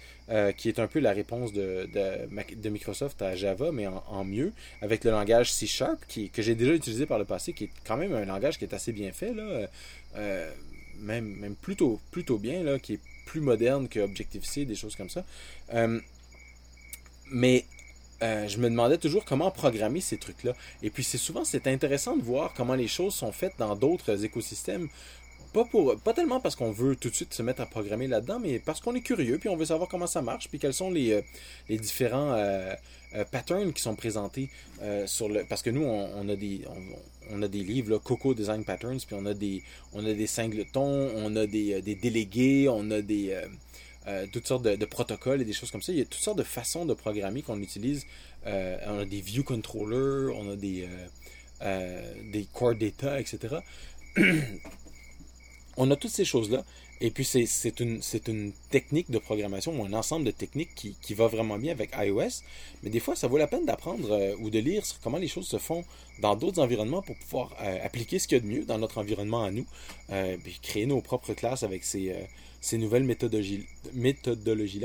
qui 0.57 0.69
est 0.69 0.79
un 0.79 0.87
peu 0.87 0.99
la 0.99 1.12
réponse 1.12 1.53
de, 1.53 1.88
de, 1.92 2.55
de 2.57 2.69
Microsoft 2.69 3.21
à 3.23 3.37
Java, 3.37 3.71
mais 3.73 3.87
en, 3.87 4.25
mieux, 4.25 4.53
avec 4.83 5.05
le 5.05 5.11
langage 5.11 5.53
C 5.53 5.66
Sharp, 5.66 6.01
qui, 6.09 6.31
que 6.31 6.42
j'ai 6.42 6.55
déjà 6.55 6.73
utilisé 6.73 7.07
par 7.07 7.19
le 7.19 7.25
passé, 7.25 7.53
qui 7.53 7.64
est 7.64 7.71
quand 7.87 7.97
même 7.97 8.12
un 8.14 8.25
langage 8.25 8.59
qui 8.59 8.64
est 8.64 8.75
assez 8.75 8.92
bien 8.92 9.12
fait, 9.12 9.33
là, 9.35 9.69
même, 10.99 11.27
même 11.37 11.55
plutôt, 11.55 12.01
plutôt 12.11 12.38
bien, 12.38 12.64
là, 12.64 12.79
qui 12.79 12.95
est 12.95 13.01
plus 13.27 13.40
moderne 13.40 13.87
que 13.87 14.01
Objective-C, 14.01 14.64
des 14.64 14.75
choses 14.75 14.97
comme 14.97 15.11
ça. 15.11 15.25
Mais 17.31 17.64
euh, 18.22 18.48
je 18.48 18.59
me 18.59 18.70
demandais 18.70 18.98
toujours 18.98 19.24
comment 19.24 19.50
programmer 19.50 20.00
ces 20.00 20.16
trucs-là. 20.16 20.52
Et 20.83 20.90
puis 20.90 21.05
c'est 21.05 21.18
souvent 21.18 21.44
c'est 21.44 21.66
intéressant 21.66 22.16
de 22.16 22.22
voir 22.22 22.55
comment 22.55 22.74
les 22.74 22.88
choses 22.88 23.14
sont 23.14 23.33
faites 23.33 23.55
dans 23.59 23.76
d'autres 23.76 24.24
écosystèmes. 24.24 24.88
Pas, 25.52 25.64
pour, 25.64 25.96
pas 26.00 26.12
tellement 26.12 26.40
parce 26.40 26.55
qu'on 26.55 26.70
veut 26.70 26.96
tout 26.96 27.09
de 27.09 27.14
suite 27.14 27.33
se 27.33 27.42
mettre 27.42 27.62
à 27.62 27.66
programmer 27.66 28.07
là-dedans, 28.07 28.38
mais 28.38 28.59
parce 28.59 28.81
qu'on 28.81 28.94
est 28.94 29.00
curieux, 29.00 29.38
puis 29.38 29.48
on 29.48 29.57
veut 29.57 29.64
savoir 29.64 29.88
comment 29.88 30.07
ça 30.07 30.20
marche, 30.20 30.48
puis 30.48 30.59
quels 30.59 30.74
sont 30.74 30.90
les, 30.90 31.12
euh, 31.12 31.22
les 31.70 31.79
différents 31.79 32.33
euh, 32.33 32.74
patterns 33.31 33.72
qui 33.72 33.81
sont 33.81 33.94
présentés 33.94 34.50
sur 35.07 35.29
le. 35.31 35.44
Parce 35.48 35.62
que 35.62 35.70
nous, 35.70 35.85
on, 35.85 36.29
a 36.29 36.37
des. 36.37 36.62
On, 36.68 37.37
on 37.38 37.42
a 37.42 37.48
des 37.48 37.61
livres, 37.62 37.92
là, 37.92 37.98
Coco 37.98 38.35
Design 38.35 38.64
Patterns, 38.64 39.00
puis 39.07 39.16
on 39.18 39.24
a 39.24 39.33
des, 39.33 39.62
on 39.94 40.05
a 40.05 40.12
des 40.12 40.26
singletons, 40.26 41.11
on 41.14 41.35
a 41.37 41.46
des, 41.46 41.81
des 41.81 41.94
délégués, 41.94 42.68
on 42.68 42.90
a 42.90 43.00
des, 43.00 43.35
euh, 44.07 44.27
toutes 44.33 44.47
sortes 44.47 44.62
de, 44.62 44.85
protocoles 44.85 45.42
et 45.42 45.45
des 45.45 45.53
choses 45.53 45.71
comme 45.71 45.83
ça. 45.83 45.92
Il 45.92 45.99
y 45.99 46.03
a 46.03 46.05
toutes 46.05 46.23
sortes 46.23 46.38
de 46.38 46.45
façons 46.45 46.87
de 46.87 46.95
programmer 46.95 47.42
qu'on 47.42 47.61
utilise. 47.61 48.07
Euh, 48.47 48.79
on 48.87 49.01
a 49.01 49.05
des 49.05 49.21
view 49.21 49.42
controllers, 49.42 50.35
on 50.37 50.53
a 50.53 50.57
des, 50.57 50.88
euh, 51.62 52.14
des 52.31 52.47
core 52.53 52.77
data, 52.77 53.19
etc. 53.21 53.57
on 55.76 55.90
a 55.90 55.96
toutes 55.96 56.10
ces 56.10 56.24
choses-là. 56.24 56.64
Et 57.02 57.10
puis, 57.10 57.26
c'est 57.26 57.80
une, 57.80 58.52
technique 58.70 59.10
de 59.10 59.18
programmation 59.18 59.78
ou 59.78 59.84
un 59.84 59.92
ensemble 59.92 60.24
de 60.24 60.30
techniques 60.30 60.74
qui, 60.74 61.14
va 61.14 61.26
vraiment 61.26 61.58
bien 61.58 61.72
avec 61.72 61.90
iOS. 61.94 62.42
Mais 62.82 62.90
des 62.90 63.00
fois, 63.00 63.14
ça 63.14 63.28
vaut 63.28 63.36
la 63.36 63.46
peine 63.46 63.66
d'apprendre 63.66 64.10
euh, 64.12 64.34
ou 64.40 64.48
de 64.48 64.58
lire 64.58 64.82
comment 65.02 65.18
les 65.18 65.28
choses 65.28 65.46
se 65.46 65.58
font 65.58 65.84
dans 66.20 66.36
d'autres 66.36 66.60
environnements 66.60 67.02
pour 67.02 67.16
pouvoir 67.16 67.54
euh, 67.60 67.78
appliquer 67.84 68.18
ce 68.18 68.26
qu'il 68.26 68.38
y 68.38 68.40
a 68.40 68.42
de 68.42 68.48
mieux 68.48 68.64
dans 68.64 68.78
notre 68.78 68.98
environnement 68.98 69.44
à 69.44 69.50
nous. 69.50 69.66
Euh, 70.10 70.38
puis 70.42 70.58
créer 70.62 70.86
nos 70.86 71.02
propres 71.02 71.34
classes 71.34 71.62
avec 71.62 71.84
ces, 71.84 72.14
nouvelles 72.72 73.04
méthodologies-là. 73.04 73.90
Méthodologies 73.92 74.84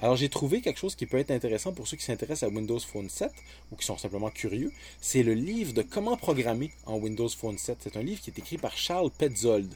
Alors, 0.00 0.16
j'ai 0.16 0.28
trouvé 0.28 0.62
quelque 0.62 0.80
chose 0.80 0.96
qui 0.96 1.06
peut 1.06 1.18
être 1.18 1.30
intéressant 1.30 1.72
pour 1.72 1.86
ceux 1.86 1.96
qui 1.96 2.04
s'intéressent 2.04 2.50
à 2.50 2.52
Windows 2.52 2.80
Phone 2.80 3.08
7 3.08 3.30
ou 3.70 3.76
qui 3.76 3.86
sont 3.86 3.98
simplement 3.98 4.30
curieux. 4.30 4.72
C'est 5.00 5.22
le 5.22 5.34
livre 5.34 5.72
de 5.74 5.82
comment 5.82 6.16
programmer 6.16 6.72
en 6.86 6.96
Windows 6.96 7.28
Phone 7.28 7.56
7. 7.56 7.78
C'est 7.80 7.96
un 7.96 8.02
livre 8.02 8.20
qui 8.20 8.30
est 8.30 8.38
écrit 8.38 8.58
par 8.58 8.76
Charles 8.76 9.12
Petzold. 9.16 9.72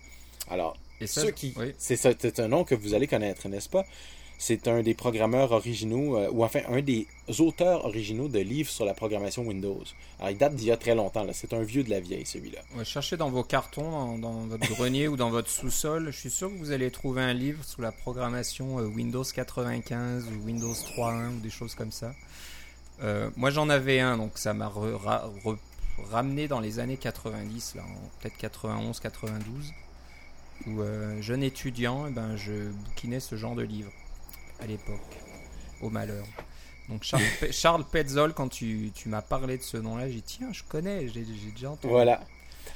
Alors, 0.48 0.76
et 1.00 1.06
ceux 1.06 1.30
qui, 1.30 1.54
c'est 1.78 2.40
un 2.40 2.48
nom 2.48 2.64
que 2.64 2.74
vous 2.74 2.94
allez 2.94 3.06
connaître, 3.06 3.48
n'est-ce 3.48 3.68
pas? 3.68 3.84
C'est 4.38 4.68
un 4.68 4.82
des 4.82 4.92
programmeurs 4.92 5.52
originaux, 5.52 6.18
euh, 6.18 6.28
ou 6.30 6.44
enfin 6.44 6.60
un 6.68 6.82
des 6.82 7.06
auteurs 7.38 7.86
originaux 7.86 8.28
de 8.28 8.38
livres 8.38 8.70
sur 8.70 8.84
la 8.84 8.92
programmation 8.92 9.46
Windows. 9.46 9.82
Alors, 10.18 10.30
il 10.30 10.36
date 10.36 10.54
d'il 10.54 10.68
y 10.68 10.72
a 10.72 10.76
très 10.76 10.94
longtemps. 10.94 11.26
C'est 11.32 11.54
un 11.54 11.62
vieux 11.62 11.82
de 11.82 11.88
la 11.88 12.00
vieille, 12.00 12.26
celui-là. 12.26 12.60
cherchez 12.84 13.16
dans 13.16 13.30
vos 13.30 13.42
cartons, 13.42 14.18
dans, 14.18 14.46
votre 14.46 14.68
grenier 14.74 15.08
ou 15.08 15.16
dans 15.16 15.30
votre 15.30 15.48
sous-sol. 15.48 16.10
Je 16.10 16.18
suis 16.18 16.30
sûr 16.30 16.50
que 16.50 16.56
vous 16.58 16.70
allez 16.70 16.90
trouver 16.90 17.22
un 17.22 17.32
livre 17.32 17.64
sur 17.64 17.80
la 17.80 17.92
programmation 17.92 18.78
euh, 18.78 18.84
Windows 18.84 19.24
95 19.24 20.26
ou 20.26 20.46
Windows 20.46 20.74
3.1 20.74 21.36
ou 21.36 21.40
des 21.40 21.50
choses 21.50 21.74
comme 21.74 21.92
ça. 21.92 22.12
Euh, 23.02 23.30
moi, 23.36 23.50
j'en 23.50 23.70
avais 23.70 24.00
un, 24.00 24.18
donc 24.18 24.32
ça 24.36 24.52
m'a 24.52 24.70
ramené 26.10 26.46
dans 26.46 26.60
les 26.60 26.78
années 26.78 26.98
90, 26.98 27.76
là, 27.76 27.84
peut-être 28.20 28.36
91, 28.36 29.00
92 29.00 29.72
où 30.66 30.80
euh, 30.80 31.20
jeune 31.20 31.42
étudiant, 31.42 32.06
eh 32.08 32.10
ben, 32.10 32.36
je 32.36 32.70
bouquinais 32.70 33.20
ce 33.20 33.36
genre 33.36 33.54
de 33.54 33.62
livre 33.62 33.90
à 34.60 34.66
l'époque, 34.66 35.00
au 35.82 35.90
malheur. 35.90 36.24
Donc 36.88 37.02
Charles, 37.02 37.22
Charles 37.50 37.84
Petzold, 37.84 38.34
quand 38.34 38.48
tu, 38.48 38.90
tu 38.94 39.08
m'as 39.08 39.22
parlé 39.22 39.58
de 39.58 39.62
ce 39.62 39.76
nom-là, 39.76 40.08
j'ai 40.08 40.16
dit 40.16 40.22
tiens, 40.22 40.52
je 40.52 40.62
connais, 40.62 41.08
j'ai 41.08 41.24
déjà 41.52 41.70
entendu. 41.70 41.92
Voilà. 41.92 42.20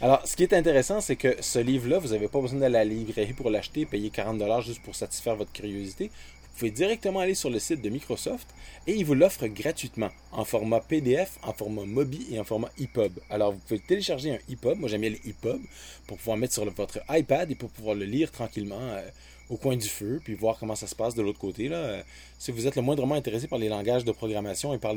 Alors, 0.01 0.27
ce 0.27 0.37
qui 0.37 0.45
est 0.45 0.55
intéressant, 0.55 1.01
c'est 1.01 1.17
que 1.17 1.37
ce 1.41 1.59
livre-là, 1.59 1.99
vous 1.99 2.09
n'avez 2.09 2.29
pas 2.29 2.41
besoin 2.41 2.61
d'aller 2.61 2.77
à 2.77 2.85
la 2.85 2.91
librairie 2.91 3.33
pour 3.33 3.51
l'acheter, 3.51 3.85
payer 3.85 4.11
40$ 4.11 4.63
juste 4.63 4.83
pour 4.83 4.95
satisfaire 4.95 5.37
votre 5.37 5.53
curiosité. 5.53 6.11
Vous 6.53 6.67
pouvez 6.67 6.71
directement 6.71 7.21
aller 7.21 7.35
sur 7.35 7.49
le 7.49 7.59
site 7.59 7.81
de 7.81 7.89
Microsoft 7.89 8.49
et 8.87 8.95
ils 8.95 9.05
vous 9.05 9.15
l'offrent 9.15 9.47
gratuitement 9.47 10.11
en 10.33 10.45
format 10.45 10.81
PDF, 10.81 11.39
en 11.43 11.53
format 11.53 11.85
MOBI 11.85 12.27
et 12.33 12.41
en 12.41 12.45
format 12.45 12.71
EPUB. 12.79 13.13
Alors, 13.31 13.53
vous 13.53 13.59
pouvez 13.59 13.79
télécharger 13.79 14.33
un 14.33 14.39
EPUB. 14.51 14.79
Moi, 14.79 14.89
j'aime 14.89 15.03
bien 15.03 15.11
les 15.11 15.31
EPUB 15.31 15.61
pour 16.07 16.19
pouvoir 16.19 16.37
mettre 16.37 16.55
sur 16.55 16.71
votre 16.71 17.01
iPad 17.09 17.51
et 17.51 17.55
pour 17.55 17.71
pouvoir 17.71 17.95
le 17.95 18.05
lire 18.05 18.31
tranquillement 18.31 18.81
euh, 18.81 19.09
au 19.49 19.57
coin 19.57 19.77
du 19.77 19.89
feu, 19.89 20.21
puis 20.23 20.35
voir 20.35 20.59
comment 20.59 20.77
ça 20.77 20.87
se 20.87 20.95
passe 20.95 21.15
de 21.15 21.23
l'autre 21.23 21.39
côté. 21.39 21.69
Là. 21.69 21.77
Euh, 21.77 22.03
si 22.39 22.53
vous 22.53 22.67
êtes 22.67 22.77
le 22.77 22.83
moindrement 22.83 23.15
intéressé 23.15 23.47
par 23.47 23.59
les 23.59 23.69
langages 23.69 24.05
de 24.05 24.13
programmation 24.13 24.75
et 24.75 24.79
par 24.79 24.95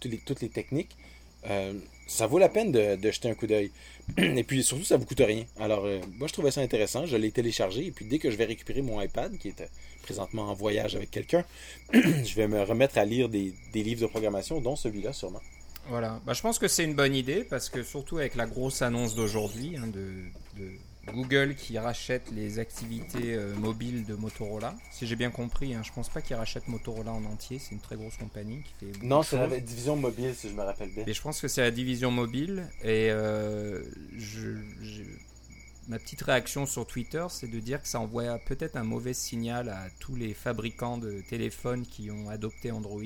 toutes 0.00 0.40
les 0.40 0.48
techniques, 0.48 0.96
euh, 1.50 1.74
ça 2.06 2.26
vaut 2.26 2.38
la 2.38 2.48
peine 2.48 2.72
de, 2.72 3.10
jeter 3.10 3.30
un 3.30 3.34
coup 3.34 3.46
d'œil. 3.46 3.70
Et 4.18 4.44
puis 4.44 4.62
surtout, 4.62 4.84
ça 4.84 4.96
vous 4.96 5.06
coûte 5.06 5.20
rien. 5.20 5.44
Alors, 5.58 5.86
moi, 6.18 6.28
je 6.28 6.32
trouvais 6.32 6.50
ça 6.50 6.60
intéressant. 6.60 7.06
Je 7.06 7.16
l'ai 7.16 7.30
téléchargé. 7.30 7.86
Et 7.86 7.90
puis, 7.90 8.04
dès 8.04 8.18
que 8.18 8.30
je 8.30 8.36
vais 8.36 8.44
récupérer 8.44 8.82
mon 8.82 9.00
iPad, 9.00 9.36
qui 9.38 9.48
est 9.48 9.62
présentement 10.04 10.50
en 10.50 10.54
voyage 10.54 10.94
avec 10.94 11.10
quelqu'un, 11.10 11.44
je 11.92 12.34
vais 12.34 12.46
me 12.46 12.62
remettre 12.62 12.98
à 12.98 13.04
lire 13.04 13.28
des, 13.28 13.54
livres 13.74 14.02
de 14.02 14.06
programmation, 14.06 14.60
dont 14.60 14.76
celui-là 14.76 15.12
sûrement. 15.12 15.40
Voilà, 15.88 16.20
bah, 16.24 16.32
je 16.32 16.40
pense 16.40 16.58
que 16.58 16.68
c'est 16.68 16.84
une 16.84 16.94
bonne 16.94 17.14
idée 17.14 17.44
parce 17.44 17.68
que 17.68 17.82
surtout 17.82 18.18
avec 18.18 18.36
la 18.36 18.46
grosse 18.46 18.80
annonce 18.80 19.14
d'aujourd'hui 19.14 19.76
hein, 19.76 19.86
de, 19.86 20.24
Google 21.12 21.54
qui 21.54 21.78
rachète 21.78 22.30
les 22.32 22.58
activités 22.58 23.34
euh, 23.34 23.54
mobiles 23.56 24.06
de 24.06 24.14
Motorola. 24.14 24.74
Si 24.90 25.06
j'ai 25.06 25.16
bien 25.16 25.30
compris, 25.30 25.74
hein, 25.74 25.82
je 25.84 25.92
pense 25.92 26.08
pas 26.08 26.22
qu'ils 26.22 26.36
rachètent 26.36 26.66
Motorola 26.66 27.12
en 27.12 27.24
entier, 27.26 27.58
c'est 27.58 27.72
une 27.72 27.80
très 27.80 27.96
grosse 27.96 28.16
compagnie 28.16 28.62
qui 28.62 28.86
fait. 28.86 29.04
Non, 29.04 29.22
c'est 29.22 29.36
la 29.36 29.60
division 29.60 29.96
mobile 29.96 30.34
si 30.34 30.48
je 30.48 30.54
me 30.54 30.62
rappelle 30.62 30.88
bien. 30.88 31.04
Et 31.06 31.12
je 31.12 31.20
pense 31.20 31.42
que 31.42 31.48
c'est 31.48 31.60
la 31.60 31.70
division 31.70 32.10
mobile 32.10 32.66
et 32.82 33.10
euh, 33.10 33.82
je, 34.16 34.56
ma 35.88 35.98
petite 35.98 36.22
réaction 36.22 36.66
sur 36.66 36.86
Twitter, 36.86 37.26
c'est 37.28 37.48
de 37.48 37.60
dire 37.60 37.82
que 37.82 37.88
ça 37.88 38.00
envoie 38.00 38.38
peut-être 38.38 38.76
un 38.76 38.84
mauvais 38.84 39.14
signal 39.14 39.68
à 39.68 39.88
tous 40.00 40.16
les 40.16 40.34
fabricants 40.34 40.98
de 40.98 41.20
téléphones 41.28 41.86
qui 41.86 42.10
ont 42.10 42.28
adopté 42.28 42.70
Android. 42.70 43.02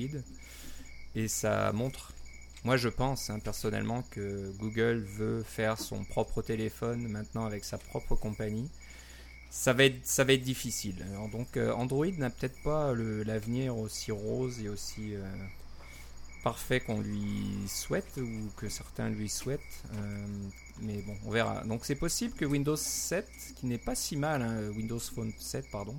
Et 1.15 1.27
ça 1.27 1.71
montre, 1.73 2.13
moi 2.63 2.77
je 2.77 2.89
pense 2.89 3.29
hein, 3.29 3.39
personnellement 3.39 4.03
que 4.11 4.51
Google 4.57 4.99
veut 4.99 5.43
faire 5.43 5.79
son 5.79 6.03
propre 6.03 6.41
téléphone 6.41 7.07
maintenant 7.07 7.45
avec 7.45 7.65
sa 7.65 7.77
propre 7.77 8.15
compagnie. 8.15 8.69
Ça 9.49 9.73
va 9.73 9.85
être, 9.85 10.43
difficile. 10.43 11.03
donc 11.31 11.57
euh, 11.57 11.73
Android 11.73 12.05
n'a 12.05 12.29
peut-être 12.29 12.61
pas 12.61 12.93
l'avenir 12.93 13.75
aussi 13.77 14.11
rose 14.11 14.61
et 14.61 14.69
aussi 14.69 15.15
euh, 15.15 15.23
parfait 16.43 16.79
qu'on 16.79 17.01
lui 17.01 17.67
souhaite 17.67 18.17
ou 18.17 18.49
que 18.57 18.69
certains 18.69 19.09
lui 19.09 19.29
souhaitent. 19.29 19.59
Euh, 19.93 20.25
mais 20.81 21.01
bon, 21.01 21.15
on 21.25 21.31
verra. 21.31 21.63
Donc 21.65 21.85
c'est 21.85 21.95
possible 21.95 22.33
que 22.35 22.45
Windows 22.45 22.75
7, 22.75 23.25
qui 23.55 23.65
n'est 23.65 23.77
pas 23.77 23.95
si 23.95 24.15
mal, 24.15 24.41
hein, 24.41 24.69
Windows 24.75 24.99
Phone 24.99 25.33
7, 25.37 25.69
pardon. 25.71 25.95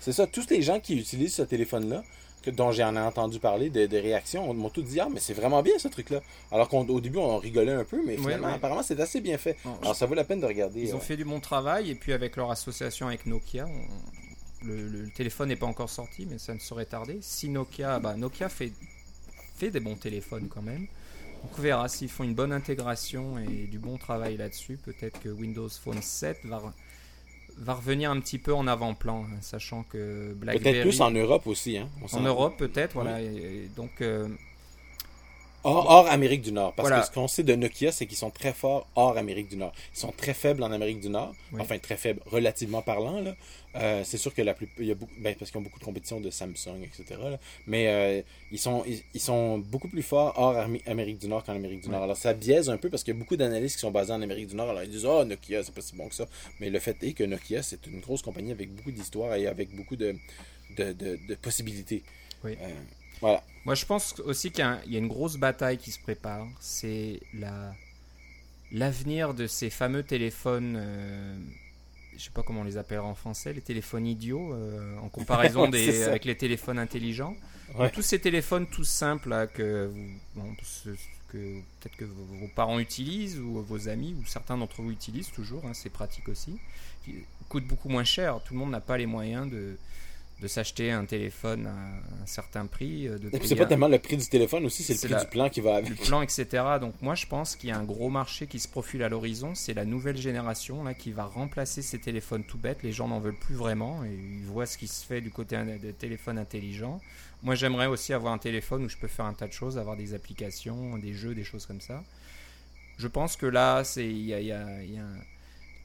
C'est 0.00 0.12
ça, 0.12 0.26
tous 0.26 0.48
les 0.50 0.62
gens 0.62 0.80
qui 0.80 0.98
utilisent 0.98 1.34
ce 1.34 1.42
téléphone-là, 1.42 2.04
dont 2.50 2.72
j'en 2.72 2.94
ai 2.96 3.00
entendu 3.00 3.38
parler, 3.38 3.70
des 3.70 3.88
de 3.88 3.96
réactions, 3.96 4.52
m'ont 4.52 4.70
tout 4.70 4.82
dit 4.82 5.00
Ah, 5.00 5.08
mais 5.10 5.20
c'est 5.20 5.34
vraiment 5.34 5.62
bien 5.62 5.78
ce 5.78 5.88
truc-là. 5.88 6.20
Alors 6.52 6.68
qu'au 6.68 7.00
début, 7.00 7.18
on 7.18 7.38
rigolait 7.38 7.72
un 7.72 7.84
peu, 7.84 8.02
mais 8.04 8.16
finalement, 8.16 8.48
apparemment, 8.48 8.82
c'est 8.82 9.00
assez 9.00 9.20
bien 9.20 9.38
fait. 9.38 9.56
Alors 9.82 9.96
ça 9.96 10.06
vaut 10.06 10.14
la 10.14 10.24
peine 10.24 10.40
de 10.40 10.46
regarder. 10.46 10.82
Ils 10.82 10.94
ont 10.94 11.00
fait 11.00 11.16
du 11.16 11.24
bon 11.24 11.40
travail, 11.40 11.90
et 11.90 11.94
puis 11.94 12.12
avec 12.12 12.36
leur 12.36 12.50
association 12.50 13.08
avec 13.08 13.26
Nokia, 13.26 13.66
le, 14.62 15.08
téléphone 15.14 15.48
n'est 15.48 15.56
pas 15.56 15.66
encore 15.66 15.90
sorti, 15.90 16.26
mais 16.30 16.38
ça 16.38 16.54
ne 16.54 16.58
saurait 16.58 16.86
tarder. 16.86 17.18
Si 17.20 17.48
Nokia, 17.48 17.98
bah, 17.98 18.14
Nokia 18.16 18.48
fait, 18.48 18.72
fait 19.54 19.70
des 19.70 19.80
bons 19.80 19.96
téléphones 19.96 20.48
quand 20.48 20.62
même 20.62 20.86
on 21.44 21.60
verra 21.60 21.88
s'ils 21.88 22.08
font 22.08 22.24
une 22.24 22.34
bonne 22.34 22.52
intégration 22.52 23.38
et 23.38 23.66
du 23.66 23.78
bon 23.78 23.96
travail 23.96 24.36
là-dessus. 24.36 24.78
Peut-être 24.82 25.20
que 25.20 25.28
Windows 25.28 25.68
Phone 25.68 26.00
7 26.00 26.40
va, 26.44 26.62
va 27.58 27.74
revenir 27.74 28.10
un 28.10 28.20
petit 28.20 28.38
peu 28.38 28.54
en 28.54 28.66
avant-plan, 28.66 29.24
hein, 29.24 29.36
sachant 29.40 29.84
que 29.84 30.32
BlackBerry... 30.34 30.76
Peut-être 30.76 30.82
plus 30.82 31.00
en 31.00 31.10
Europe 31.10 31.46
aussi. 31.46 31.78
Hein, 31.78 31.88
en 32.12 32.20
Europe 32.20 32.56
peut-être, 32.58 32.94
voilà. 32.94 33.18
donc... 33.76 34.00
Euh, 34.00 34.28
hors, 35.64 36.06
Amérique 36.08 36.42
du 36.42 36.52
Nord. 36.52 36.74
Parce 36.74 36.90
que 36.90 37.06
ce 37.06 37.10
qu'on 37.10 37.28
sait 37.28 37.42
de 37.42 37.54
Nokia, 37.54 37.92
c'est 37.92 38.06
qu'ils 38.06 38.18
sont 38.18 38.30
très 38.30 38.52
forts 38.52 38.86
hors 38.94 39.16
Amérique 39.16 39.48
du 39.48 39.56
Nord. 39.56 39.72
Ils 39.94 39.98
sont 39.98 40.12
très 40.12 40.34
faibles 40.34 40.62
en 40.62 40.72
Amérique 40.72 41.00
du 41.00 41.08
Nord. 41.08 41.34
Enfin, 41.58 41.78
très 41.78 41.96
faibles, 41.96 42.20
relativement 42.26 42.82
parlant. 42.82 43.20
Là. 43.20 43.34
Euh, 43.76 44.02
c'est 44.04 44.18
sûr 44.18 44.32
que 44.32 44.42
la 44.42 44.54
plus, 44.54 44.68
il 44.78 44.86
y 44.86 44.92
a 44.92 44.94
beaucoup, 44.94 45.12
ben, 45.18 45.34
parce 45.36 45.50
qu'ils 45.50 45.58
ont 45.58 45.62
beaucoup 45.62 45.80
de 45.80 45.84
compétition 45.84 46.20
de 46.20 46.30
Samsung, 46.30 46.82
etc. 46.84 47.20
Mais 47.66 47.88
euh, 47.88 48.22
ils, 48.52 48.58
sont, 48.58 48.84
ils, 48.86 49.20
sont 49.20 49.58
beaucoup 49.58 49.88
plus 49.88 50.02
forts 50.02 50.34
hors 50.36 50.56
Amérique 50.86 51.18
du 51.18 51.26
Nord 51.26 51.42
qu'en 51.42 51.54
Amérique 51.54 51.82
du 51.82 51.88
Nord. 51.88 52.04
Alors 52.04 52.16
ça 52.16 52.34
biaise 52.34 52.70
un 52.70 52.76
peu 52.76 52.88
parce 52.88 53.02
qu'il 53.02 53.14
y 53.14 53.16
a 53.16 53.18
beaucoup 53.18 53.36
d'analystes 53.36 53.76
qui 53.76 53.80
sont 53.80 53.90
basés 53.90 54.12
en 54.12 54.22
Amérique 54.22 54.48
du 54.48 54.54
Nord. 54.54 54.70
Alors 54.70 54.84
ils 54.84 54.90
disent 54.90 55.06
Oh, 55.06 55.24
Nokia, 55.24 55.64
c'est 55.64 55.74
pas 55.74 55.80
si 55.80 55.96
bon 55.96 56.08
que 56.08 56.14
ça. 56.14 56.26
Mais 56.60 56.70
le 56.70 56.78
fait 56.78 57.02
est 57.02 57.14
que 57.14 57.24
Nokia, 57.24 57.62
c'est 57.62 57.84
une 57.86 58.00
grosse 58.00 58.22
compagnie 58.22 58.52
avec 58.52 58.72
beaucoup 58.72 58.92
d'histoire 58.92 59.34
et 59.34 59.48
avec 59.48 59.74
beaucoup 59.74 59.96
de, 59.96 60.14
de, 60.76 60.92
de, 60.92 61.34
possibilités. 61.34 62.04
Oui. 62.44 62.56
Euh, 62.60 62.68
voilà. 63.20 63.42
Moi, 63.64 63.74
je 63.74 63.86
pense 63.86 64.20
aussi 64.20 64.50
qu'il 64.50 64.64
y, 64.86 64.96
a 64.96 64.98
une 64.98 65.08
grosse 65.08 65.36
bataille 65.36 65.78
qui 65.78 65.90
se 65.90 65.98
prépare. 65.98 66.46
C'est 66.60 67.20
la 67.32 67.74
l'avenir 68.72 69.34
de 69.34 69.46
ces 69.46 69.70
fameux 69.70 70.02
téléphones 70.02 70.76
je 72.16 72.24
sais 72.24 72.30
pas 72.30 72.42
comment 72.42 72.60
on 72.60 72.64
les 72.64 72.76
appellera 72.76 73.06
en 73.06 73.14
français, 73.14 73.52
les 73.52 73.60
téléphones 73.60 74.06
idiots 74.06 74.52
euh, 74.52 74.96
en 74.98 75.08
comparaison 75.08 75.68
des, 75.70 76.04
avec 76.04 76.24
les 76.24 76.36
téléphones 76.36 76.78
intelligents. 76.78 77.36
tous 77.92 78.02
ces 78.02 78.20
téléphones 78.20 78.66
tout 78.66 78.84
simples 78.84 79.30
là, 79.30 79.46
que, 79.46 79.90
que 81.28 81.38
peut-être 81.38 81.96
que 81.96 82.04
vos, 82.04 82.48
parents 82.54 82.78
utilisent 82.78 83.38
ou 83.38 83.62
vos 83.62 83.88
amis 83.88 84.14
ou 84.20 84.26
certains 84.26 84.56
d'entre 84.56 84.82
vous 84.82 84.92
utilisent 84.92 85.30
toujours, 85.30 85.64
hein, 85.66 85.74
c'est 85.74 85.90
pratique 85.90 86.28
aussi, 86.28 86.58
qui 87.04 87.24
coûtent 87.48 87.66
beaucoup 87.66 87.88
moins 87.88 88.04
cher. 88.04 88.40
Tout 88.44 88.54
le 88.54 88.60
monde 88.60 88.70
n'a 88.70 88.80
pas 88.80 88.96
les 88.96 89.06
moyens 89.06 89.50
de, 89.50 89.76
de 90.40 90.48
s'acheter 90.48 90.90
un 90.90 91.04
téléphone 91.04 91.66
à 91.66 92.22
un 92.22 92.26
certain 92.26 92.66
prix. 92.66 93.08
Euh, 93.08 93.18
c'est 93.42 93.54
pas 93.54 93.66
tellement 93.66 93.88
le 93.88 93.98
prix 93.98 94.16
du 94.16 94.26
téléphone 94.26 94.66
aussi, 94.66 94.82
c'est 94.82 94.94
le 94.94 95.14
prix 95.14 95.24
du 95.24 95.30
plan 95.30 95.48
qui 95.48 95.60
va 95.60 95.76
avec. 95.76 95.90
Le 95.90 95.96
plan, 95.96 96.22
etc. 96.22 96.46
Donc 96.80 96.94
moi, 97.02 97.14
je 97.14 97.26
pense 97.26 97.56
qu'il 97.56 97.70
y 97.70 97.72
a 97.72 97.78
un 97.78 97.84
gros 97.84 98.10
marché 98.10 98.46
qui 98.46 98.58
se 98.58 98.68
profile 98.68 99.02
à 99.02 99.08
l'horizon. 99.08 99.54
C'est 99.54 99.74
la 99.74 99.84
nouvelle 99.84 100.16
génération 100.16 100.82
là 100.84 100.94
qui 100.94 101.12
va 101.12 101.24
remplacer 101.24 101.82
ces 101.82 101.98
téléphones 101.98 102.44
tout 102.44 102.58
bêtes. 102.58 102.82
Les 102.82 102.92
gens 102.92 103.08
n'en 103.08 103.20
veulent 103.20 103.38
plus 103.38 103.54
vraiment 103.54 104.04
et 104.04 104.10
ils 104.12 104.46
voient 104.46 104.66
ce 104.66 104.76
qui 104.76 104.88
se 104.88 105.04
fait 105.04 105.20
du 105.20 105.30
côté 105.30 105.56
des 105.80 105.92
téléphones 105.92 106.38
intelligents. 106.38 107.00
Moi, 107.42 107.54
j'aimerais 107.54 107.86
aussi 107.86 108.12
avoir 108.12 108.32
un 108.32 108.38
téléphone 108.38 108.84
où 108.84 108.88
je 108.88 108.96
peux 108.96 109.08
faire 109.08 109.26
un 109.26 109.34
tas 109.34 109.46
de 109.46 109.52
choses, 109.52 109.76
avoir 109.76 109.96
des 109.96 110.14
applications, 110.14 110.96
des 110.96 111.12
jeux, 111.12 111.34
des 111.34 111.44
choses 111.44 111.66
comme 111.66 111.80
ça. 111.80 112.02
Je 112.96 113.06
pense 113.06 113.36
que 113.36 113.46
là, 113.46 113.82
il 113.96 114.22
y 114.22 114.52
a, 114.52 114.66
un 114.66 115.16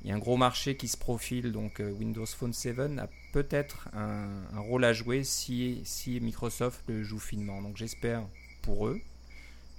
il 0.03 0.09
y 0.09 0.11
a 0.11 0.15
un 0.15 0.19
gros 0.19 0.37
marché 0.37 0.77
qui 0.77 0.87
se 0.87 0.97
profile, 0.97 1.51
donc 1.51 1.81
euh, 1.81 1.91
Windows 1.91 2.25
Phone 2.25 2.53
7 2.53 2.79
a 2.79 3.09
peut-être 3.33 3.89
un, 3.93 4.59
rôle 4.59 4.85
à 4.85 4.93
jouer 4.93 5.23
si, 5.23 5.81
si 5.83 6.19
Microsoft 6.19 6.83
le 6.87 7.03
joue 7.03 7.19
finement. 7.19 7.61
Donc 7.61 7.75
j'espère 7.77 8.23
pour 8.61 8.87
eux, 8.87 9.01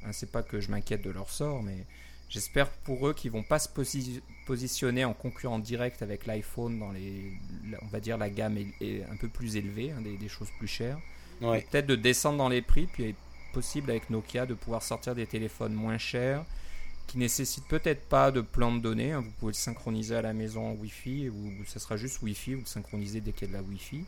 hein, 0.05 0.13
c'est 0.13 0.31
pas 0.31 0.43
que 0.43 0.61
je 0.61 0.71
m'inquiète 0.71 1.03
de 1.03 1.11
leur 1.11 1.31
sort, 1.31 1.63
mais 1.63 1.87
J'espère 2.31 2.69
pour 2.71 3.09
eux 3.09 3.13
qu'ils 3.13 3.33
vont 3.33 3.43
pas 3.43 3.59
se 3.59 3.69
positionner 4.47 5.05
en 5.05 5.13
concurrent 5.13 5.59
direct 5.59 6.01
avec 6.01 6.27
l'iPhone 6.27 6.79
dans 6.79 6.93
les, 6.93 7.33
on 7.83 7.89
va 7.89 7.99
dire 7.99 8.17
la 8.19 8.31
gamme 8.31 8.57
est, 8.57 9.03
un 9.11 9.17
peu 9.17 9.27
plus 9.27 9.57
élevée, 9.57 9.91
hein, 9.91 10.01
des, 10.01 10.29
choses 10.29 10.49
plus 10.57 10.69
chères. 10.69 10.99
Peut-être 11.41 11.87
de 11.87 11.97
descendre 11.97 12.39
dans 12.39 12.49
les 12.49 12.63
prix, 12.63 12.87
puis 12.87 13.17
possible 13.53 13.91
avec 13.91 14.11
Nokia 14.11 14.47
de 14.47 14.55
pouvoir 14.55 14.85
sortir 14.85 15.17
des 15.17 15.27
téléphones 15.27 15.73
moins 15.73 15.99
chers 15.99 16.45
qui 17.11 17.19
nécessitent 17.19 17.67
peut-être 17.67 18.03
pas 18.09 18.31
de 18.31 18.41
plan 18.41 18.73
de 18.73 18.81
données. 18.81 19.11
Hein. 19.11 19.21
Vous 19.21 19.33
pouvez 19.41 19.51
le 19.51 19.57
synchroniser 19.57 20.15
à 20.15 20.23
la 20.23 20.33
maison 20.33 20.69
en 20.69 20.73
Wi-Fi 20.75 21.29
ou 21.29 21.65
ça 21.67 21.81
sera 21.81 21.97
juste 21.97 22.23
Wi-Fi, 22.23 22.55
vous 22.55 22.61
le 22.61 22.67
synchronisez 22.67 23.21
dès 23.21 23.33
qu'il 23.33 23.49
y 23.49 23.51
a 23.51 23.59
de 23.59 23.63
la 23.63 23.69
Wi-Fi 23.69 24.05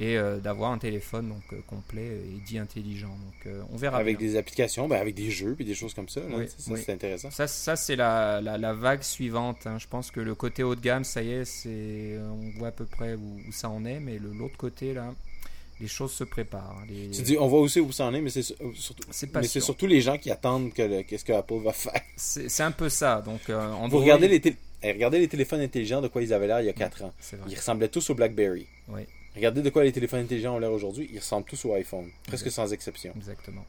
et 0.00 0.16
euh, 0.16 0.38
d'avoir 0.38 0.72
un 0.72 0.78
téléphone 0.78 1.28
donc 1.28 1.42
euh, 1.52 1.60
complet 1.66 2.06
et 2.06 2.40
dit 2.46 2.58
intelligent. 2.58 3.10
Donc 3.10 3.46
euh, 3.46 3.62
on 3.70 3.76
verra. 3.76 3.98
Avec 3.98 4.16
des 4.16 4.36
applications, 4.36 4.88
ben, 4.88 4.98
avec 4.98 5.14
des 5.14 5.30
jeux 5.30 5.54
et 5.58 5.64
des 5.64 5.74
choses 5.74 5.92
comme 5.92 6.08
ça. 6.08 6.22
ça 6.56 6.76
c'est 6.76 6.92
intéressant. 6.92 7.30
Ça, 7.30 7.46
ça 7.46 7.76
c'est 7.76 7.96
la, 7.96 8.40
la, 8.40 8.72
vague 8.72 9.02
suivante. 9.02 9.66
Hein. 9.66 9.78
Je 9.78 9.86
pense 9.86 10.10
que 10.10 10.20
le 10.20 10.34
côté 10.34 10.62
haut 10.62 10.74
de 10.74 10.80
gamme, 10.80 11.04
ça 11.04 11.22
y 11.22 11.32
est, 11.32 11.44
c'est 11.44 12.18
on 12.18 12.58
voit 12.58 12.68
à 12.68 12.72
peu 12.72 12.86
près 12.86 13.14
où, 13.14 13.52
ça 13.52 13.68
en 13.68 13.84
est, 13.84 14.00
mais 14.00 14.18
l'autre 14.18 14.56
côté 14.56 14.94
là. 14.94 15.14
Les 15.82 15.88
choses 15.88 16.12
se 16.12 16.22
préparent. 16.22 16.78
Hein. 16.80 16.86
Tu 17.12 17.22
dis, 17.22 17.36
on 17.36 17.48
voit 17.48 17.58
aussi 17.58 17.80
où 17.80 17.90
ça 17.90 18.04
en 18.06 18.14
est, 18.14 18.20
mais 18.20 18.30
c'est 18.30 18.42
surtout, 18.42 19.02
mais 19.34 19.42
c'est 19.42 19.60
surtout 19.60 19.88
les 19.88 20.00
gens 20.00 20.16
qui 20.16 20.30
attendent 20.30 20.72
que 20.72 21.02
qu'est-ce 21.02 21.24
que 21.24 21.32
Apple 21.32 21.58
va 21.64 21.72
faire. 21.72 22.00
C'est 22.16 22.62
un 22.62 22.70
peu 22.70 22.88
ça. 22.88 23.20
Donc, 23.20 23.50
Vous 23.90 23.98
regardez 23.98 24.28
les, 24.28 24.40
eh, 24.84 24.92
regardez 24.92 25.18
les 25.18 25.28
téléphones 25.28 25.60
intelligents 25.60 26.00
de 26.00 26.06
quoi 26.06 26.22
ils 26.22 26.32
avaient 26.32 26.46
l'air 26.46 26.60
il 26.60 26.66
y 26.66 26.70
a 26.70 26.72
4 26.72 27.02
ans. 27.02 27.12
Ils 27.48 27.56
ressemblaient 27.56 27.88
tous 27.88 28.10
au 28.10 28.14
BlackBerry. 28.14 28.66
Oui. 28.88 29.02
Regardez 29.34 29.62
de 29.62 29.70
quoi 29.70 29.82
les 29.82 29.92
téléphones 29.92 30.20
intelligents 30.20 30.54
ont 30.54 30.58
l'air 30.58 30.72
aujourd'hui. 30.72 31.08
Ils 31.12 31.18
ressemblent 31.18 31.46
tous 31.46 31.64
au 31.64 31.74
iPhone, 31.74 32.10
presque 32.26 32.50
sans 32.50 32.72
exception. 32.72 33.12
Exactement. 33.16 33.64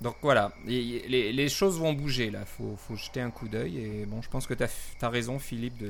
Donc 0.00 0.16
voilà, 0.22 0.52
les, 0.66 1.32
les, 1.32 1.48
choses 1.48 1.78
vont 1.78 1.92
bouger 1.92 2.30
là. 2.30 2.44
Faut, 2.44 2.76
faut 2.76 2.96
jeter 2.96 3.20
un 3.20 3.30
coup 3.30 3.48
d'œil. 3.48 3.78
Et 3.78 4.06
bon, 4.06 4.20
je 4.20 4.28
pense 4.28 4.46
que 4.46 4.54
tu 4.54 4.64
as, 4.64 5.08
raison, 5.08 5.38
Philippe, 5.38 5.82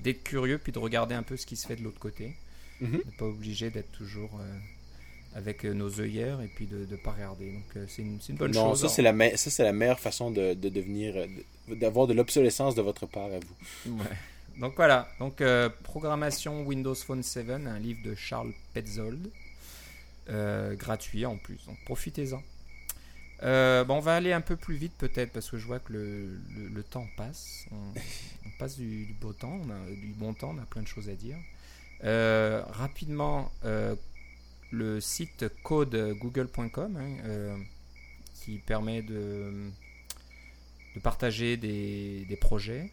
d'être 0.00 0.24
curieux 0.24 0.58
puis 0.58 0.72
de 0.72 0.78
regarder 0.78 1.14
un 1.14 1.22
peu 1.22 1.36
ce 1.36 1.46
qui 1.46 1.56
se 1.56 1.66
fait 1.66 1.76
de 1.76 1.82
l'autre 1.82 2.00
côté. 2.00 2.34
Mm 2.80 2.98
pas 3.18 3.26
obligé 3.26 3.70
d'être 3.70 3.92
toujours 3.92 4.30
euh, 4.40 4.58
avec 5.34 5.64
euh, 5.64 5.72
nos 5.72 6.00
œillères 6.00 6.40
et 6.40 6.48
puis 6.48 6.66
de 6.66 6.86
ne 6.90 6.96
pas 6.96 7.12
regarder. 7.12 7.52
Donc 7.52 7.76
euh, 7.76 7.84
c'est 7.88 8.02
une, 8.02 8.18
une, 8.28 8.36
bonne 8.36 8.52
non, 8.52 8.70
chose. 8.70 8.82
ça, 8.82 8.88
c'est 8.88 9.02
la, 9.02 9.36
ça, 9.36 9.50
c'est 9.50 9.64
la 9.64 9.72
meilleure 9.72 10.00
façon 10.00 10.30
de, 10.30 10.54
de 10.54 10.68
devenir, 10.68 11.14
d'avoir 11.68 12.06
de 12.06 12.14
l'obsolescence 12.14 12.74
de 12.74 12.82
votre 12.82 13.06
part 13.06 13.26
à 13.26 13.38
vous. 13.38 13.98
Ouais. 13.98 14.16
Donc 14.58 14.74
voilà, 14.76 15.08
donc 15.18 15.40
euh, 15.40 15.68
programmation 15.82 16.62
Windows 16.62 16.94
Phone 16.94 17.22
7, 17.22 17.50
un 17.50 17.78
livre 17.78 18.00
de 18.04 18.14
Charles 18.14 18.52
Petzold, 18.72 19.30
euh, 20.28 20.74
gratuit 20.76 21.26
en 21.26 21.36
plus, 21.36 21.58
donc 21.66 21.76
profitez-en. 21.84 22.40
Euh, 23.42 23.82
bon, 23.84 23.96
on 23.96 24.00
va 24.00 24.14
aller 24.14 24.32
un 24.32 24.40
peu 24.40 24.54
plus 24.54 24.76
vite 24.76 24.92
peut-être 24.96 25.32
parce 25.32 25.50
que 25.50 25.58
je 25.58 25.66
vois 25.66 25.80
que 25.80 25.92
le, 25.92 26.38
le, 26.72 26.82
temps 26.84 27.06
passe. 27.16 27.66
On, 27.72 28.50
passe 28.58 28.76
du, 28.76 29.12
beau 29.20 29.32
temps, 29.32 29.60
on 29.66 29.70
a 29.70 29.90
du 29.90 30.14
bon 30.16 30.32
temps, 30.34 30.54
on 30.56 30.62
a 30.62 30.64
plein 30.64 30.82
de 30.82 30.88
choses 30.88 31.08
à 31.08 31.14
dire. 31.14 31.36
rapidement, 32.72 33.50
le 34.74 35.00
site 35.00 35.46
codegoogle.com 35.62 36.96
hein, 36.96 37.56
qui 38.34 38.58
permet 38.58 39.02
de, 39.02 39.70
de 40.94 41.00
partager 41.00 41.56
des, 41.56 42.26
des 42.28 42.36
projets 42.36 42.90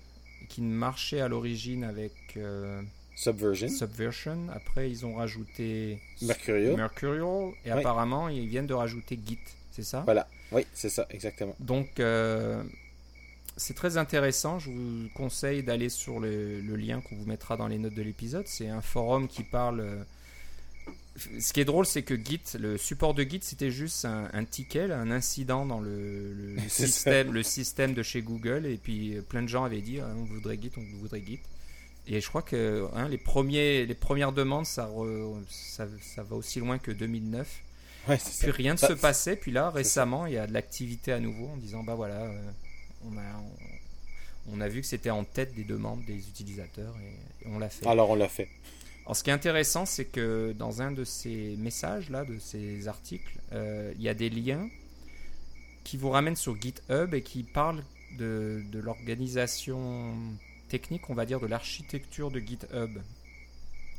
qui 0.49 0.61
marchait 0.61 1.21
à 1.21 1.27
l'origine 1.27 1.83
avec 1.83 2.13
euh, 2.37 2.81
Subversion. 3.15 3.69
Subversion. 3.69 4.47
Après, 4.53 4.89
ils 4.89 5.05
ont 5.05 5.15
rajouté 5.15 5.99
Mercurial. 6.21 6.75
Mercurial 6.75 7.51
et 7.65 7.71
apparemment, 7.71 8.29
ils 8.29 8.47
viennent 8.47 8.67
de 8.67 8.73
rajouter 8.73 9.19
Git. 9.25 9.39
C'est 9.71 9.83
ça? 9.83 10.01
Voilà. 10.01 10.27
Oui, 10.51 10.65
c'est 10.73 10.89
ça, 10.89 11.05
exactement. 11.09 11.55
Donc, 11.59 11.99
euh, 11.99 12.61
c'est 13.55 13.75
très 13.75 13.97
intéressant. 13.97 14.59
Je 14.59 14.69
vous 14.71 15.07
conseille 15.13 15.63
d'aller 15.63 15.89
sur 15.89 16.19
le, 16.19 16.59
le 16.59 16.75
lien 16.75 16.99
qu'on 17.01 17.15
vous 17.15 17.25
mettra 17.25 17.55
dans 17.55 17.67
les 17.67 17.77
notes 17.77 17.93
de 17.93 18.01
l'épisode. 18.01 18.47
C'est 18.47 18.67
un 18.67 18.81
forum 18.81 19.27
qui 19.27 19.43
parle 19.43 19.79
euh, 19.79 20.03
ce 21.17 21.51
qui 21.53 21.59
est 21.59 21.65
drôle, 21.65 21.85
c'est 21.85 22.03
que 22.03 22.15
Git, 22.15 22.41
le 22.57 22.77
support 22.77 23.13
de 23.13 23.23
Git, 23.23 23.39
c'était 23.41 23.71
juste 23.71 24.05
un, 24.05 24.45
ticket, 24.45 24.91
un 24.91 25.11
incident 25.11 25.65
dans 25.65 25.81
le, 25.81 26.55
système, 26.67 27.33
le 27.33 27.43
système 27.43 27.93
de 27.93 28.03
chez 28.03 28.21
Google. 28.21 28.65
Et 28.65 28.77
puis 28.77 29.17
euh, 29.17 29.21
plein 29.21 29.43
de 29.43 29.47
gens 29.47 29.63
avaient 29.63 29.81
dit 29.81 29.99
ah, 29.99 30.07
on 30.17 30.23
voudrait 30.23 30.57
Git, 30.61 30.71
on 30.77 30.97
voudrait 30.99 31.21
Git. 31.25 31.39
Et 32.07 32.19
je 32.19 32.27
crois 32.27 32.41
que 32.41 32.87
hein, 32.95 33.07
les, 33.09 33.17
premiers, 33.17 33.85
les 33.85 33.93
premières 33.93 34.31
demandes, 34.31 34.65
ça, 34.65 34.89
ça, 35.49 35.85
va 36.23 36.35
aussi 36.35 36.59
loin 36.59 36.79
que 36.79 36.91
2009. 36.91 37.61
puis 38.39 38.51
rien 38.51 38.73
ne 38.73 38.79
se 38.79 38.93
passait. 38.93 39.35
Puis 39.35 39.51
là, 39.51 39.69
récemment, 39.69 40.25
il 40.25 40.33
y 40.33 40.37
a 40.37 40.47
de 40.47 40.53
l'activité 40.53 41.11
à 41.11 41.19
nouveau 41.19 41.47
en 41.47 41.57
disant 41.57 41.83
bah 41.83 41.95
voilà, 41.95 42.21
euh, 42.21 42.41
on, 43.05 43.17
a, 43.17 43.43
on, 44.51 44.61
a 44.61 44.67
vu 44.67 44.81
que 44.81 44.87
c'était 44.87 45.11
en 45.11 45.23
tête 45.23 45.53
des 45.53 45.63
demandes 45.63 46.03
des 46.05 46.27
utilisateurs 46.27 46.95
et 46.97 47.47
on 47.47 47.59
l'a 47.59 47.69
fait. 47.69 47.85
Alors 47.85 48.09
on 48.09 48.15
l'a 48.15 48.29
fait. 48.29 48.47
Alors, 49.05 49.15
ce 49.15 49.23
qui 49.23 49.29
est 49.29 49.33
intéressant, 49.33 49.85
c'est 49.85 50.05
que 50.05 50.53
dans 50.57 50.81
un 50.81 50.91
de 50.91 51.03
ces 51.03 51.55
messages, 51.57 52.09
là, 52.09 52.23
de 52.23 52.37
ces 52.39 52.87
articles, 52.87 53.39
euh, 53.51 53.93
il 53.97 54.01
y 54.01 54.09
a 54.09 54.13
des 54.13 54.29
liens 54.29 54.69
qui 55.83 55.97
vous 55.97 56.09
ramènent 56.09 56.35
sur 56.35 56.59
GitHub 56.59 57.13
et 57.13 57.23
qui 57.23 57.43
parlent 57.43 57.83
de, 58.17 58.63
l'organisation 58.73 60.13
technique, 60.69 61.09
on 61.09 61.15
va 61.15 61.25
dire, 61.25 61.39
de 61.39 61.47
l'architecture 61.47 62.29
de 62.29 62.39
GitHub 62.39 62.91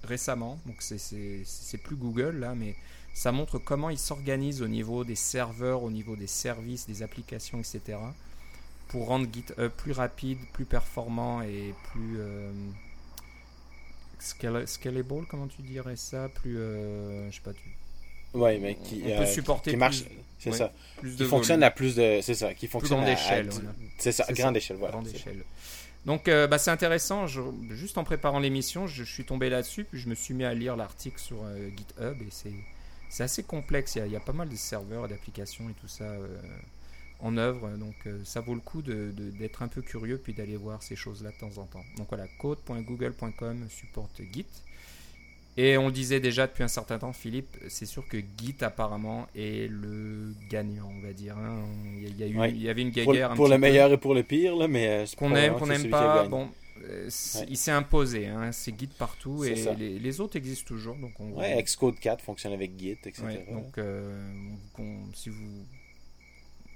récemment. 0.05 0.59
Donc, 0.67 0.77
c'est 0.81 1.79
plus 1.83 1.97
Google, 1.97 2.39
là, 2.39 2.55
mais 2.55 2.77
ça 3.13 3.33
montre 3.33 3.59
comment 3.59 3.91
ils 3.91 3.99
s'organisent 3.99 4.63
au 4.63 4.69
niveau 4.69 5.05
des 5.05 5.17
serveurs, 5.17 5.83
au 5.83 5.91
niveau 5.91 6.15
des 6.15 6.29
services, 6.29 6.87
des 6.87 7.03
applications, 7.03 7.59
etc. 7.59 7.99
pour 8.89 9.09
rendre 9.09 9.27
GitHub 9.33 9.69
plus 9.77 9.93
rapide, 9.93 10.39
plus 10.53 10.65
performant 10.65 11.43
et 11.43 11.75
plus. 11.93 12.21
Euh, 12.21 12.53
scalable, 14.23 15.27
comment 15.29 15.47
tu 15.47 15.63
dirais 15.63 15.97
ça 15.97 16.29
Plus, 16.29 16.57
euh, 16.59 17.31
je 17.31 17.37
sais 17.37 17.43
pas, 17.43 17.53
tu... 17.53 18.39
Ouais, 18.39 18.59
mais 18.59 18.77
qui, 18.77 19.03
on 19.05 19.09
peut 19.09 19.23
euh, 19.23 19.27
supporter 19.27 19.71
qui 19.73 19.77
marche, 19.77 20.05
c'est 20.39 20.53
ça, 20.53 20.73
plus 20.97 21.17
qui 21.17 21.25
fonctionne 21.25 21.63
à 21.63 21.71
plus 21.71 21.97
de, 21.97 22.21
c'est 22.23 22.35
ça, 22.35 22.55
qui 22.55 22.67
fonctionne 22.67 23.01
grande 23.01 23.11
échelle, 23.11 23.51
c'est 23.99 24.13
ça, 24.13 24.25
grande 24.31 24.57
échelle, 24.57 24.79
voilà. 24.79 24.93
Grande 24.93 25.09
échelle. 25.09 25.45
Donc, 26.07 26.27
euh, 26.27 26.49
bah, 26.49 26.59
c'est 26.59 26.73
intéressant. 26.73 27.29
Je, 27.29 27.41
juste 27.71 27.97
en 27.97 28.03
préparant 28.03 28.41
l'émission, 28.41 28.89
je, 28.89 29.05
suis 29.05 29.25
tombé 29.25 29.51
là-dessus, 29.51 29.85
puis 29.85 30.01
je 30.01 30.09
me 30.09 30.15
suis 30.15 30.35
mis 30.35 30.45
à 30.45 30.53
lire 30.53 30.77
l'article 30.77 31.21
sur 31.21 31.37
GitHub 31.77 32.21
et 32.23 32.31
c'est, 33.09 33.23
assez 33.23 33.43
complexe. 33.45 33.95
Il 33.95 33.99
y, 33.99 34.03
a, 34.03 34.07
il 34.07 34.13
y, 34.13 34.17
a, 34.17 34.21
pas 34.21 34.33
mal 34.33 34.49
de 34.49 34.57
serveurs, 34.57 35.07
d'applications 35.07 35.69
et 35.69 35.75
tout 35.75 35.87
ça 35.87 36.07
en 37.23 37.37
œuvre. 37.37 37.71
Donc 37.79 37.95
euh, 38.07 38.19
ça 38.25 38.41
vaut 38.41 38.55
le 38.55 38.61
coup 38.61 38.83
d'être 38.83 39.63
un 39.63 39.69
peu 39.69 39.81
curieux 39.81 40.19
puis 40.23 40.35
d'aller 40.35 40.57
voir 40.57 40.83
ces 40.83 40.97
choses-là 40.97 41.31
de 41.31 41.39
temps 41.39 41.61
en 41.61 41.65
temps. 41.65 41.85
Donc 41.97 42.09
voilà, 42.09 42.27
code.google.com 42.39 43.67
supporte 43.71 44.21
Git. 44.33 44.47
Et 45.59 45.77
on 45.77 45.87
le 45.87 45.93
disait 45.93 46.19
déjà 46.19 46.47
depuis 46.47 46.63
un 46.65 46.69
certain 46.69 46.99
temps, 46.99 47.13
Philippe, 47.13 47.59
c'est 47.69 47.85
sûr 47.85 48.07
que 48.09 48.17
Git 48.17 48.57
apparemment 48.63 49.27
est 49.37 49.71
le 49.71 50.35
gagnant, 50.51 50.91
on 50.97 51.07
va 51.07 51.13
dire. 51.13 51.37
Hein. 51.37 51.65
Il, 51.99 52.19
y 52.19 52.23
a 52.23 52.27
eu, 52.27 52.51
il 52.51 52.63
y 52.63 52.71
avait 52.71 52.83
une 52.83 52.91
guerre. 52.91 53.05
Pour, 53.29 53.37
pour 53.37 53.49
le 53.49 53.59
meilleur 53.59 53.93
et 53.93 53.99
pour 53.99 54.15
le 54.15 54.23
pire, 54.23 54.57
là, 54.57 54.67
mais 54.67 54.89
euh, 54.89 55.07
qu'on 55.17 55.35
aime, 55.35 55.55
qu'on 55.57 55.67
n'aime 55.67 55.91
pas. 55.91 56.25
Bon, 56.25 56.49
euh, 56.85 57.11
il 57.51 57.57
s'est 57.59 57.71
imposé. 57.71 58.29
Hein. 58.29 58.51
C'est 58.53 58.79
Git 58.79 58.89
partout 58.99 59.45
et 59.45 59.55
les, 59.77 60.21
autres 60.23 60.37
existent 60.37 60.69
toujours. 60.69 60.97
Donc 60.97 61.13
on, 61.21 61.33
ouais, 61.33 61.63
Xcode 61.63 62.01
4 62.01 62.25
fonctionne 62.25 62.55
avec 62.55 62.79
Git, 62.79 62.93
etc. 63.05 63.23
donc 63.51 63.79
si 65.13 65.29
vous 65.29 65.67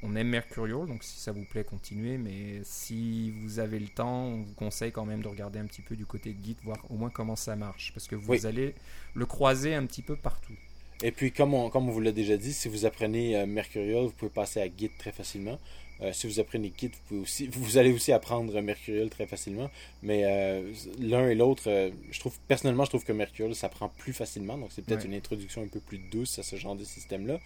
on 0.02 0.14
aime 0.16 0.28
Mercurial, 0.28 0.86
donc 0.86 1.02
si 1.02 1.18
ça 1.18 1.32
vous 1.32 1.44
plaît, 1.44 1.64
continuez. 1.64 2.18
Mais 2.18 2.60
si 2.64 3.30
vous 3.30 3.58
avez 3.58 3.78
le 3.78 3.88
temps, 3.88 4.24
on 4.26 4.42
vous 4.42 4.54
conseille 4.54 4.92
quand 4.92 5.04
même 5.04 5.22
de 5.22 5.28
regarder 5.28 5.58
un 5.58 5.66
petit 5.66 5.82
peu 5.82 5.96
du 5.96 6.06
côté 6.06 6.32
de 6.32 6.44
Git, 6.44 6.56
voir 6.62 6.78
au 6.90 6.94
moins 6.94 7.10
comment 7.10 7.36
ça 7.36 7.56
marche. 7.56 7.92
Parce 7.94 8.06
que 8.06 8.14
vous 8.14 8.46
allez 8.46 8.74
le 9.14 9.26
croiser 9.26 9.74
un 9.74 9.86
petit 9.86 10.02
peu 10.02 10.16
partout. 10.16 10.54
Et 11.02 11.12
puis, 11.12 11.30
comme 11.30 11.52
on, 11.52 11.68
comme 11.68 11.88
on 11.88 11.92
vous 11.92 12.00
l'a 12.00 12.12
déjà 12.12 12.36
dit, 12.36 12.52
si 12.52 12.68
vous 12.68 12.86
apprenez 12.86 13.36
euh, 13.36 13.46
Mercurial, 13.46 14.04
vous 14.04 14.12
pouvez 14.12 14.30
passer 14.30 14.60
à 14.60 14.66
Git 14.66 14.90
très 14.98 15.12
facilement. 15.12 15.58
Euh, 16.00 16.12
si 16.12 16.26
vous 16.26 16.40
apprenez 16.40 16.72
Git, 16.76 16.88
vous, 16.88 17.00
pouvez 17.08 17.20
aussi, 17.20 17.48
vous 17.48 17.76
allez 17.76 17.92
aussi 17.92 18.12
apprendre 18.12 18.58
Mercurial 18.62 19.10
très 19.10 19.26
facilement. 19.26 19.70
Mais 20.02 20.22
euh, 20.24 20.72
l'un 20.98 21.28
et 21.28 21.34
l'autre, 21.34 21.90
je 22.10 22.20
trouve 22.20 22.38
personnellement, 22.48 22.84
je 22.84 22.90
trouve 22.90 23.04
que 23.04 23.12
Mercurial 23.12 23.54
s'apprend 23.54 23.90
plus 23.90 24.14
facilement. 24.14 24.56
Donc, 24.56 24.70
c'est 24.72 24.82
peut-être 24.82 25.04
une 25.04 25.14
introduction 25.14 25.62
un 25.62 25.68
peu 25.68 25.80
plus 25.80 25.98
douce 25.98 26.38
à 26.38 26.42
ce 26.42 26.56
genre 26.56 26.76
de 26.76 26.84
système-là. 26.84 27.40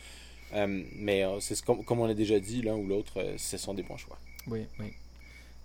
Euh, 0.54 0.84
mais 0.96 1.24
euh, 1.24 1.40
c'est 1.40 1.60
comme, 1.62 1.84
comme, 1.84 2.00
on 2.00 2.08
a 2.08 2.14
déjà 2.14 2.40
dit, 2.40 2.62
l'un 2.62 2.74
ou 2.74 2.86
l'autre, 2.86 3.20
euh, 3.20 3.34
ce 3.36 3.56
sont 3.56 3.74
des 3.74 3.82
bons 3.82 3.96
choix. 3.96 4.18
Oui, 4.46 4.66
oui. 4.78 4.92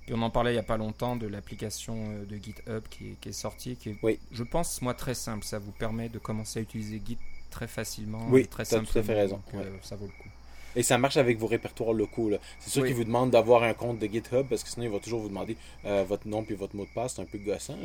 Et 0.08 0.14
on 0.14 0.22
en 0.22 0.30
parlait 0.30 0.52
il 0.52 0.56
n'y 0.56 0.60
a 0.60 0.64
pas 0.64 0.78
longtemps 0.78 1.16
de 1.16 1.26
l'application 1.26 2.24
de 2.30 2.36
GitHub 2.36 2.84
qui 2.90 3.18
est, 3.26 3.32
sortie, 3.32 3.76
qui 3.76 3.90
est, 3.90 3.98
oui. 4.04 4.20
je 4.32 4.44
pense, 4.44 4.82
moi, 4.84 4.94
très 4.94 5.16
simple. 5.16 5.44
Ça 5.44 5.58
vous 5.58 5.72
permet 5.72 6.10
de 6.10 6.20
commencer 6.20 6.60
à 6.60 6.62
utiliser 6.62 7.02
Git 7.04 7.18
très 7.50 7.68
facilement. 7.68 8.28
Oui, 8.30 8.48
très 8.48 8.66
tu 8.66 8.76
as 8.76 8.80
tout 8.82 9.00
à 9.00 9.02
fait 9.04 9.16
raison. 9.16 9.42
ça 9.82 9.96
vaut 9.96 10.06
le 10.06 10.12
coup. 10.12 10.30
Et 10.76 10.84
ça 10.84 10.98
marche 10.98 11.18
avec 11.18 11.38
vos 11.38 11.48
répertoires 11.48 11.94
locaux. 11.94 12.32
C'est 12.60 12.70
sûr 12.70 12.86
qu'ils 12.86 12.96
vous 12.96 13.04
demandent 13.04 13.32
d'avoir 13.32 13.64
un 13.64 13.74
compte 13.74 14.00
de 14.00 14.08
GitHub 14.08 14.48
parce 14.48 14.64
que 14.64 14.70
sinon, 14.70 14.86
il 14.86 14.92
va 14.92 15.00
toujours 15.00 15.22
vous 15.22 15.30
demander 15.30 15.58
euh, 15.86 16.04
votre 16.08 16.28
nom 16.28 16.44
puis 16.44 16.56
votre 16.56 16.76
mot 16.76 16.86
de 16.86 16.90
passe. 16.94 17.16
C'est 17.16 17.22
un 17.22 17.26
peu 17.26 17.38
gossant. 17.38 17.78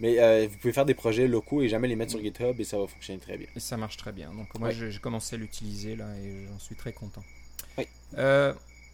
Mais 0.00 0.18
euh, 0.18 0.46
vous 0.50 0.56
pouvez 0.58 0.72
faire 0.72 0.86
des 0.86 0.94
projets 0.94 1.28
locaux 1.28 1.62
et 1.62 1.68
jamais 1.68 1.88
les 1.88 1.96
mettre 1.96 2.12
sur 2.12 2.20
GitHub 2.20 2.58
et 2.60 2.64
ça 2.64 2.78
va 2.78 2.86
fonctionner 2.86 3.20
très 3.20 3.36
bien. 3.36 3.48
Et 3.54 3.60
ça 3.60 3.76
marche 3.76 3.96
très 3.96 4.12
bien. 4.12 4.32
Donc, 4.32 4.58
moi, 4.58 4.70
j'ai 4.70 4.90
commencé 4.98 5.36
à 5.36 5.38
l'utiliser 5.38 5.96
là 5.96 6.06
et 6.16 6.46
j'en 6.50 6.58
suis 6.58 6.76
très 6.76 6.92
content. 6.92 7.22
Oui. 7.76 7.86
Euh, 8.16 8.52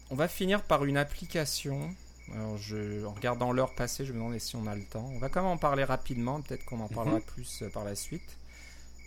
on 0.09 0.15
va 0.15 0.27
finir 0.27 0.63
par 0.63 0.85
une 0.85 0.97
application 0.97 1.95
Alors, 2.33 2.57
je, 2.57 3.05
en 3.05 3.13
regardant 3.13 3.51
l'heure 3.51 3.73
passée, 3.73 4.05
je 4.05 4.11
me 4.11 4.17
demandais 4.17 4.39
si 4.39 4.55
on 4.55 4.67
a 4.67 4.75
le 4.75 4.83
temps. 4.83 5.09
On 5.13 5.19
va 5.19 5.29
quand 5.29 5.41
même 5.41 5.51
en 5.51 5.57
parler 5.57 5.83
rapidement, 5.83 6.41
peut-être 6.41 6.65
qu'on 6.65 6.79
en 6.79 6.87
parlera 6.87 7.19
plus 7.19 7.61
euh, 7.61 7.69
par 7.69 7.83
la 7.83 7.95
suite. 7.95 8.37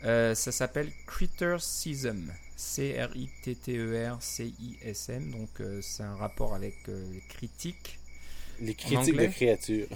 Euh, 0.04 0.34
ça 0.34 0.52
s'appelle 0.52 0.90
Criticism. 1.06 2.32
C-R-I-T-T-E-R-C-I-S-M. 2.56 5.30
Donc, 5.30 5.60
euh, 5.60 5.80
c'est 5.82 6.02
un 6.02 6.16
rapport 6.16 6.54
avec 6.54 6.76
euh, 6.88 7.04
les 7.12 7.20
critiques. 7.28 7.98
Les 8.60 8.74
critiques 8.74 9.16
de 9.16 9.26
créatures. 9.26 9.88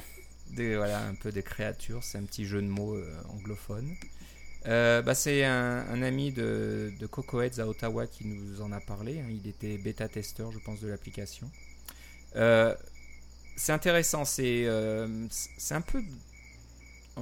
Des, 0.51 0.77
voilà, 0.77 1.01
un 1.07 1.15
peu 1.15 1.33
des 1.33 1.43
créatures. 1.43 2.05
C'est 2.05 2.19
un 2.19 2.25
petit 2.25 2.45
jeu 2.45 2.61
de 2.63 2.67
mots 2.69 2.97
anglophone. 3.31 3.95
Bah, 4.65 5.15
c'est 5.15 5.45
un, 5.45 5.87
un 5.89 6.03
ami 6.03 6.31
de, 6.31 6.93
de 7.01 7.07
Cocoheads 7.07 7.59
à 7.61 7.67
Ottawa 7.67 8.07
qui 8.07 8.27
nous 8.27 8.61
en 8.61 8.71
a 8.73 8.81
parlé. 8.81 9.21
hein. 9.21 9.27
Il 9.31 9.49
était 9.49 9.79
bêta-testeur, 9.79 10.53
je 10.53 10.59
pense, 10.59 10.81
de 10.81 10.89
l'application. 10.89 11.51
C'est 12.35 13.73
intéressant. 13.73 14.25
C'est 14.25 14.67
c'est 15.57 15.75
un 15.75 15.81
peu, 15.81 16.03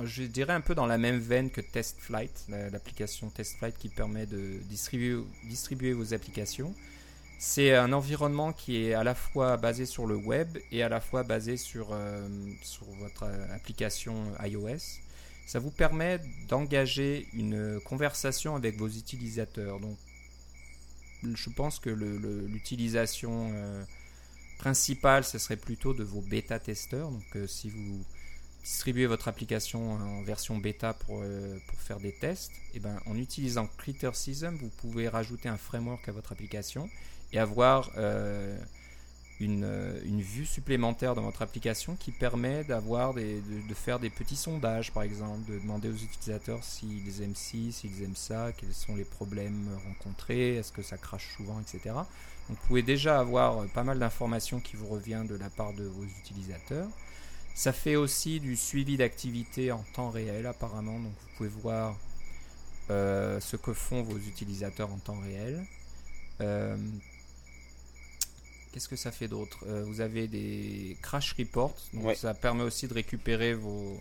je 0.05 0.23
dirais 0.23 0.53
un 0.53 0.61
peu 0.61 0.75
dans 0.75 0.87
la 0.87 0.99
même 0.99 1.19
veine 1.19 1.51
que 1.51 1.61
TestFlight, 1.61 2.45
la- 2.49 2.71
l'application 2.71 3.29
TestFlight 3.31 3.77
qui 3.77 3.89
permet 3.89 4.27
de 4.27 4.59
distribuer, 4.69 5.93
vos 5.93 6.15
applications. 6.15 6.75
C'est 7.39 7.75
un 7.75 7.93
environnement 7.93 8.53
qui 8.53 8.77
est 8.85 8.95
à 8.95 9.03
la 9.05 9.15
fois 9.15 9.57
basé 9.57 9.87
sur 9.87 10.07
le 10.07 10.17
web 10.17 10.59
et 10.73 10.83
à 10.83 10.89
la 10.89 11.01
fois 11.01 11.23
basé 11.25 11.57
sur, 11.57 11.89
euh, 11.93 12.29
votre 13.01 13.25
euh, 13.25 13.55
application 13.57 14.15
iOS. 14.45 14.79
Ça 15.47 15.59
vous 15.59 15.71
permet 15.71 16.21
d'engager 16.49 17.27
une 17.33 17.81
conversation 17.85 18.57
avec 18.57 18.77
vos 18.77 18.89
utilisateurs. 18.89 19.81
Donc, 19.81 19.99
je 21.23 21.51
pense 21.51 21.79
que 21.81 21.91
l'utilisation 21.91 23.51
euh, 23.55 23.85
principale, 24.59 25.25
ce 25.25 25.39
serait 25.39 25.57
plutôt 25.57 25.95
de 25.95 26.05
vos 26.05 26.21
bêta-testeurs. 26.21 27.11
Donc, 27.11 27.25
euh, 27.37 27.47
si 27.47 27.71
vous 27.71 28.05
distribuez 28.63 29.07
votre 29.07 29.29
application 29.29 29.93
en 29.93 30.23
version 30.23 30.59
bêta 30.59 30.95
pour, 30.95 31.21
euh, 31.23 31.59
faire 31.79 31.99
des 31.99 32.13
tests, 32.13 32.53
et 32.75 32.81
ben, 32.81 33.01
en 33.07 33.17
utilisant 33.17 33.69
Criticism, 33.79 34.57
vous 34.57 34.69
pouvez 34.69 35.09
rajouter 35.09 35.49
un 35.49 35.57
framework 35.57 36.09
à 36.09 36.13
votre 36.13 36.33
application 36.33 36.89
et 37.33 37.39
avoir 37.39 37.91
euh, 37.97 38.59
une, 39.41 39.65
euh, 39.65 39.99
une 40.05 40.21
vue 40.21 40.45
supplémentaire 40.45 41.15
dans 41.15 41.23
votre 41.23 41.43
application 41.43 41.97
qui 41.97 42.13
permet 42.13 42.65
d'avoir 42.65 43.15
des, 43.15 43.41
de, 43.41 43.75
faire 43.75 43.99
des 43.99 44.11
petits 44.11 44.37
sondages, 44.37 44.93
par 44.93 45.03
exemple, 45.03 45.51
de 45.51 45.59
demander 45.59 45.89
aux 45.89 45.97
utilisateurs 45.97 46.63
s'ils 46.63 47.23
aiment 47.23 47.35
ci, 47.35 47.73
s'ils 47.73 48.03
aiment 48.03 48.17
ça, 48.17 48.53
quels 48.53 48.75
sont 48.75 48.95
les 48.95 49.05
problèmes 49.05 49.69
rencontrés, 49.87 50.57
est-ce 50.57 50.73
que 50.73 50.83
ça 50.83 50.99
crache 50.99 51.35
souvent, 51.37 51.61
etc. 51.61 51.95
Donc, 52.49 52.59
vous 52.59 52.67
pouvez 52.67 52.83
déjà 52.83 53.19
avoir 53.19 53.67
pas 53.69 53.85
mal 53.85 53.99
d'informations 53.99 54.61
qui 54.61 54.77
vous 54.77 54.87
revient 54.87 55.25
de 55.27 55.37
la 55.37 55.49
part 55.49 55.73
de 55.73 55.85
vos 55.85 56.05
utilisateurs. 56.05 56.89
Ça 57.61 57.75
fait 57.75 57.97
aussi 57.97 58.41
du 58.41 58.57
suivi 58.57 58.97
d'activité 58.97 59.71
en 59.71 59.85
temps 59.93 60.09
réel 60.09 60.47
apparemment, 60.47 60.99
donc 60.99 61.13
vous 61.13 61.29
pouvez 61.37 61.49
voir 61.51 61.95
euh, 62.89 63.39
ce 63.39 63.57
que 63.57 63.75
font 63.75 64.03
vos 64.03 64.17
utilisateurs 64.17 64.91
en 64.91 64.97
temps 64.99 65.21
réel. 65.21 65.63
Euh, 66.41 66.75
Qu'est-ce 68.73 68.89
que 68.89 68.97
ça 68.97 69.13
fait 69.13 69.29
d'autre? 69.29 69.59
Euh, 69.67 69.85
Vous 69.85 70.01
avez 70.01 70.27
des 70.27 70.97
crash 71.03 71.35
reports, 71.39 71.77
donc 71.93 72.07
Ouais. 72.07 72.15
ça 72.15 72.33
permet 72.33 72.63
aussi 72.63 72.89
de 72.89 72.95
récupérer 72.95 73.53
vos, 73.53 74.01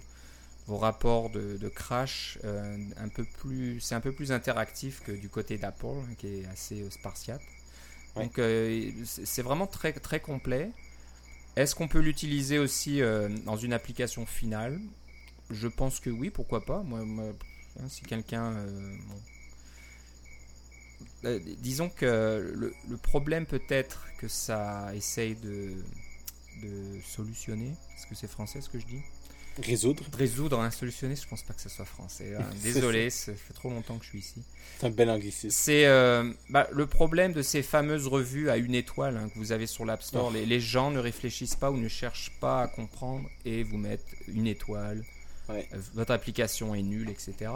vos 0.68 0.78
rapports 0.78 1.30
de, 1.30 1.57
de 1.57 1.68
crash 1.68 2.38
euh, 2.45 2.78
un 2.95 3.10
peu 3.10 3.26
plus, 3.26 3.82
c'est 3.82 3.95
un 3.95 3.99
peu 3.99 4.14
plus 4.14 4.32
interactif 4.32 5.01
que 5.03 5.12
du 5.12 5.28
côté 5.28 5.57
d'Apple, 5.57 5.86
hein, 5.88 6.14
qui 6.18 6.28
est 6.28 6.45
assez 6.45 6.82
euh, 6.84 6.89
spartiate. 6.89 7.41
Ouais. 8.16 8.24
Donc 8.24 8.36
c'est 8.38 9.26
c'est 9.26 9.41
vraiment 9.41 9.68
très 9.68 9.91
très 9.91 10.22
complet. 10.22 10.72
Est-ce 11.60 11.76
qu'on 11.76 11.89
peut 11.89 11.99
l'utiliser 11.99 12.57
aussi 12.57 13.01
euh, 13.01 13.28
dans 13.43 13.57
une 13.57 13.74
application 13.74 14.26
finale? 14.26 14.80
Je 15.49 15.68
pense 15.68 15.99
que 15.99 16.10
oui, 16.10 16.30
pourquoi 16.30 16.64
pas. 16.64 16.84
Moi, 16.84 17.01
hein, 17.01 17.89
si 17.89 18.01
quelqu'un, 18.03 18.53
euh. 18.53 18.97
Euh, 21.26 21.39
disons 21.57 21.89
que 21.89 22.53
le, 22.55 22.97
problème 22.97 23.45
peut-être 23.45 24.07
que 24.20 24.30
ça 24.30 24.95
essaye 24.95 25.36
de 25.36 25.84
solutionner. 27.03 27.76
Est-ce 27.93 28.07
que 28.07 28.16
c'est 28.16 28.30
français 28.32 28.62
ce 28.62 28.70
que 28.70 28.80
je 28.80 28.86
dis 28.86 29.01
Résoudre. 29.64 30.03
Résoudre, 30.18 30.60
hein, 30.60 30.72
solutionner, 30.72 31.16
je 31.16 31.28
pense 31.28 31.43
pas 31.43 31.53
que 31.53 31.62
ce 31.62 31.70
soit 31.70 31.86
français. 31.86 32.36
hein. 32.39 32.43
Désolé, 32.64 33.10
ça 33.10 33.34
fait 33.34 33.53
trop 33.53 33.70
longtemps 33.70 33.97
que 33.97 34.05
je 34.05 34.10
suis 34.10 34.20
ici. 34.20 34.41
C'est 34.80 34.88
un 34.88 34.89
bel 34.89 35.10
anglicisme. 35.10 35.49
C'est 35.51 35.86
euh, 35.86 36.32
bah, 36.49 36.68
le 36.72 36.88
problème 36.88 37.34
de 37.34 37.41
ces 37.41 37.62
fameuses 37.64 38.07
revues 38.07 38.49
à 38.49 38.57
une 38.57 38.76
étoile 38.76 39.18
hein, 39.18 39.30
que 39.30 39.38
vous 39.38 39.51
avez 39.51 39.68
sur 39.68 39.86
l'App 39.86 40.01
Store. 40.03 40.28
Oh. 40.30 40.34
Les, 40.34 40.45
les 40.45 40.60
gens 40.60 40.91
ne 40.91 40.99
réfléchissent 40.99 41.55
pas 41.55 41.72
ou 41.72 41.78
ne 41.78 41.88
cherchent 41.88 42.32
pas 42.39 42.62
à 42.64 42.68
comprendre 42.68 43.28
et 43.45 43.64
vous 43.64 43.78
mettent 43.78 44.05
une 44.28 44.47
étoile. 44.47 45.03
Ouais. 45.49 45.68
Euh, 45.74 45.78
Votre 45.95 46.12
application 46.12 46.76
est 46.76 46.84
nulle, 46.84 47.10
etc. 47.10 47.51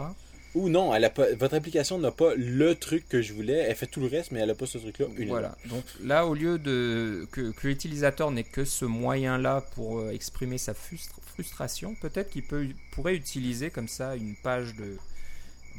Ou 0.54 0.68
non, 0.68 0.92
votre 1.36 1.54
application 1.54 1.98
n'a 1.98 2.12
pas 2.12 2.34
le 2.36 2.74
truc 2.76 3.08
que 3.08 3.20
je 3.20 3.32
voulais. 3.32 3.54
Elle 3.54 3.74
fait 3.74 3.88
tout 3.88 4.00
le 4.00 4.06
reste, 4.06 4.30
mais 4.30 4.38
elle 4.40 4.50
a 4.50 4.54
pas 4.54 4.66
ce 4.66 4.78
truc-là. 4.78 5.06
Voilà. 5.26 5.56
Donc 5.66 5.84
là, 6.02 6.26
au 6.26 6.34
lieu 6.34 6.58
de 6.58 7.26
que, 7.32 7.52
l'utilisateur 7.64 8.30
n'ait 8.30 8.44
que 8.44 8.64
ce 8.64 8.84
moyen-là 8.84 9.62
pour 9.74 9.98
euh, 9.98 10.10
exprimer 10.10 10.58
sa 10.58 10.72
frustra- 10.72 11.20
frustration, 11.26 11.96
peut-être 11.96 12.30
qu'il 12.30 12.44
peut, 12.44 12.68
pourrait 12.92 13.16
utiliser 13.16 13.70
comme 13.70 13.88
ça 13.88 14.14
une 14.14 14.36
page 14.36 14.76
de, 14.76 14.96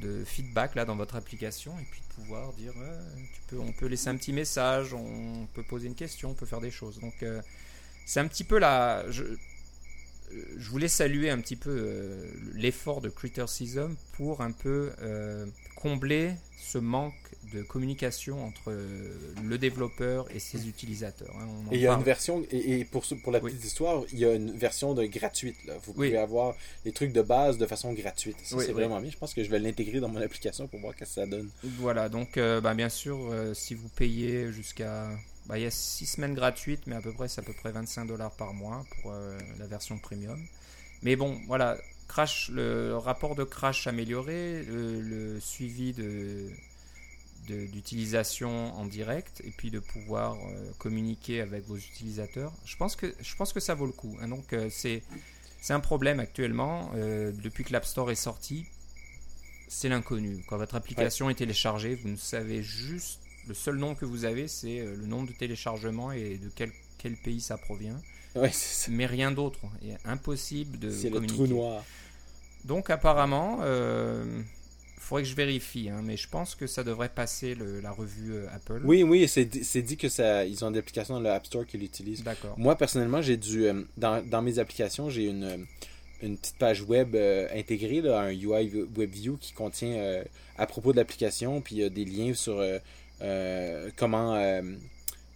de 0.02 0.26
feedback 0.26 0.76
là 0.76 0.84
dans 0.84 0.98
votre 0.98 1.16
application 1.16 1.72
et 1.80 1.86
puis 1.90 2.02
de 2.02 2.14
pouvoir 2.14 2.52
dire, 2.54 2.74
euh, 2.82 3.58
on 3.58 3.72
peut 3.72 3.86
laisser 3.88 4.10
un 4.10 4.18
petit 4.18 4.34
message, 4.34 4.94
on 4.94 5.48
peut 5.54 5.64
poser 5.64 5.88
une 5.88 5.96
question, 5.96 6.32
on 6.32 6.34
peut 6.34 6.46
faire 6.46 6.62
des 6.62 6.72
choses. 6.72 7.00
Donc 7.00 7.24
euh, 7.24 7.42
c'est 8.06 8.20
un 8.20 8.28
petit 8.28 8.44
peu 8.44 8.60
la, 8.60 9.06
je 10.58 10.70
voulais 10.70 10.88
saluer 10.88 11.30
un 11.30 11.40
petit 11.40 11.56
peu 11.56 11.70
euh, 11.70 12.26
l'effort 12.54 13.02
de 13.02 13.10
Criticism 13.10 13.96
pour 14.14 14.42
un 14.42 14.52
peu 14.52 14.92
euh, 15.02 15.46
combler 15.76 16.34
ce 16.58 16.78
manque 16.78 17.14
de 17.54 17.62
communication 17.62 18.44
entre 18.44 18.70
euh, 18.72 19.14
le 19.44 19.58
développeur 19.60 20.26
et 20.36 20.40
ses 20.40 20.68
utilisateurs. 20.68 21.34
hein. 21.40 21.48
Et 21.72 21.76
il 21.76 21.82
y 21.82 21.88
a 21.88 21.94
une 21.94 22.02
version, 22.04 22.44
et, 22.50 22.80
et 22.80 22.86
pour, 22.86 23.06
ce- 23.06 23.14
pour 23.14 23.32
la 23.32 23.40
Oui. 23.40 23.52
petite 23.52 23.66
histoire, 23.66 24.04
il 24.12 24.20
y 24.20 24.26
a 24.26 24.34
une 24.34 24.52
version 24.58 24.94
de 24.96 25.06
gratuite. 25.06 25.56
Là. 25.68 25.76
Vous 25.84 25.94
Oui. 25.96 26.08
pouvez 26.08 26.18
avoir 26.18 26.56
les 26.86 26.92
trucs 26.92 27.14
de 27.14 27.22
base 27.22 27.58
de 27.60 27.66
façon 27.68 27.94
gratuite. 27.94 28.36
Ça, 28.44 28.56
Oui, 28.58 28.64
c'est 28.66 28.72
vraiment 28.74 29.00
bien. 29.00 29.12
Je 29.12 29.18
pense 29.18 29.34
que 29.36 29.44
je 29.44 29.50
vais 29.50 29.60
l'intégrer 29.60 30.00
dans 30.00 30.10
mon 30.10 30.20
application 30.22 30.68
pour 30.68 30.80
voir 30.80 30.94
ce 30.94 31.00
que 31.00 31.06
ça 31.06 31.28
donne. 31.28 31.50
Voilà, 31.64 32.10
donc 32.10 32.38
euh, 32.38 32.60
bah, 32.62 32.74
bien 32.74 32.90
sûr, 32.90 33.20
euh, 33.32 33.54
si 33.54 33.76
vous 33.76 33.88
payez 33.90 34.52
jusqu'à... 34.52 35.10
bah, 35.48 35.58
Il 35.58 35.64
y 35.64 35.66
a 35.66 35.72
6 35.72 36.06
semaines 36.06 36.34
gratuites, 36.34 36.88
mais 36.88 36.96
à 36.96 37.02
peu 37.02 37.14
près, 37.14 37.28
c'est 37.28 37.42
à 37.42 37.44
peu 37.44 37.54
près 37.54 37.72
25 37.72 38.06
dollars 38.06 38.32
par 38.32 38.54
mois 38.54 38.86
pour 39.02 39.12
euh, 39.12 39.38
la 39.60 39.68
version 39.68 39.98
premium. 39.98 40.40
Mais 41.02 41.16
bon, 41.16 41.40
voilà, 41.48 41.78
crash, 42.08 42.50
le 42.54 42.96
rapport 42.98 43.36
de 43.36 43.44
crash 43.44 43.88
amélioré, 43.88 44.64
le, 44.64 45.02
le 45.02 45.40
suivi 45.40 45.94
de 45.94 46.50
d'utilisation 47.48 48.74
en 48.76 48.86
direct 48.86 49.42
et 49.46 49.52
puis 49.52 49.70
de 49.70 49.80
pouvoir 49.80 50.34
euh, 50.34 50.72
communiquer 50.80 51.42
avec 51.42 51.66
vos 51.68 51.78
utilisateurs. 51.78 52.52
Je 52.66 52.76
pense 52.76 52.96
que 52.96 53.14
je 53.20 53.36
pense 53.36 53.54
que 53.54 53.60
ça 53.60 53.76
vaut 53.76 53.86
le 53.86 53.92
coup. 53.92 54.18
hein. 54.22 54.28
Donc 54.30 54.52
euh, 54.54 54.68
c'est 54.72 55.04
c'est 55.62 55.74
un 55.74 55.80
problème 55.80 56.20
actuellement 56.20 56.92
euh, 56.96 57.32
depuis 57.44 57.64
que 57.64 57.72
l'App 57.72 57.86
Store 57.86 58.10
est 58.10 58.16
sorti. 58.16 58.66
C'est 59.68 59.90
l'inconnu. 59.90 60.44
Quand 60.48 60.58
votre 60.58 60.76
application 60.76 61.30
est 61.30 61.36
téléchargée, 61.36 61.96
vous 61.96 62.10
ne 62.10 62.16
savez 62.18 62.62
juste 62.64 63.20
le 63.48 63.54
seul 63.54 63.76
nom 63.76 63.96
que 63.96 64.06
vous 64.06 64.26
avez, 64.26 64.48
c'est 64.48 64.80
euh, 64.80 64.96
le 64.96 65.06
nombre 65.06 65.28
de 65.28 65.34
téléchargements 65.34 66.12
et 66.12 66.38
de 66.38 66.50
quel 66.56 66.72
quel 66.98 67.16
pays 67.18 67.42
ça 67.42 67.58
provient, 67.58 68.02
Ouais, 68.36 68.50
c'est 68.52 68.86
ça. 68.86 68.92
mais 68.92 69.06
rien 69.06 69.32
d'autre. 69.32 69.60
Il 69.84 69.92
est 69.92 69.98
impossible 70.06 70.80
de 70.80 70.90
C'est 70.90 71.10
le 71.10 71.26
trou 71.26 71.46
noir. 71.46 71.84
Donc 72.64 72.90
apparemment, 72.90 73.60
il 73.64 74.44
faudrait 75.02 75.22
que 75.24 75.30
je 75.30 75.36
vérifie, 75.36 75.90
hein, 75.90 76.02
mais 76.04 76.18
je 76.18 76.28
pense 76.28 76.56
que 76.56 76.66
ça 76.66 76.84
devrait 76.84 77.10
passer 77.10 77.54
le- 77.54 77.80
la 77.80 77.92
revue 77.92 78.34
euh, 78.34 78.48
Apple. 78.52 78.82
Oui, 78.86 79.04
oui, 79.04 79.28
c'est 79.28 79.46
dit, 79.46 79.98
que 79.98 80.10
ça, 80.10 80.46
ils 80.46 80.66
ont 80.66 80.72
des 80.72 80.80
applications 80.80 81.14
dans 81.14 81.20
le 81.20 81.30
App 81.30 81.46
Store 81.46 81.66
qui 81.68 81.78
l'utilisent. 81.78 82.24
D'accord. 82.24 82.58
Moi, 82.58 82.76
personnellement, 82.76 83.22
j'ai 83.22 83.40
euh, 83.58 83.84
dans, 83.98 84.26
dans 84.28 84.42
mes 84.42 84.58
applications, 84.58 85.12
j'ai 85.12 85.26
une, 85.28 85.44
euh, 85.44 85.58
une 86.24 86.38
petite 86.40 86.58
page 86.58 86.82
web 86.82 87.14
euh, 87.16 87.48
intégrée, 87.54 88.02
là, 88.02 88.20
un 88.22 88.32
UI 88.32 88.72
WebView 88.96 89.38
qui 89.38 89.54
contient 89.54 89.92
euh, 89.94 90.24
à 90.58 90.66
propos 90.66 90.92
de 90.92 90.98
l'application, 90.98 91.62
puis 91.62 91.76
il 91.76 91.82
y 91.82 91.84
a 91.84 91.90
des 91.90 92.06
liens 92.06 92.34
sur 92.34 92.58
euh, 92.58 92.64
euh, 92.64 92.80
comment, 93.96 94.36
euh, 94.36 94.62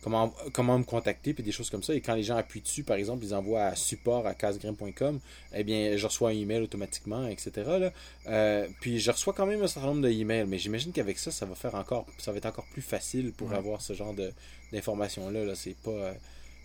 comment, 0.02 0.34
comment 0.54 0.78
me 0.80 0.84
contacter, 0.84 1.34
puis 1.34 1.44
des 1.44 1.52
choses 1.52 1.70
comme 1.70 1.84
ça. 1.84 1.94
Et 1.94 2.02
quand 2.02 2.16
les 2.16 2.24
gens 2.24 2.38
appuient 2.38 2.62
dessus, 2.62 2.84
par 2.84 2.98
exemple, 2.98 3.24
ils 3.26 3.34
envoient 3.34 3.64
à 3.66 3.76
support 3.76 4.26
à 4.28 4.34
casegrim.com, 4.34 5.20
eh 5.54 5.64
bien, 5.64 5.96
je 5.98 6.06
reçois 6.08 6.30
un 6.30 6.34
email 6.34 6.62
automatiquement, 6.62 7.28
etc. 7.28 7.52
Là. 7.66 7.92
Euh, 8.28 8.68
puis 8.82 9.00
je 9.00 9.12
reçois 9.12 9.34
quand 9.34 9.46
même 9.46 9.62
un 9.64 9.68
certain 9.68 9.88
nombre 9.90 10.02
de 10.02 10.10
emails, 10.10 10.46
mais 10.48 10.58
j'imagine 10.58 10.92
qu'avec 10.92 11.18
ça, 11.20 11.32
ça 11.32 11.46
va 11.46 11.56
faire 11.56 11.76
encore, 11.76 12.06
ça 12.18 12.32
va 12.32 12.38
être 12.38 12.46
encore 12.46 12.66
plus 12.72 12.82
facile 12.82 13.32
pour 13.34 13.50
Ouais. 13.50 13.58
avoir 13.58 13.82
ce 13.82 13.94
genre 13.94 14.14
d'informations-là. 14.72 15.46
Là. 15.46 15.56
C'est 15.56 15.76
pas. 15.76 15.92
euh, 15.92 16.14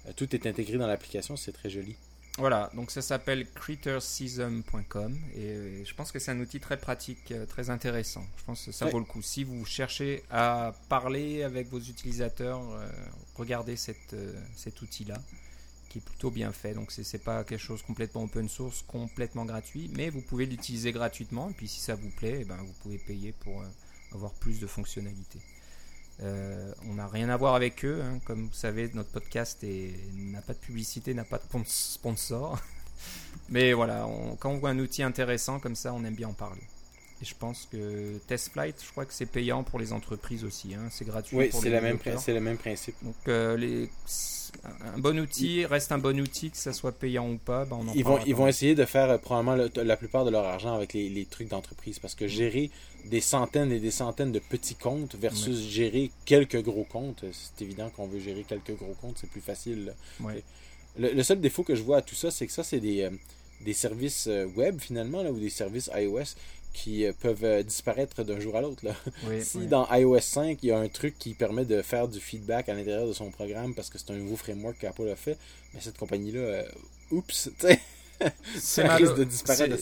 euh, 0.06 0.12
tout 0.16 0.34
est 0.34 0.46
intégré 0.46 0.76
dans 0.78 0.86
l'application, 0.86 1.36
c'est 1.36 1.52
très 1.52 1.70
joli. 1.70 1.96
Voilà, 2.38 2.68
donc 2.74 2.90
ça 2.90 3.00
s'appelle 3.00 3.48
critterseason.com 3.52 5.16
et 5.36 5.38
euh, 5.38 5.84
je 5.84 5.94
pense 5.94 6.10
que 6.10 6.18
c'est 6.18 6.32
un 6.32 6.40
outil 6.40 6.58
très 6.58 6.76
pratique, 6.76 7.30
euh, 7.30 7.46
très 7.46 7.70
intéressant. 7.70 8.24
Je 8.38 8.44
pense 8.44 8.64
que 8.64 8.72
ça 8.72 8.86
vaut 8.86 8.98
le 8.98 9.04
coup. 9.04 9.22
Si 9.22 9.44
vous 9.44 9.64
cherchez 9.64 10.24
à 10.30 10.74
parler 10.88 11.44
avec 11.44 11.68
vos 11.68 11.78
utilisateurs, 11.78 12.60
euh, 12.72 12.88
regardez 13.36 13.76
cette, 13.76 14.14
euh, 14.14 14.32
cet 14.56 14.82
outil-là 14.82 15.16
qui 15.94 15.98
est 15.98 16.00
plutôt 16.00 16.32
bien 16.32 16.50
fait. 16.50 16.74
Donc 16.74 16.90
c'est 16.90 17.22
pas 17.22 17.44
quelque 17.44 17.60
chose 17.60 17.82
complètement 17.82 18.24
open 18.24 18.48
source, 18.48 18.82
complètement 18.82 19.44
gratuit, 19.44 19.88
mais 19.94 20.10
vous 20.10 20.22
pouvez 20.22 20.44
l'utiliser 20.44 20.90
gratuitement. 20.90 21.50
Et 21.50 21.52
puis 21.52 21.68
si 21.68 21.78
ça 21.78 21.94
vous 21.94 22.10
plaît, 22.10 22.38
eh 22.40 22.44
ben, 22.44 22.56
vous 22.56 22.72
pouvez 22.82 22.98
payer 22.98 23.30
pour 23.30 23.62
euh, 23.62 23.66
avoir 24.12 24.32
plus 24.32 24.58
de 24.58 24.66
fonctionnalités. 24.66 25.38
Euh, 26.22 26.72
on 26.88 26.94
n'a 26.94 27.08
rien 27.08 27.28
à 27.28 27.36
voir 27.36 27.54
avec 27.54 27.84
eux, 27.84 28.00
hein. 28.02 28.20
comme 28.24 28.46
vous 28.46 28.54
savez, 28.54 28.90
notre 28.94 29.10
podcast 29.10 29.64
n'a 30.14 30.40
pas 30.42 30.52
de 30.52 30.58
publicité, 30.58 31.12
n'a 31.12 31.24
pas 31.24 31.38
de 31.38 31.44
sponsor. 31.66 32.58
Mais 33.48 33.72
voilà, 33.72 34.06
quand 34.38 34.50
on 34.50 34.58
voit 34.58 34.70
un 34.70 34.78
outil 34.78 35.02
intéressant 35.02 35.58
comme 35.58 35.74
ça, 35.74 35.92
on 35.92 36.04
aime 36.04 36.14
bien 36.14 36.28
en 36.28 36.34
parler. 36.34 36.62
Et 37.22 37.24
je 37.24 37.34
pense 37.34 37.68
que 37.70 38.18
TestFlight, 38.26 38.76
je 38.84 38.90
crois 38.90 39.04
que 39.04 39.14
c'est 39.14 39.26
payant 39.26 39.62
pour 39.62 39.78
les 39.78 39.92
entreprises 39.92 40.44
aussi. 40.44 40.74
Hein. 40.74 40.88
C'est 40.90 41.04
gratuit. 41.04 41.36
Oui, 41.36 41.50
c'est, 41.52 41.70
le 41.70 41.80
même 42.40 42.58
principe. 42.58 42.96
Donc, 43.02 43.14
euh, 43.28 43.56
les, 43.56 43.88
un 44.64 44.98
bon 44.98 45.18
outil 45.18 45.64
reste 45.64 45.92
un 45.92 45.98
bon 45.98 46.18
outil, 46.20 46.50
que 46.50 46.56
ça 46.56 46.72
soit 46.72 46.92
payant 46.92 47.30
ou 47.30 47.38
pas. 47.38 47.64
Ben, 47.64 47.80
ils, 47.94 48.04
vont, 48.04 48.18
ils 48.26 48.34
vont 48.34 48.46
essayer 48.46 48.74
de 48.74 48.84
faire 48.84 49.10
euh, 49.10 49.18
probablement 49.18 49.68
la 49.76 49.96
plupart 49.96 50.24
de 50.24 50.30
leur 50.30 50.44
argent 50.44 50.74
avec 50.74 50.92
les, 50.92 51.08
les 51.08 51.24
trucs 51.24 51.48
d'entreprise. 51.48 51.98
Parce 51.98 52.14
que 52.14 52.26
gérer 52.26 52.70
des 53.06 53.20
centaines 53.20 53.72
et 53.72 53.80
des 53.80 53.90
centaines 53.90 54.32
de 54.32 54.38
petits 54.38 54.74
comptes 54.74 55.14
versus 55.14 55.60
gérer 55.68 56.10
quelques 56.24 56.62
gros 56.62 56.84
comptes, 56.84 57.24
c'est 57.32 57.62
évident 57.62 57.90
qu'on 57.90 58.06
veut 58.06 58.20
gérer 58.20 58.44
quelques 58.44 58.76
gros 58.76 58.94
comptes, 59.00 59.18
c'est 59.20 59.30
plus 59.30 59.42
facile. 59.42 59.94
Le, 60.96 61.22
seul 61.22 61.40
défaut 61.40 61.64
que 61.64 61.74
je 61.74 61.82
vois 61.82 61.98
à 61.98 62.02
tout 62.02 62.14
ça, 62.14 62.30
c'est 62.30 62.46
que 62.46 62.52
ça, 62.52 62.62
c'est 62.62 62.78
des, 62.80 63.02
euh, 63.02 63.10
des 63.62 63.72
services 63.72 64.28
web 64.56 64.80
finalement, 64.80 65.22
là, 65.22 65.32
ou 65.32 65.38
des 65.38 65.50
services 65.50 65.90
iOS 65.94 66.36
qui 66.74 67.06
euh, 67.06 67.12
peuvent 67.18 67.44
euh, 67.44 67.62
disparaître 67.62 68.22
d'un 68.24 68.38
jour 68.40 68.56
à 68.56 68.60
l'autre. 68.60 68.82
si 69.40 69.66
dans 69.66 69.88
iOS 69.90 70.20
5, 70.20 70.58
il 70.62 70.66
y 70.66 70.72
a 70.72 70.78
un 70.78 70.88
truc 70.88 71.18
qui 71.18 71.32
permet 71.32 71.64
de 71.64 71.80
faire 71.80 72.08
du 72.08 72.20
feedback 72.20 72.68
à 72.68 72.74
l'intérieur 72.74 73.06
de 73.06 73.14
son 73.14 73.30
programme 73.30 73.74
parce 73.74 73.88
que 73.88 73.98
c'est 73.98 74.10
un 74.10 74.16
nouveau 74.16 74.36
framework 74.36 74.78
qu'Apple 74.78 75.08
a 75.08 75.16
fait, 75.16 75.38
mais 75.72 75.80
cette 75.80 75.96
compagnie-là, 75.96 76.40
euh, 76.40 76.64
oups, 77.12 77.48
ça 78.56 78.94
risque 78.96 79.16
de 79.16 79.24
disparaître. 79.24 79.76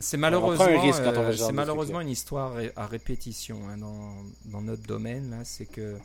C'est 0.00 0.16
malheureusement, 0.16 1.52
malheureusement 1.52 2.00
une 2.00 2.08
histoire 2.08 2.56
à 2.74 2.86
répétition 2.86 3.68
hein, 3.68 3.76
dans, 3.76 4.14
dans, 4.46 4.62
notre 4.62 4.82
domaine. 4.82 5.42
C'est 5.44 5.66
que 5.66 5.98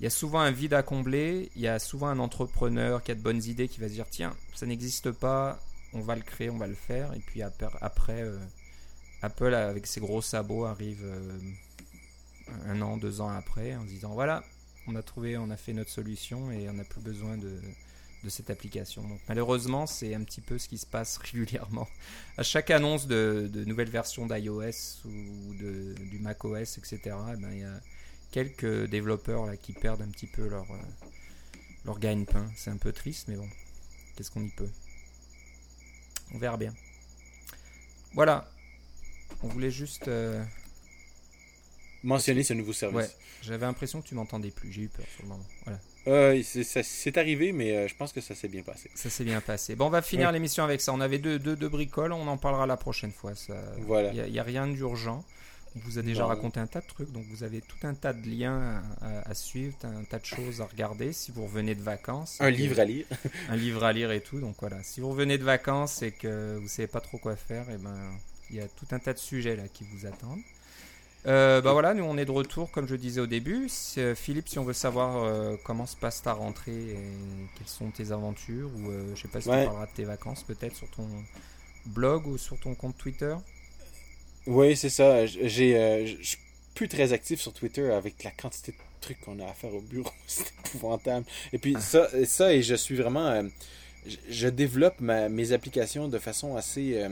il 0.00 0.02
y 0.02 0.06
a 0.08 0.10
souvent 0.10 0.40
un 0.40 0.50
vide 0.50 0.74
à 0.74 0.82
combler. 0.82 1.48
Il 1.54 1.62
y 1.62 1.68
a 1.68 1.78
souvent 1.78 2.08
un 2.08 2.18
entrepreneur 2.18 3.00
qui 3.04 3.12
a 3.12 3.14
de 3.14 3.20
bonnes 3.20 3.44
idées 3.44 3.68
qui 3.68 3.78
va 3.78 3.86
se 3.86 3.92
dire 3.92 4.06
tiens, 4.10 4.34
ça 4.52 4.66
n'existe 4.66 5.12
pas, 5.12 5.60
on 5.92 6.00
va 6.00 6.16
le 6.16 6.22
créer, 6.22 6.50
on 6.50 6.58
va 6.58 6.66
le 6.66 6.74
faire. 6.74 7.14
Et 7.14 7.20
puis 7.20 7.40
après, 7.40 7.68
après 7.80 8.24
Apple, 9.24 9.54
avec 9.54 9.86
ses 9.86 10.00
gros 10.00 10.20
sabots, 10.20 10.66
arrive 10.66 11.02
euh, 11.04 11.38
un 12.66 12.80
an, 12.82 12.96
deux 12.96 13.20
ans 13.20 13.30
après 13.30 13.74
en 13.74 13.82
se 13.84 13.88
disant 13.88 14.12
voilà, 14.12 14.44
on 14.86 14.94
a 14.96 15.02
trouvé, 15.02 15.38
on 15.38 15.50
a 15.50 15.56
fait 15.56 15.72
notre 15.72 15.90
solution 15.90 16.50
et 16.50 16.68
on 16.68 16.74
n'a 16.74 16.84
plus 16.84 17.00
besoin 17.00 17.38
de, 17.38 17.58
cette 18.28 18.50
application. 18.50 19.02
Malheureusement, 19.28 19.86
c'est 19.86 20.14
un 20.14 20.22
petit 20.24 20.40
peu 20.40 20.58
ce 20.58 20.68
qui 20.68 20.78
se 20.78 20.86
passe 20.86 21.16
régulièrement. 21.32 21.88
À 22.36 22.42
chaque 22.42 22.70
annonce 22.70 23.06
de, 23.06 23.50
nouvelles 23.66 23.90
versions 23.90 24.26
d'iOS 24.26 25.06
ou 25.06 25.54
de, 25.54 25.94
du 26.10 26.18
macOS, 26.18 26.78
etc., 26.78 26.98
eh 27.04 27.36
ben, 27.36 27.52
il 27.52 27.60
y 27.60 27.64
a 27.64 27.80
quelques 28.30 28.88
développeurs 28.88 29.46
là, 29.46 29.56
qui 29.56 29.72
perdent 29.72 30.02
un 30.02 30.08
petit 30.08 30.26
peu 30.26 30.48
leur, 30.48 30.70
euh, 30.70 30.76
leur 31.84 31.98
gagne-pain. 31.98 32.50
C'est 32.56 32.70
un 32.70 32.78
peu 32.78 32.92
triste, 32.92 33.28
mais 33.28 33.36
bon, 33.36 33.48
qu'est-ce 34.16 34.30
qu'on 34.30 34.44
y 34.44 34.50
peut? 34.50 34.70
On 36.34 36.38
verra 36.38 36.56
bien. 36.56 36.74
Voilà, 38.14 38.48
on 39.42 39.48
voulait 39.48 39.70
juste. 39.70 40.08
Euh, 40.08 40.42
Mentionner 42.02 42.42
ce 42.42 42.52
nouveau 42.52 42.74
service. 42.74 42.96
Ouais, 42.96 43.10
j'avais 43.42 43.64
l'impression 43.64 44.02
que 44.02 44.06
tu 44.06 44.14
m'entendais 44.14 44.50
plus. 44.50 44.70
J'ai 44.70 44.82
eu 44.82 44.88
peur 44.88 45.06
sur 45.14 45.22
le 45.22 45.28
moment. 45.30 45.44
Voilà. 45.64 45.78
Euh, 46.06 46.42
c'est 46.42 47.16
arrivé, 47.16 47.52
mais 47.52 47.76
euh, 47.76 47.88
je 47.88 47.94
pense 47.94 48.12
que 48.12 48.20
ça 48.20 48.34
s'est 48.34 48.48
bien 48.48 48.62
passé. 48.62 48.90
Ça 48.94 49.08
s'est 49.08 49.24
bien 49.24 49.40
passé. 49.40 49.74
Bon, 49.74 49.86
on 49.86 49.90
va 49.90 50.02
finir 50.02 50.30
l'émission 50.30 50.64
avec 50.64 50.82
ça. 50.82 50.92
On 50.92 51.00
avait 51.00 51.18
deux, 51.18 51.38
deux, 51.38 51.68
bricoles, 51.68 52.12
on 52.12 52.26
en 52.26 52.36
parlera 52.36 52.66
la 52.66 52.76
prochaine 52.76 53.12
fois. 53.12 53.34
Ça, 53.34 53.54
voilà. 53.86 54.12
Il 54.12 54.32
n'y 54.32 54.38
a, 54.38 54.42
rien 54.42 54.66
d'urgent. 54.66 55.24
On 55.76 55.80
vous 55.80 55.98
a 55.98 56.02
déjà 56.02 56.26
raconté 56.26 56.60
un 56.60 56.66
tas 56.66 56.82
de 56.82 56.86
trucs, 56.86 57.10
donc 57.10 57.24
vous 57.30 57.42
avez 57.42 57.60
tout 57.60 57.84
un 57.84 57.94
tas 57.94 58.12
de 58.12 58.28
liens 58.28 58.80
à, 59.00 59.34
suivre, 59.34 59.74
un 59.82 60.04
tas 60.04 60.20
de 60.20 60.24
choses 60.24 60.60
à 60.60 60.66
regarder 60.66 61.12
si 61.12 61.32
vous 61.32 61.44
revenez 61.44 61.74
de 61.74 61.82
vacances. 61.82 62.36
Un 62.38 62.50
livre 62.50 62.78
à 62.78 62.84
lire. 62.84 63.06
un 63.48 63.56
livre 63.56 63.82
à 63.82 63.92
lire 63.92 64.12
et 64.12 64.20
tout, 64.20 64.38
donc 64.40 64.56
voilà. 64.60 64.82
Si 64.84 65.00
vous 65.00 65.08
revenez 65.08 65.36
de 65.36 65.42
vacances 65.42 66.02
et 66.02 66.12
que 66.12 66.58
vous 66.60 66.68
savez 66.68 66.86
pas 66.86 67.00
trop 67.00 67.18
quoi 67.18 67.34
faire, 67.34 67.68
et 67.70 67.74
eh 67.74 67.78
ben 67.78 67.96
il 68.54 68.60
y 68.60 68.62
a 68.62 68.68
tout 68.68 68.86
un 68.92 68.98
tas 68.98 69.12
de 69.12 69.18
sujets 69.18 69.56
là 69.56 69.64
qui 69.72 69.84
vous 69.84 70.06
attendent. 70.06 70.42
Euh, 71.26 71.62
bah 71.62 71.72
voilà, 71.72 71.94
nous 71.94 72.04
on 72.04 72.18
est 72.18 72.26
de 72.26 72.30
retour, 72.30 72.70
comme 72.70 72.86
je 72.86 72.96
disais 72.96 73.20
au 73.20 73.26
début. 73.26 73.68
Euh, 73.96 74.14
Philippe, 74.14 74.48
si 74.48 74.58
on 74.58 74.64
veut 74.64 74.74
savoir 74.74 75.24
euh, 75.24 75.56
comment 75.64 75.86
se 75.86 75.96
passe 75.96 76.22
ta 76.22 76.34
rentrée 76.34 76.90
et 76.90 76.98
quelles 77.56 77.68
sont 77.68 77.90
tes 77.90 78.12
aventures, 78.12 78.70
ou 78.76 78.92
je 79.14 79.22
sais 79.22 79.28
pas 79.28 79.40
si 79.40 79.48
tu 79.48 79.54
parleras 79.54 79.86
de 79.86 79.92
tes 79.92 80.04
vacances 80.04 80.42
peut-être 80.42 80.76
sur 80.76 80.88
ton 80.90 81.08
blog 81.86 82.26
ou 82.26 82.36
sur 82.36 82.58
ton 82.60 82.74
compte 82.74 82.96
Twitter. 82.98 83.34
Oui, 84.46 84.76
c'est 84.76 84.90
ça. 84.90 85.24
J'ai, 85.24 86.06
je 86.06 86.22
suis 86.22 86.38
plus 86.74 86.88
très 86.88 87.12
actif 87.14 87.40
sur 87.40 87.54
Twitter 87.54 87.90
avec 87.90 88.22
la 88.22 88.30
quantité 88.30 88.72
de 88.72 88.76
trucs 89.00 89.20
qu'on 89.22 89.40
a 89.40 89.46
à 89.46 89.54
faire 89.54 89.74
au 89.74 89.80
bureau. 89.80 90.10
c'est 90.26 90.52
épouvantable. 90.66 91.24
Et 91.54 91.58
puis 91.58 91.74
ça, 91.80 92.08
ça, 92.26 92.52
et 92.52 92.62
je 92.62 92.74
suis 92.74 92.96
vraiment. 92.96 93.42
Je, 94.28 94.48
développe 94.48 95.00
mes 95.00 95.52
applications 95.52 96.08
de 96.08 96.18
façon 96.18 96.56
assez 96.56 97.02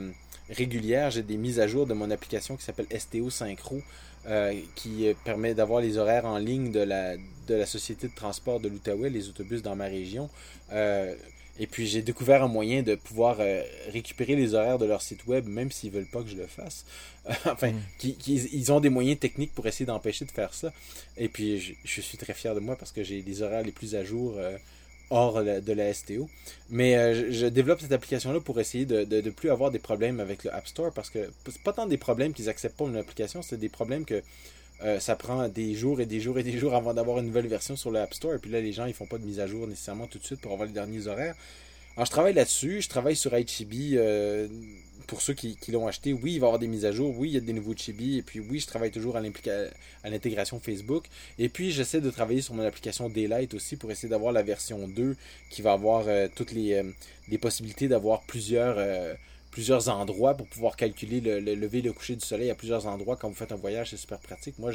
régulière. 0.49 1.11
J'ai 1.11 1.23
des 1.23 1.37
mises 1.37 1.59
à 1.59 1.67
jour 1.67 1.85
de 1.87 1.93
mon 1.93 2.11
application 2.11 2.55
qui 2.55 2.63
s'appelle 2.63 2.87
STO 2.97 3.29
Synchro, 3.29 3.81
euh, 4.27 4.53
qui 4.75 5.05
permet 5.23 5.53
d'avoir 5.53 5.81
les 5.81 5.97
horaires 5.97 6.25
en 6.25 6.37
ligne 6.37 6.71
de 6.71 6.79
la, 6.79 7.17
de 7.17 7.55
la 7.55 7.65
société 7.65 8.07
de 8.07 8.13
transport 8.15 8.59
de 8.59 8.69
l'Outaouais, 8.69 9.09
les 9.09 9.29
autobus 9.29 9.61
dans 9.61 9.75
ma 9.75 9.85
région. 9.85 10.29
Euh, 10.71 11.15
et 11.59 11.67
puis 11.67 11.85
j'ai 11.85 12.01
découvert 12.01 12.43
un 12.43 12.47
moyen 12.47 12.81
de 12.81 12.95
pouvoir 12.95 13.37
euh, 13.39 13.61
récupérer 13.91 14.35
les 14.35 14.55
horaires 14.55 14.79
de 14.79 14.85
leur 14.85 15.01
site 15.03 15.27
web, 15.27 15.47
même 15.47 15.71
s'ils 15.71 15.91
veulent 15.91 16.09
pas 16.09 16.23
que 16.23 16.29
je 16.29 16.35
le 16.35 16.47
fasse. 16.47 16.85
enfin, 17.45 17.71
mm. 17.71 18.13
ils 18.27 18.71
ont 18.71 18.79
des 18.79 18.89
moyens 18.89 19.19
techniques 19.19 19.53
pour 19.53 19.67
essayer 19.67 19.85
d'empêcher 19.85 20.25
de 20.25 20.31
faire 20.31 20.53
ça. 20.53 20.73
Et 21.15 21.29
puis 21.29 21.59
je, 21.59 21.73
je, 21.83 22.01
suis 22.01 22.17
très 22.17 22.33
fier 22.33 22.55
de 22.55 22.59
moi 22.59 22.75
parce 22.75 22.91
que 22.91 23.03
j'ai 23.03 23.21
les 23.21 23.41
horaires 23.43 23.63
les 23.63 23.71
plus 23.71 23.93
à 23.93 24.03
jour 24.03 24.39
hors 25.13 25.43
de 25.43 25.73
la 25.73 25.93
STO. 25.93 26.27
Mais 26.69 26.97
euh, 26.97 27.31
je, 27.31 27.45
développe 27.45 27.81
cette 27.81 27.91
application-là 27.91 28.39
pour 28.39 28.59
essayer 28.59 28.85
de 28.85 29.21
ne 29.21 29.29
plus 29.29 29.49
avoir 29.51 29.71
des 29.71 29.79
problèmes 29.79 30.19
avec 30.19 30.43
le 30.43 30.53
App 30.53 30.67
Store 30.67 30.91
parce 30.91 31.09
que 31.09 31.29
c'est 31.47 31.61
pas 31.61 31.73
tant 31.73 31.85
des 31.85 31.97
problèmes 31.97 32.33
qu'ils 32.33 32.49
acceptent 32.49 32.77
pas 32.77 32.85
une 32.85 32.97
application, 32.97 33.41
c'est 33.41 33.59
des 33.59 33.69
problèmes 33.69 34.05
que 34.05 34.21
euh, 34.83 34.99
ça 34.99 35.15
prend 35.15 35.47
des 35.47 35.75
jours 35.75 36.01
et 36.01 36.05
des 36.05 36.19
jours 36.19 36.39
et 36.39 36.43
des 36.43 36.57
jours 36.57 36.73
avant 36.75 36.93
d'avoir 36.93 37.19
une 37.19 37.27
nouvelle 37.27 37.47
version 37.47 37.75
sur 37.75 37.91
le 37.91 37.99
App 37.99 38.13
Store. 38.13 38.33
Et 38.33 38.39
puis 38.39 38.51
là, 38.51 38.59
les 38.59 38.73
gens, 38.73 38.85
ils 38.85 38.93
font 38.93 39.05
pas 39.05 39.17
de 39.17 39.25
mise 39.25 39.39
à 39.39 39.47
jour 39.47 39.67
nécessairement 39.67 40.07
tout 40.07 40.17
de 40.17 40.25
suite 40.25 40.41
pour 40.41 40.51
avoir 40.51 40.67
les 40.67 40.73
derniers 40.73 41.07
horaires. 41.07 41.35
Alors, 41.95 42.05
je 42.05 42.11
travaille 42.11 42.33
là-dessus. 42.33 42.81
Je 42.81 42.89
travaille 42.89 43.15
sur 43.15 43.31
HCB. 43.31 43.95
Euh, 43.95 44.47
pour 45.05 45.21
ceux 45.21 45.33
qui, 45.33 45.57
l'ont 45.69 45.85
acheté, 45.85 46.13
oui, 46.13 46.33
il 46.35 46.39
va 46.39 46.45
y 46.45 46.47
avoir 46.47 46.59
des 46.59 46.67
mises 46.67 46.85
à 46.85 46.91
jour. 46.91 47.13
Oui, 47.17 47.29
il 47.29 47.33
y 47.33 47.37
a 47.37 47.41
des 47.41 47.53
nouveaux 47.53 47.75
chibi. 47.75 48.17
Et 48.17 48.21
puis, 48.21 48.39
oui, 48.39 48.59
je 48.59 48.67
travaille 48.67 48.89
toujours 48.89 49.17
à 49.17 49.21
l'intégration 50.09 50.59
Facebook. 50.59 51.05
Et 51.37 51.49
puis, 51.49 51.71
j'essaie 51.71 52.01
de 52.01 52.09
travailler 52.09 52.41
sur 52.41 52.53
mon 52.53 52.63
application 52.63 53.09
Daylight 53.09 53.53
aussi 53.53 53.75
pour 53.75 53.91
essayer 53.91 54.09
d'avoir 54.09 54.31
la 54.31 54.43
version 54.43 54.87
2 54.87 55.15
qui 55.49 55.61
va 55.61 55.73
avoir 55.73 56.05
euh, 56.07 56.27
toutes 56.33 56.53
les, 56.53 56.81
les 57.27 57.37
possibilités 57.37 57.87
d'avoir 57.87 58.21
plusieurs 58.23 58.77
plusieurs 59.53 59.87
endroits 59.87 60.33
pour 60.33 60.47
pouvoir 60.47 60.75
calculer 60.75 61.21
le, 61.21 61.39
lever 61.39 61.77
et 61.77 61.81
le 61.83 61.93
coucher 61.93 62.15
du 62.15 62.25
soleil 62.25 62.49
à 62.49 62.55
plusieurs 62.55 62.87
endroits 62.87 63.17
quand 63.17 63.29
vous 63.29 63.35
faites 63.35 63.51
un 63.51 63.55
voyage, 63.55 63.91
c'est 63.91 63.97
super 63.97 64.17
pratique. 64.17 64.57
Moi, 64.57 64.71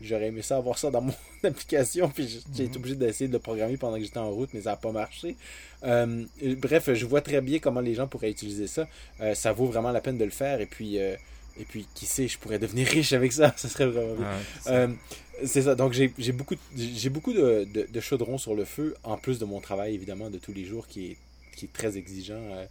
j'aurais 0.00 0.26
aimé 0.26 0.42
ça 0.42 0.56
avoir 0.56 0.78
ça 0.78 0.90
dans 0.90 1.00
mon 1.02 1.14
application, 1.42 2.08
puis 2.08 2.28
j'ai 2.54 2.64
été 2.64 2.70
mhm. 2.70 2.76
obligé 2.76 2.96
d'essayer 2.96 3.28
de 3.28 3.32
le 3.32 3.38
programmer 3.38 3.76
pendant 3.76 3.96
que 3.96 4.04
j'étais 4.04 4.18
en 4.18 4.30
route, 4.30 4.50
mais 4.54 4.62
ça 4.62 4.70
n'a 4.70 4.76
pas 4.76 4.92
marché. 4.92 5.36
Euh, 5.84 6.24
bref, 6.58 6.92
je 6.92 7.06
vois 7.06 7.20
très 7.20 7.40
bien 7.40 7.58
comment 7.58 7.80
les 7.80 7.94
gens 7.94 8.06
pourraient 8.06 8.30
utiliser 8.30 8.66
ça. 8.66 8.88
Euh, 9.20 9.34
ça 9.34 9.52
vaut 9.52 9.66
vraiment 9.66 9.92
la 9.92 10.00
peine 10.00 10.18
de 10.18 10.24
le 10.24 10.30
faire, 10.30 10.60
et 10.60 10.66
puis, 10.66 10.98
euh, 10.98 11.16
et 11.58 11.64
puis 11.64 11.86
qui 11.94 12.06
sait, 12.06 12.28
je 12.28 12.38
pourrais 12.38 12.58
devenir 12.58 12.86
riche 12.88 13.12
avec 13.12 13.32
ça, 13.32 13.52
ça 13.56 13.68
serait 13.68 13.86
vraiment 13.86 14.14
bien. 14.14 14.96
c'est 15.44 15.62
ça. 15.62 15.74
donc 15.74 15.92
j'ai 15.92 16.32
beaucoup, 16.32 16.54
j'ai 16.76 17.10
beaucoup 17.10 17.32
de, 17.32 17.66
de, 17.90 18.00
chaudrons 18.00 18.38
sur 18.38 18.54
le 18.54 18.64
feu, 18.64 18.96
en 19.02 19.16
plus 19.16 19.38
de 19.38 19.44
mon 19.44 19.60
travail 19.60 19.94
évidemment 19.94 20.30
de 20.30 20.38
tous 20.38 20.52
les 20.52 20.64
jours 20.64 20.86
qui 20.86 21.12
est, 21.12 21.16
qui 21.56 21.66
est 21.66 21.72
très 21.72 21.96
exigeant. 21.96 22.66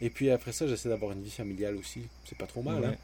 Et 0.00 0.10
puis 0.10 0.30
après 0.30 0.52
ça, 0.52 0.66
j'essaie 0.66 0.88
d'avoir 0.88 1.12
une 1.12 1.22
vie 1.22 1.30
familiale 1.30 1.76
aussi. 1.76 2.02
C'est 2.28 2.36
pas 2.36 2.46
trop 2.46 2.62
mal, 2.62 2.84
hein? 2.84 2.94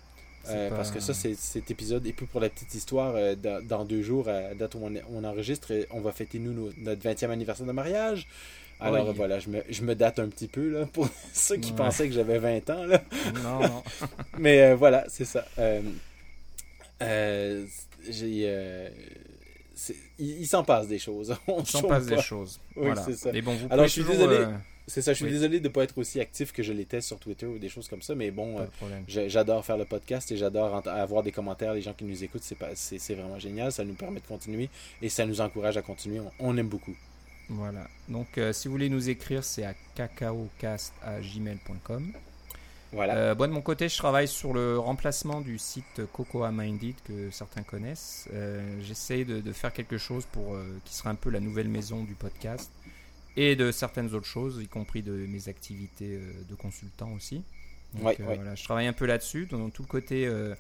Euh, 0.49 0.71
parce 0.71 0.91
que 0.91 1.01
ça, 1.01 1.15
c'est 1.15 1.35
cet 1.35 1.71
épisode. 1.71 2.07
Et 2.07 2.13
puis 2.13 2.27
pour 2.27 2.41
la 2.41 2.49
petite 2.49 2.75
histoire, 2.75 3.15
euh, 3.15 3.35
dans, 3.35 3.85
deux 3.85 4.03
jours, 4.03 4.29
à 4.29 4.55
date 4.55 4.75
où 4.75 4.81
on, 5.13 5.25
enregistre, 5.25 5.73
on 5.91 6.01
va 6.01 6.13
fêter 6.13 6.39
nous 6.39 6.73
notre 6.79 7.03
20e 7.03 7.31
anniversaire 7.31 7.67
de 7.67 7.73
mariage. 7.73 8.27
Alors 8.83 9.13
voilà, 9.13 9.39
je 9.39 9.51
me, 9.51 9.63
je 9.69 9.83
me, 9.83 9.95
date 9.95 10.19
un 10.19 10.29
petit 10.29 10.49
peu 10.49 10.71
là, 10.71 10.87
pour 10.87 11.07
ceux 11.35 11.57
qui 11.57 11.73
pensaient 11.73 12.09
que 12.09 12.15
j'avais 12.15 12.39
20 12.39 12.71
ans. 12.71 12.85
Là. 12.87 13.03
Non, 13.43 13.61
non. 13.69 13.83
Mais 14.39 14.63
euh, 14.63 14.75
voilà, 14.75 15.05
c'est 15.09 15.27
ça. 15.27 15.45
j'ai. 18.09 18.89
il, 20.19 20.47
s'en 20.47 20.65
passe 20.65 20.89
des 20.89 20.99
choses. 20.99 21.37
il 21.59 21.67
s'en 21.67 21.83
passe 21.83 22.07
des 22.07 22.23
choses. 22.23 22.59
Oui, 22.75 22.93
c'est 23.05 23.17
ça. 23.17 23.33
Mais 23.33 23.43
bon, 23.43 23.55
vous 23.55 23.67
Alors, 23.71 23.87
je 23.87 23.93
suis 23.93 24.05
désolé. 24.05 24.47
C'est 24.91 25.03
ça, 25.03 25.13
je 25.13 25.23
suis 25.23 25.31
désolé 25.31 25.61
de 25.61 25.69
ne 25.69 25.73
pas 25.73 25.85
être 25.85 25.99
aussi 25.99 26.19
actif 26.21 26.53
que 26.53 26.63
je 26.63 26.73
l'étais 26.73 27.01
sur 27.01 27.19
Twitter 27.19 27.47
ou 27.47 27.59
des 27.59 27.69
choses 27.69 27.89
comme 27.89 28.03
ça, 28.03 28.15
mais 28.15 28.31
bon, 28.31 28.59
euh, 28.59 28.67
j'adore 29.07 29.65
faire 29.65 29.77
le 29.77 29.85
podcast 29.85 30.31
et 30.33 30.37
j'adore 30.37 30.83
avoir 30.87 31.23
des 31.23 31.33
commentaires, 31.33 31.75
les 31.75 31.83
gens 31.83 31.95
qui 31.95 32.05
nous 32.05 32.25
écoutent, 32.25 32.43
c'est 32.75 33.15
vraiment 33.15 33.39
génial, 33.39 33.71
ça 33.71 33.85
nous 33.85 33.95
permet 33.95 34.19
de 34.21 34.27
continuer 34.27 34.69
et 35.01 35.09
ça 35.09 35.25
nous 35.27 35.41
encourage 35.41 35.77
à 35.77 35.83
continuer, 35.83 36.21
on, 36.39 36.57
aime 36.57 36.69
beaucoup. 36.69 36.97
Voilà. 37.49 37.87
Donc, 38.09 38.39
euh, 38.39 38.53
si 38.53 38.69
vous 38.69 38.73
voulez 38.73 38.89
nous 38.89 39.11
écrire, 39.11 39.43
c'est 39.45 39.65
à 39.65 39.75
cacaocast.gmail.com. 39.95 42.13
Voilà. 42.93 43.17
Euh, 43.17 43.35
moi, 43.37 43.47
de 43.47 43.53
mon 43.53 43.61
côté, 43.61 43.89
je 43.89 43.97
travaille 43.97 44.27
sur 44.27 44.53
le 44.53 44.79
remplacement 44.79 45.41
du 45.41 45.59
site 45.59 46.03
Cocoa 46.13 46.51
Minded 46.51 46.97
que 47.05 47.31
certains 47.31 47.63
connaissent. 47.63 48.29
Euh, 48.33 48.81
J'essaye 48.83 49.25
de, 49.25 49.41
de 49.41 49.53
faire 49.53 49.73
quelque 49.73 49.99
chose 49.99 50.27
pour 50.33 50.55
euh, 50.55 50.65
qui 50.85 50.95
sera 50.95 51.11
un 51.11 51.15
peu 51.15 51.31
la 51.31 51.41
nouvelle 51.41 51.69
maison 51.69 52.03
du 52.03 52.15
podcast 52.15 52.71
et 53.43 53.57
de 53.57 53.71
certaines 53.73 54.15
autres 54.15 54.27
choses, 54.27 54.61
y 54.63 54.69
compris 54.69 55.03
de 55.03 55.13
mes 55.13 55.49
activités 55.49 56.17
euh, 56.17 56.33
de 56.49 56.55
consultant 56.55 57.13
aussi. 57.13 57.43
Donc, 57.95 58.05
Ouais, 58.05 58.17
euh, 58.21 58.27
ouais. 58.27 58.35
voilà, 58.37 58.55
je 58.55 58.65
travaille 58.65 58.87
un 58.87 58.93
peu 58.93 59.07
là-dessus. 59.07 59.47
Dans 59.47 59.71
tout 59.71 59.83
le 59.83 59.89
côté 59.89 60.27
euh, 60.27 60.55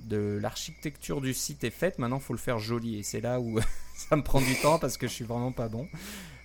de 0.00 0.38
l'architecture 0.40 1.20
du 1.20 1.34
site 1.34 1.64
est 1.64 1.70
faite. 1.70 1.98
Maintenant, 1.98 2.18
il 2.18 2.22
faut 2.22 2.34
le 2.34 2.38
faire 2.38 2.58
joli 2.58 2.98
et 2.98 3.02
c'est 3.02 3.20
là 3.20 3.40
où 3.40 3.58
ça 3.96 4.16
me 4.16 4.22
prend 4.22 4.40
du 4.40 4.54
temps 4.56 4.78
parce 4.78 4.96
que 4.96 5.06
je 5.08 5.12
suis 5.12 5.24
vraiment 5.24 5.52
pas 5.52 5.68
bon. 5.68 5.88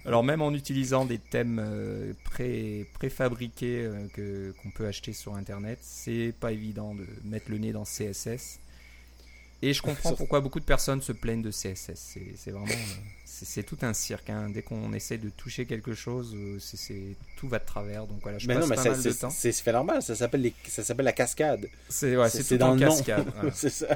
Alors 0.05 0.23
même 0.23 0.41
en 0.41 0.51
utilisant 0.53 1.05
des 1.05 1.17
thèmes 1.17 1.61
euh, 1.63 2.13
pré, 2.25 2.85
préfabriqués 2.93 3.83
euh, 3.85 4.07
que 4.13 4.53
qu'on 4.61 4.69
peut 4.71 4.85
acheter 4.85 5.13
sur 5.13 5.35
internet, 5.35 5.79
c'est 5.81 6.33
pas 6.39 6.51
évident 6.51 6.93
de 6.93 7.05
mettre 7.23 7.49
le 7.49 7.57
nez 7.57 7.71
dans 7.71 7.83
CSS. 7.85 8.59
Et 9.65 9.73
je 9.73 9.81
comprends 9.81 10.13
pourquoi 10.13 10.41
beaucoup 10.41 10.59
de 10.59 10.65
personnes 10.65 11.01
se 11.01 11.11
plaignent 11.13 11.41
de 11.41 11.51
CSS. 11.51 12.17
C'est 12.35 12.51
vraiment 12.51 12.65
euh, 12.67 12.75
c'est 13.25 13.63
tout 13.63 13.77
un 13.81 13.93
cirque. 13.93 14.29
hein. 14.29 14.49
Dès 14.49 14.61
qu'on 14.61 14.91
essaie 14.93 15.17
de 15.17 15.29
toucher 15.29 15.65
quelque 15.65 15.93
chose, 15.93 16.33
euh, 16.35 16.57
c'est 16.59 17.15
tout 17.37 17.47
va 17.47 17.59
de 17.59 17.65
travers. 17.65 18.05
Donc 18.05 18.19
voilà, 18.23 18.37
je 18.39 18.47
mais 18.47 18.55
passe 18.55 18.63
non, 18.63 18.69
mais 18.69 18.75
pas 18.75 18.83
mal 18.83 18.97
de 19.01 19.11
c'est 19.11 19.19
temps. 19.19 19.29
c'est- 19.29 19.51
fait 19.53 19.71
normal. 19.71 20.01
Ça 20.03 20.15
s'appelle 20.15 20.51
la 20.97 21.11
cascade. 21.13 21.67
C'est 21.89 22.15
ouais, 22.17 22.29
dans 22.57 22.71
en 22.71 22.73
le 22.75 22.79
cascade. 22.81 23.25
voilà. 23.35 23.51
c'est 23.53 23.69
ça. 23.69 23.87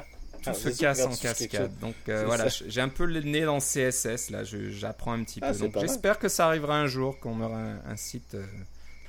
Tout 0.42 0.50
Ah, 0.50 0.54
se 0.54 0.68
casse 0.70 1.00
en 1.00 1.14
cascade. 1.16 1.78
Donc 1.80 1.94
euh, 2.08 2.24
voilà, 2.24 2.46
j'ai 2.48 2.80
un 2.80 2.88
peu 2.88 3.04
le 3.04 3.20
nez 3.20 3.42
dans 3.44 3.58
CSS 3.58 4.30
là, 4.30 4.44
j'apprends 4.44 5.12
un 5.12 5.24
petit 5.24 5.40
Ah, 5.42 5.52
peu. 5.52 5.58
Donc 5.58 5.78
j'espère 5.80 6.18
que 6.18 6.28
ça 6.28 6.46
arrivera 6.46 6.78
un 6.78 6.86
jour, 6.86 7.18
qu'on 7.20 7.40
aura 7.40 7.58
un, 7.58 7.80
un 7.86 7.96
site 7.96 8.34
euh, 8.34 8.44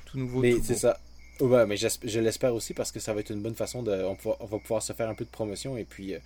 tout 0.06 0.18
nouveau. 0.18 0.40
Mais 0.40 0.56
c'est 0.62 0.74
ça. 0.76 0.98
Ouais, 1.40 1.66
mais 1.66 1.76
je 1.76 2.20
l'espère 2.20 2.54
aussi 2.54 2.74
parce 2.74 2.92
que 2.92 3.00
ça 3.00 3.14
va 3.14 3.20
être 3.20 3.30
une 3.30 3.42
bonne 3.42 3.54
façon 3.54 3.82
de. 3.82 3.92
On, 4.04 4.14
pouvoir- 4.14 4.36
on 4.40 4.46
va 4.46 4.58
pouvoir 4.58 4.82
se 4.82 4.92
faire 4.92 5.08
un 5.08 5.14
peu 5.14 5.24
de 5.24 5.30
promotion 5.30 5.76
et 5.76 5.84
puis 5.84 6.14
euh, 6.14 6.18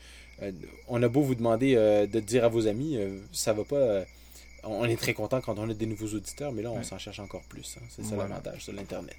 euh, 0.43 0.53
on 0.89 1.03
a 1.03 1.09
beau 1.09 1.23
vous 1.23 1.35
demander 1.37 1.77
euh, 1.77 2.07
de 2.07 2.21
dire 2.21 2.45
à 2.45 2.49
vos 2.49 2.67
amis, 2.67 2.97
euh, 2.97 3.19
ça 3.33 3.53
va 3.53 3.65
pas. 3.65 4.05
on 4.65 4.85
est 4.87 4.97
très 4.97 5.15
content 5.15 5.41
quand 5.41 5.59
on 5.59 5.69
a 5.71 5.75
des 5.75 5.87
nouveaux 5.87 6.09
auditeurs, 6.15 6.51
mais 6.53 6.63
là 6.63 6.71
on 6.73 6.79
Ouais. 6.79 6.85
s'en 6.85 6.99
cherche 6.99 7.21
encore 7.21 7.43
plus. 7.45 7.77
hein. 7.79 7.85
C'est 7.91 8.03
ça 8.03 8.15
Voilà. 8.17 8.31
l'avantage 8.31 8.67
de 8.67 8.73
l'internet. 8.73 9.17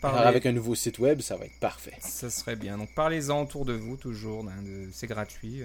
Parlez- 0.00 0.18
Alors 0.18 0.28
avec 0.28 0.44
un 0.46 0.52
nouveau 0.52 0.74
site 0.74 0.98
web, 0.98 1.20
ça 1.20 1.36
va 1.36 1.44
être 1.46 1.58
parfait. 1.60 1.94
Ça 2.00 2.28
serait 2.30 2.56
bien. 2.56 2.78
Donc 2.78 2.94
parlez-en 2.94 3.42
autour 3.42 3.64
de 3.64 3.72
vous 3.74 3.96
toujours. 3.96 4.46
hein, 4.48 4.62
de- 4.62 4.88
C'est 4.92 5.06
gratuit. 5.06 5.62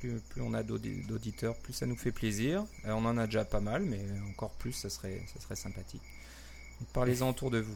plus, 0.00 0.20
plus 0.30 0.42
on 0.42 0.54
a 0.54 0.62
d'audi- 0.62 1.04
d'auditeurs, 1.08 1.56
plus 1.56 1.72
ça 1.72 1.84
nous 1.84 1.96
fait 1.96 2.12
plaisir. 2.12 2.64
On 2.84 3.04
en 3.04 3.18
a 3.18 3.26
déjà 3.26 3.44
pas 3.44 3.58
mal, 3.60 3.82
mais 3.82 3.98
encore 4.30 4.50
plus, 4.52 4.70
ça 4.72 4.88
serait, 4.90 5.20
ça 5.34 5.40
serait 5.40 5.56
sympathique. 5.56 6.02
Donc, 6.80 6.88
parlez-en 6.92 7.30
autour 7.30 7.50
de 7.50 7.58
vous. 7.58 7.74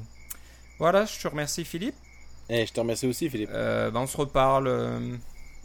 Voilà, 0.83 1.05
je 1.05 1.17
te 1.21 1.29
remercie 1.29 1.65
Philippe. 1.65 1.95
Et 2.49 2.67
je 2.67 2.73
te 2.73 2.81
remercie 2.81 3.07
aussi, 3.07 3.31
Philippe. 3.31 3.51
Euh, 3.53 3.91
ben, 3.93 4.01
on 4.01 4.07
se 4.09 4.17
reparle 4.17 4.67
euh, 4.67 5.17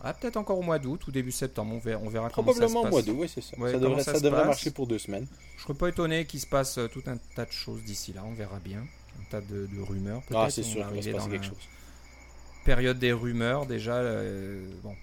ah, 0.03 0.13
peut-être 0.13 0.37
encore 0.37 0.59
au 0.59 0.61
mois 0.61 0.77
d'août 0.77 1.07
ou 1.07 1.11
début 1.11 1.31
septembre. 1.31 1.73
On 1.73 1.79
verra, 1.79 1.99
on 2.03 2.09
verra 2.09 2.29
Probablement 2.29 2.67
comment 2.67 2.79
au 2.81 2.83
ça 2.83 2.89
se 2.89 2.91
mois 2.91 2.99
passe. 2.99 3.05
d'août, 3.07 3.17
oui, 3.21 3.27
c'est 3.33 3.41
ça. 3.41 3.57
Ouais, 3.59 3.71
ça 3.71 3.79
devrait, 3.79 4.03
ça 4.03 4.11
ça 4.13 4.19
se 4.19 4.23
devrait 4.23 4.45
marcher 4.45 4.69
pour 4.69 4.85
deux 4.85 4.99
semaines. 4.99 5.25
Je 5.57 5.63
serais 5.63 5.73
pas 5.73 5.89
étonné 5.89 6.25
qu'il 6.25 6.39
se 6.39 6.45
passe 6.45 6.77
euh, 6.77 6.87
tout 6.87 7.01
un 7.07 7.17
tas 7.35 7.45
de 7.45 7.51
choses 7.51 7.81
d'ici 7.83 8.13
là. 8.13 8.21
On 8.27 8.33
verra 8.33 8.59
bien. 8.59 8.81
Un 9.19 9.23
tas 9.31 9.41
de, 9.41 9.65
de 9.65 9.81
rumeurs. 9.81 10.21
Ah, 10.25 10.27
peut-être. 10.29 10.51
c'est 10.51 10.61
On 10.61 10.63
sûr 10.65 10.81
va 10.83 10.87
qu'il 10.91 10.95
va 10.97 11.01
se 11.01 11.09
passer 11.09 11.25
dans 11.25 11.31
quelque 11.31 11.43
la- 11.45 11.49
chose. 11.49 11.67
période 12.63 12.99
des 12.99 13.11
rumeurs, 13.13 13.65
déjà, 13.65 13.95
euh, 13.95 14.63
bon, 14.83 14.95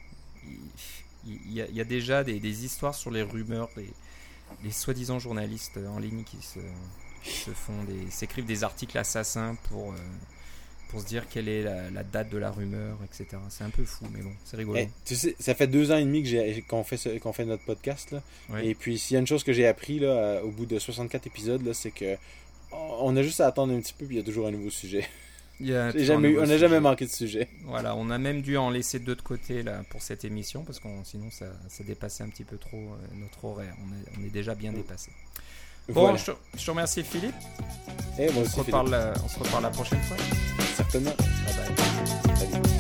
il 0.47 0.59
il 1.27 1.53
y, 1.55 1.61
a- 1.63 1.67
il 1.67 1.75
y 1.75 1.81
a 1.81 1.85
déjà 1.85 2.23
des, 2.23 2.39
des 2.39 2.65
histoires 2.65 2.95
sur 2.95 3.11
les 3.11 3.23
rumeurs, 3.23 3.69
les 4.63 4.71
soi-disant 4.71 5.19
journalistes 5.19 5.79
en 5.89 5.99
ligne 5.99 6.23
qui 6.23 6.37
se, 6.41 6.59
se 7.25 7.51
font 7.51 7.83
des, 7.85 8.11
s'écrivent 8.11 8.47
des 8.47 8.65
articles 8.65 8.97
assassins 8.99 9.57
pour, 9.69 9.93
euh, 9.93 9.97
pour 10.89 11.01
se 11.01 11.07
dire 11.07 11.29
quelle 11.29 11.49
est 11.49 11.63
la, 11.63 11.91
la 11.91 12.03
date 12.05 12.31
de 12.31 12.39
la 12.39 12.51
rumeur, 12.51 12.99
etc. 13.05 13.39
C'est 13.49 13.65
un 13.65 13.71
peu 13.71 13.85
fou, 13.85 14.05
mais 14.13 14.21
bon, 14.23 14.33
c'est 14.45 14.57
rigolo. 14.57 14.79
Eh, 14.79 14.89
tu 15.05 15.17
sais, 15.17 15.35
ça 15.41 15.55
fait 15.55 15.67
deux 15.67 15.91
ans 15.93 15.97
et 15.97 16.05
demi 16.05 16.23
que 16.23 16.29
j'ai- 16.29 16.63
qu'on 16.69 16.85
fait, 16.85 16.97
ce- 16.97 17.19
qu'on 17.19 17.33
fait 17.33 17.45
notre 17.45 17.65
podcast. 17.65 18.11
Là. 18.13 18.23
Et 18.63 18.75
puis, 18.75 18.99
s'il 18.99 19.15
y 19.15 19.17
a 19.17 19.21
une 19.21 19.27
chose 19.27 19.43
que 19.45 19.53
j'ai 19.53 19.67
appris 19.67 19.99
là, 19.99 20.09
euh, 20.09 20.43
au 20.43 20.51
bout 20.51 20.67
de 20.67 20.79
64 20.79 21.27
épisodes, 21.27 21.65
là, 21.65 21.75
c'est 21.75 21.91
que 21.91 22.17
on 22.73 23.17
a 23.17 23.23
juste 23.23 23.41
à 23.41 23.47
attendre 23.47 23.73
un 23.73 23.81
petit 23.81 23.95
peu, 23.95 24.05
puis 24.05 24.17
il 24.17 24.19
y 24.19 24.23
a 24.23 24.25
toujours 24.25 24.47
un 24.49 24.51
nouveau 24.51 24.71
sujet. 24.71 25.07
Il 25.61 25.69
y 25.69 25.75
a 25.75 25.87
J'ai 25.93 25.99
toujours 26.01 26.07
jamais 26.17 26.27
un 26.29 26.31
eu- 26.31 26.35
nouveau 26.35 26.45
on 26.45 26.49
n'a 26.49 26.59
jamais 26.59 26.81
manqué 26.81 27.05
de 27.07 27.11
sujet. 27.11 27.49
Voilà, 27.65 27.95
on 27.95 28.11
a 28.11 28.19
même 28.19 28.43
dû 28.43 28.57
en 28.57 28.71
laisser 28.71 28.99
deux 28.99 29.15
de 29.15 29.23
côté 29.23 29.63
là, 29.63 29.83
pour 29.91 30.03
cette 30.03 30.25
émission 30.25 30.65
parce 30.65 30.81
que 30.81 30.89
sinon 31.05 31.31
ça, 31.31 31.47
ça 31.69 31.85
dépassait 31.85 32.25
un 32.25 32.29
petit 32.29 32.43
peu 32.45 32.57
trop 32.59 32.77
euh, 32.77 32.97
notre 33.15 33.45
horaire. 33.45 33.77
On 33.81 33.93
est, 33.95 34.19
on 34.21 34.27
est 34.27 34.31
déjà 34.31 34.55
bien 34.57 34.73
dépassé. 34.73 35.13
Bon, 35.89 36.01
voilà. 36.03 36.17
je, 36.17 36.33
je, 36.57 36.65
te 36.65 36.71
remercie 36.71 37.03
Philippe. 37.03 37.35
Et 38.19 38.27
moi 38.27 38.37
on, 38.39 38.43
aussi, 38.43 38.53
se 38.53 38.61
reparle, 38.61 38.87
Philippe. 38.87 39.03
Euh, 39.03 39.15
on 39.25 39.29
se 39.29 39.39
reparle 39.39 39.63
la 39.65 39.71
prochaine 39.71 40.03
fois. 40.03 40.17
Certainement. 40.77 41.11
Bye 41.11 41.55
bye. 41.57 42.37
Salut. 42.37 42.74